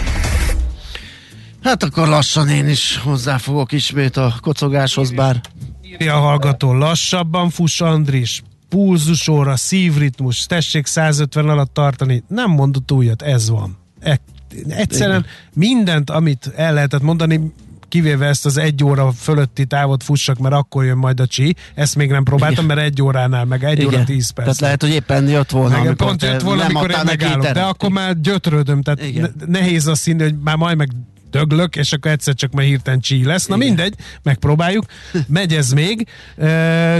Hát 1.63 1.83
akkor 1.83 2.07
lassan 2.07 2.49
én 2.49 2.67
is 2.67 2.97
hozzáfogok 2.97 3.71
ismét 3.71 4.17
a 4.17 4.35
kocogáshoz, 4.41 5.11
bár... 5.11 5.41
Írja 5.83 6.15
a 6.15 6.19
hallgató, 6.19 6.73
lassabban 6.73 7.49
fuss 7.49 7.81
Andris, 7.81 8.41
pulzusóra, 8.69 9.55
szívritmus, 9.55 10.45
tessék 10.45 10.85
150 10.85 11.49
alatt 11.49 11.73
tartani. 11.73 12.23
Nem 12.27 12.51
mondott 12.51 12.91
újat, 12.91 13.21
ez 13.21 13.49
van. 13.49 13.77
E, 13.99 14.19
egyszerűen 14.67 15.19
Igen. 15.19 15.31
mindent, 15.53 16.09
amit 16.09 16.51
el 16.55 16.73
lehetett 16.73 17.01
mondani, 17.01 17.53
kivéve 17.89 18.25
ezt 18.25 18.45
az 18.45 18.57
egy 18.57 18.83
óra 18.83 19.11
fölötti 19.11 19.65
távot 19.65 20.03
fussak, 20.03 20.37
mert 20.37 20.55
akkor 20.55 20.85
jön 20.85 20.97
majd 20.97 21.19
a 21.19 21.25
csi. 21.27 21.55
Ezt 21.75 21.95
még 21.95 22.09
nem 22.09 22.23
próbáltam, 22.23 22.63
Igen. 22.63 22.75
mert 22.75 22.87
egy 22.87 23.01
óránál, 23.01 23.45
meg 23.45 23.63
egy 23.63 23.79
Igen. 23.79 23.93
óra 23.93 24.03
tíz 24.03 24.29
perc. 24.29 24.45
Tehát 24.45 24.59
lehet, 24.59 24.81
hogy 24.81 24.91
éppen 24.91 25.27
jött 25.27 25.49
volna, 25.49 25.83
meg 25.83 25.93
pont 25.93 26.23
jött 26.23 26.41
volna, 26.41 26.65
amikor 26.65 26.89
én 26.89 26.97
megállok. 27.05 27.47
De 27.47 27.61
akkor 27.61 27.89
már 27.89 28.21
gyötrődöm, 28.21 28.81
tehát 28.81 29.03
Igen. 29.03 29.33
nehéz 29.45 29.87
azt 29.87 30.05
hinni, 30.05 30.23
hogy 30.23 30.35
már 30.37 30.55
majd 30.55 30.77
meg 30.77 30.89
döglök, 31.29 31.75
és 31.75 31.93
akkor 31.93 32.11
egyszer 32.11 32.33
csak 32.33 32.51
már 32.51 32.65
hirtelen 32.65 32.99
csí 32.99 33.23
lesz. 33.23 33.45
Na 33.45 33.55
Igen. 33.55 33.67
mindegy, 33.67 33.93
megpróbáljuk. 34.23 34.85
Megy 35.27 35.53
ez 35.53 35.71
még, 35.71 36.07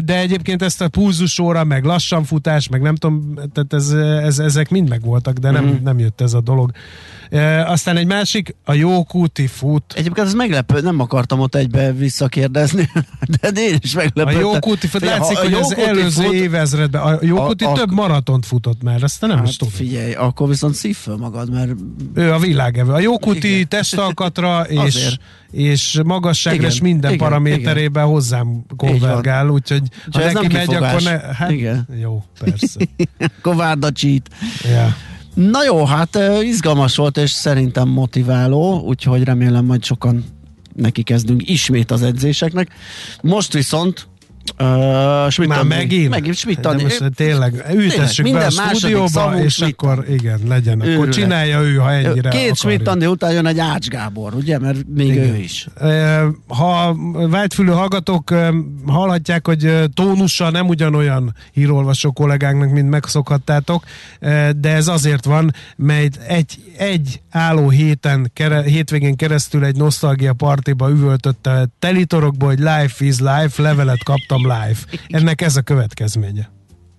de 0.03 0.17
egyébként 0.17 0.61
ezt 0.61 0.81
a 0.81 0.87
pulzusóra, 0.87 1.63
meg 1.63 1.83
lassan 1.83 2.23
futás, 2.23 2.67
meg 2.67 2.81
nem 2.81 2.95
tudom, 2.95 3.33
tehát 3.53 3.73
ez, 3.73 3.89
ez, 4.25 4.39
ezek 4.39 4.69
mind 4.69 4.89
megvoltak, 4.89 5.37
de 5.37 5.51
nem, 5.51 5.65
mm. 5.65 5.83
nem 5.83 5.99
jött 5.99 6.21
ez 6.21 6.33
a 6.33 6.41
dolog. 6.41 6.71
Aztán 7.65 7.97
egy 7.97 8.07
másik, 8.07 8.55
a 8.65 8.73
jókúti 8.73 9.47
fut. 9.47 9.93
Egyébként 9.93 10.27
ez 10.27 10.33
meglepő, 10.33 10.81
nem 10.81 10.99
akartam 10.99 11.39
ott 11.39 11.55
egybe 11.55 11.91
visszakérdezni, 11.91 12.89
de 13.41 13.49
én 13.55 13.77
is 13.81 13.93
meglepődtem. 13.93 14.47
A 14.47 14.53
jókúti 14.53 14.87
fut, 14.87 15.01
látszik, 15.01 15.37
hogy 15.37 15.53
az 15.53 15.75
előző 15.75 16.23
fut, 16.23 16.33
évezredben, 16.33 17.01
a 17.01 17.17
jókúti 17.21 17.63
a, 17.63 17.71
a, 17.71 17.73
több 17.73 17.91
maratont 17.91 18.45
futott 18.45 18.83
már, 18.83 19.03
ezt 19.03 19.21
nem 19.21 19.37
hát 19.37 19.47
is 19.47 19.55
tudom. 19.55 19.73
Figyelj, 19.73 20.13
akkor 20.13 20.47
viszont 20.47 20.73
szív 20.73 20.95
föl 20.95 21.17
magad, 21.17 21.51
mert... 21.51 21.71
Ő 22.13 22.31
a 22.33 22.39
világevő. 22.39 22.91
A 22.91 22.99
jókúti 22.99 23.65
testalkatra 24.19 24.61
és, 24.85 25.17
és 25.51 25.99
magasságra 26.05 26.59
igen, 26.59 26.71
és 26.71 26.81
minden 26.81 27.13
igen, 27.13 27.27
paraméterében 27.27 28.03
igen. 28.03 28.15
hozzám 28.15 28.65
konvergál, 28.77 29.49
úgyhogy 29.49 29.81
ha 30.11 30.31
neki 30.31 30.47
megy, 30.47 30.73
akkor 30.73 31.01
ne... 31.01 31.19
Hát, 31.19 31.51
igen. 31.51 31.87
Jó, 32.01 32.23
persze. 32.39 32.79
akkor 33.37 33.55
várd 33.55 33.83
a 33.83 33.91
cheat. 33.91 34.29
Yeah. 34.63 34.91
Na 35.33 35.63
jó, 35.63 35.85
hát 35.85 36.19
izgalmas 36.41 36.95
volt, 36.95 37.17
és 37.17 37.31
szerintem 37.31 37.87
motiváló, 37.87 38.79
úgyhogy 38.79 39.23
remélem 39.23 39.65
majd 39.65 39.83
sokan 39.83 40.25
neki 40.75 41.03
kezdünk 41.03 41.49
ismét 41.49 41.91
az 41.91 42.01
edzéseknek. 42.01 42.69
Most 43.21 43.53
viszont 43.53 44.07
Uh, 44.59 45.29
Schmidt 45.29 45.49
Már 45.49 45.59
Andi. 45.59 45.75
megint? 45.75 46.09
Megint 46.09 46.35
Schmidt 46.35 46.65
Andi. 46.65 46.83
most 46.83 47.03
tényleg, 47.15 47.65
ültessük 47.73 48.25
be 48.25 48.31
minden 48.31 48.49
a 48.57 48.61
második 48.61 48.77
stúdióba, 48.77 49.39
és 49.43 49.53
Schmidt 49.53 49.81
akkor 49.81 50.05
igen, 50.09 50.39
legyen. 50.47 50.79
Akkor 50.79 50.91
Őrület. 50.93 51.13
csinálja 51.13 51.61
ő, 51.61 51.75
ha 51.75 51.91
ennyire 51.91 52.29
Két 52.29 52.55
Schmidt 52.55 52.75
akarja. 52.75 52.91
Andi 52.91 53.05
után 53.05 53.31
jön 53.31 53.45
egy 53.45 53.59
Ács 53.59 53.87
Gábor, 53.87 54.33
ugye? 54.33 54.59
Mert 54.59 54.77
még 54.95 55.07
Igen. 55.07 55.23
ő 55.29 55.35
is. 55.37 55.67
Ha 56.47 56.95
vágyfülő 57.29 57.71
hallgatók 57.71 58.33
hallhatják, 58.85 59.47
hogy 59.47 59.73
tónussal 59.93 60.49
nem 60.51 60.67
ugyanolyan 60.67 61.35
hírolvasó 61.51 62.11
kollégánknak, 62.11 62.71
mint 62.71 62.89
megszokhattátok, 62.89 63.83
de 64.59 64.73
ez 64.73 64.87
azért 64.87 65.25
van, 65.25 65.53
mert 65.75 66.17
egy, 66.27 66.57
egy 66.77 67.21
álló 67.31 67.69
héten, 67.69 68.31
kere, 68.33 68.61
hétvégén 68.61 69.15
keresztül 69.15 69.65
egy 69.65 69.75
nosztalgia 69.75 70.33
partiba 70.33 70.89
üvöltötte 70.89 71.67
telitorokba, 71.79 72.45
hogy 72.45 72.59
life 72.59 73.05
is 73.05 73.19
life, 73.19 73.61
levelet 73.61 74.03
kaptam 74.03 74.38
live. 74.41 74.77
Ennek 75.07 75.41
ez 75.41 75.55
a 75.55 75.61
következménye. 75.61 76.49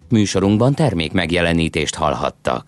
Műsorunkban 0.08 0.74
termék 0.74 1.12
megjelenítést 1.12 1.94
hallhattak. 1.94 2.58